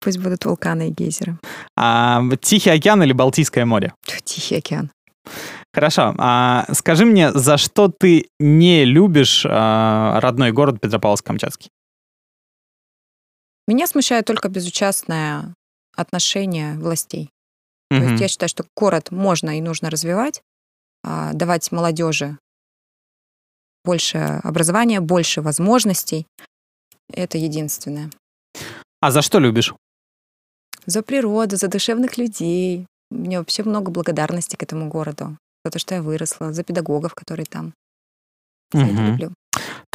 Пусть 0.00 0.18
будут 0.18 0.44
вулканы 0.44 0.88
и 0.88 0.90
гейзеры. 0.90 1.38
А, 1.78 2.20
Тихий 2.42 2.68
океан 2.70 3.02
или 3.02 3.12
Балтийское 3.12 3.64
море? 3.64 3.94
Тихий 4.24 4.56
океан. 4.56 4.90
Хорошо. 5.72 6.14
А, 6.18 6.66
скажи 6.74 7.06
мне, 7.06 7.32
за 7.32 7.56
что 7.56 7.88
ты 7.88 8.28
не 8.38 8.84
любишь 8.84 9.46
а, 9.48 10.20
родной 10.20 10.52
город 10.52 10.76
Петропавловск-Камчатский? 10.82 11.68
Меня 13.66 13.86
смущает 13.86 14.26
только 14.26 14.50
безучастное 14.50 15.54
отношение 15.96 16.74
властей. 16.78 17.30
То 17.90 17.96
Мгм. 17.96 18.08
есть 18.10 18.20
я 18.20 18.28
считаю, 18.28 18.50
что 18.50 18.64
город 18.76 19.10
можно 19.10 19.56
и 19.56 19.62
нужно 19.62 19.88
развивать, 19.88 20.42
давать 21.04 21.70
молодежи 21.72 22.38
больше 23.84 24.40
образования, 24.42 25.00
больше 25.00 25.42
возможностей. 25.42 26.26
Это 27.12 27.36
единственное. 27.38 28.10
А 29.00 29.10
за 29.10 29.20
что 29.22 29.38
любишь? 29.38 29.74
За 30.86 31.02
природу, 31.02 31.56
за 31.56 31.68
душевных 31.68 32.16
людей. 32.18 32.86
У 33.10 33.16
меня 33.16 33.38
вообще 33.38 33.62
много 33.62 33.90
благодарности 33.90 34.56
к 34.56 34.62
этому 34.62 34.88
городу. 34.88 35.36
За 35.64 35.70
то, 35.70 35.78
что 35.78 35.94
я 35.94 36.02
выросла, 36.02 36.52
за 36.52 36.64
педагогов, 36.64 37.14
которые 37.14 37.46
там. 37.46 37.74
Это 38.72 38.84
Мгм. 38.86 39.06
люблю. 39.06 39.34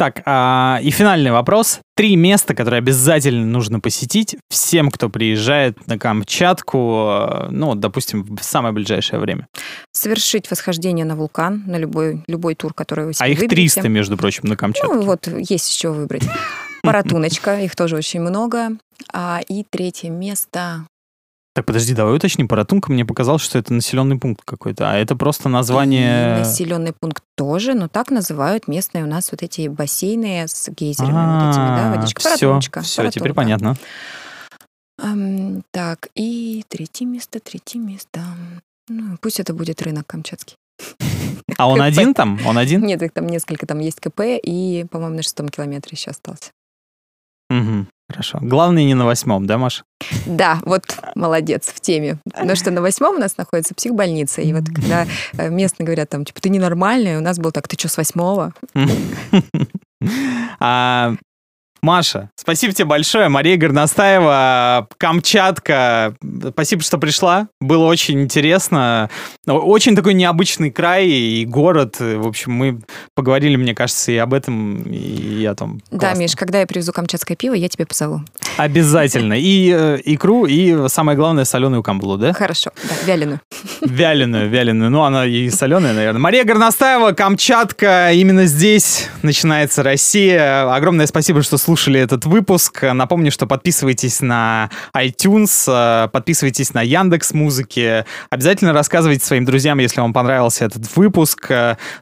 Так, 0.00 0.22
а, 0.24 0.80
и 0.82 0.90
финальный 0.90 1.30
вопрос. 1.30 1.80
Три 1.94 2.16
места, 2.16 2.54
которые 2.54 2.78
обязательно 2.78 3.44
нужно 3.44 3.80
посетить 3.80 4.34
всем, 4.48 4.90
кто 4.90 5.10
приезжает 5.10 5.86
на 5.88 5.98
Камчатку, 5.98 7.08
э, 7.10 7.48
ну, 7.50 7.74
допустим, 7.74 8.24
в 8.24 8.42
самое 8.42 8.72
ближайшее 8.72 9.20
время. 9.20 9.46
Совершить 9.92 10.50
восхождение 10.50 11.04
на 11.04 11.16
вулкан, 11.16 11.64
на 11.66 11.76
любой, 11.76 12.24
любой 12.28 12.54
тур, 12.54 12.72
который 12.72 13.04
вы 13.04 13.12
себе 13.12 13.26
А 13.26 13.28
их 13.28 13.40
выберете. 13.40 13.74
300, 13.82 13.88
между 13.90 14.16
прочим, 14.16 14.44
на 14.44 14.56
Камчатке. 14.56 14.90
Ну, 14.90 15.02
вот 15.02 15.26
есть 15.26 15.70
еще 15.70 15.90
выбрать. 15.90 16.22
Паратуночка, 16.82 17.60
их 17.60 17.76
тоже 17.76 17.96
очень 17.96 18.22
много. 18.22 18.70
А, 19.12 19.42
и 19.48 19.66
третье 19.68 20.08
место. 20.08 20.86
Так, 21.52 21.66
подожди, 21.66 21.94
давай 21.94 22.14
уточним. 22.14 22.46
Паратунка 22.46 22.92
мне 22.92 23.04
показалось, 23.04 23.42
что 23.42 23.58
это 23.58 23.74
населенный 23.74 24.18
пункт 24.18 24.42
какой-то, 24.44 24.90
а 24.90 24.94
это 24.94 25.16
просто 25.16 25.48
И 25.48 25.52
название... 25.52 26.38
населенный 26.38 26.92
пункт 26.92 27.24
тоже, 27.36 27.74
но 27.74 27.88
так 27.88 28.10
называют 28.10 28.68
местные 28.68 29.02
у 29.02 29.08
нас 29.08 29.32
вот 29.32 29.42
эти 29.42 29.66
бассейны 29.66 30.46
с 30.46 30.68
гейзерами, 30.68 31.44
вот 31.44 31.50
этими, 31.52 31.66
да, 31.66 31.92
водичка. 31.96 32.20
все, 32.20 32.30
Паратуночка. 32.30 32.80
все, 32.82 33.10
теперь 33.10 33.32
понятно. 33.32 33.76
Ам, 35.02 35.62
так, 35.72 36.08
и 36.14 36.64
третье 36.68 37.06
место, 37.06 37.40
третье 37.40 37.78
место. 37.80 38.20
Ну, 38.88 39.16
пусть 39.20 39.40
это 39.40 39.52
будет 39.52 39.82
рынок 39.82 40.06
Камчатский. 40.06 40.56
А 41.56 41.68
он 41.68 41.82
один 41.82 42.14
там? 42.14 42.38
Он 42.46 42.56
один? 42.56 42.82
Нет, 42.86 43.02
их 43.02 43.12
там 43.12 43.26
несколько, 43.26 43.66
там 43.66 43.80
есть 43.80 44.00
КП, 44.00 44.20
и, 44.40 44.86
по-моему, 44.90 45.16
на 45.16 45.22
шестом 45.22 45.48
километре 45.48 45.90
еще 45.92 46.10
остался. 46.10 46.52
Мгм, 47.50 47.88
Хорошо. 48.10 48.38
Главное 48.42 48.82
не 48.82 48.94
на 48.94 49.06
восьмом, 49.06 49.46
да, 49.46 49.56
Маш? 49.56 49.84
Да, 50.26 50.58
вот 50.64 50.82
молодец 51.14 51.68
в 51.68 51.80
теме. 51.80 52.18
Потому 52.24 52.56
что 52.56 52.72
на 52.72 52.82
восьмом 52.82 53.14
у 53.14 53.18
нас 53.20 53.36
находится 53.36 53.72
психбольница. 53.72 54.40
И 54.40 54.52
вот 54.52 54.64
когда 54.66 55.06
э, 55.34 55.48
местные 55.48 55.86
говорят 55.86 56.10
там, 56.10 56.24
типа, 56.24 56.40
ты 56.40 56.48
ненормальный, 56.48 57.18
у 57.18 57.20
нас 57.20 57.38
был 57.38 57.52
так, 57.52 57.68
ты 57.68 57.78
что, 57.78 57.88
с 57.88 57.96
восьмого? 57.96 58.52
А, 60.58 61.14
Маша, 61.82 62.30
спасибо 62.36 62.72
тебе 62.74 62.84
большое. 62.84 63.28
Мария 63.28 63.56
Горностаева, 63.56 64.86
Камчатка. 64.98 66.14
Спасибо, 66.50 66.82
что 66.82 66.98
пришла. 66.98 67.48
Было 67.60 67.86
очень 67.86 68.20
интересно. 68.20 69.08
Очень 69.46 69.96
такой 69.96 70.14
необычный 70.14 70.70
край 70.70 71.08
и 71.08 71.46
город. 71.46 71.96
В 71.98 72.26
общем, 72.26 72.52
мы 72.52 72.80
поговорили, 73.14 73.56
мне 73.56 73.74
кажется, 73.74 74.12
и 74.12 74.16
об 74.16 74.34
этом, 74.34 74.82
и 74.82 75.44
о 75.46 75.54
том. 75.54 75.80
Да, 75.90 75.98
Классно. 75.98 76.20
Миш, 76.20 76.36
когда 76.36 76.60
я 76.60 76.66
привезу 76.66 76.92
камчатское 76.92 77.36
пиво, 77.36 77.54
я 77.54 77.68
тебе 77.68 77.86
позову. 77.86 78.20
Обязательно. 78.58 79.34
И 79.34 79.74
э, 79.74 79.98
икру, 80.04 80.44
и 80.44 80.88
самое 80.88 81.16
главное, 81.16 81.44
соленую 81.44 81.82
камбулу, 81.82 82.18
да? 82.18 82.34
Хорошо, 82.34 82.72
да, 82.84 82.94
вяленую. 83.06 83.40
Вяленую, 83.80 84.50
вяленую. 84.50 84.90
Ну, 84.90 85.02
она 85.02 85.24
и 85.24 85.48
соленая, 85.48 85.94
наверное. 85.94 86.20
Мария 86.20 86.44
Горностаева, 86.44 87.12
Камчатка. 87.12 88.12
Именно 88.12 88.44
здесь 88.44 89.08
начинается 89.22 89.82
Россия. 89.82 90.70
Огромное 90.74 91.06
спасибо, 91.06 91.42
что 91.42 91.56
слушали 91.56 91.69
этот 92.00 92.24
выпуск. 92.24 92.82
Напомню, 92.82 93.30
что 93.30 93.46
подписывайтесь 93.46 94.20
на 94.20 94.70
iTunes, 94.96 95.64
э, 95.68 96.08
подписывайтесь 96.08 96.74
на 96.74 96.82
Яндекс 96.82 97.32
Музыки. 97.32 98.04
Обязательно 98.30 98.72
рассказывайте 98.72 99.24
своим 99.24 99.44
друзьям, 99.44 99.78
если 99.78 100.00
вам 100.00 100.12
понравился 100.12 100.64
этот 100.64 100.96
выпуск. 100.96 101.48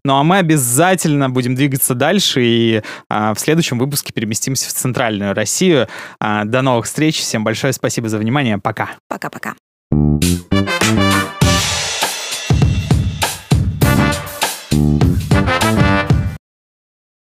Ну, 0.05 0.17
а 0.17 0.23
мы 0.23 0.39
обязательно 0.39 1.31
будем 1.31 1.55
двигаться 1.55 1.95
дальше 1.95 2.43
и 2.43 2.83
э, 3.11 3.33
в 3.35 3.39
следующем 3.39 3.79
выпуске 3.79 4.13
переместимся 4.13 4.69
в 4.69 4.73
центральную 4.73 5.35
Россию. 5.35 5.89
Э, 6.21 6.45
До 6.45 6.63
новых 6.63 6.87
встреч. 6.87 7.19
Всем 7.19 7.45
большое 7.45 7.73
спасибо 7.73 8.09
за 8.09 8.19
внимание. 8.19 8.59
Пока. 8.59 8.91
Пока-пока. 9.09 9.55
Thank 9.91 10.48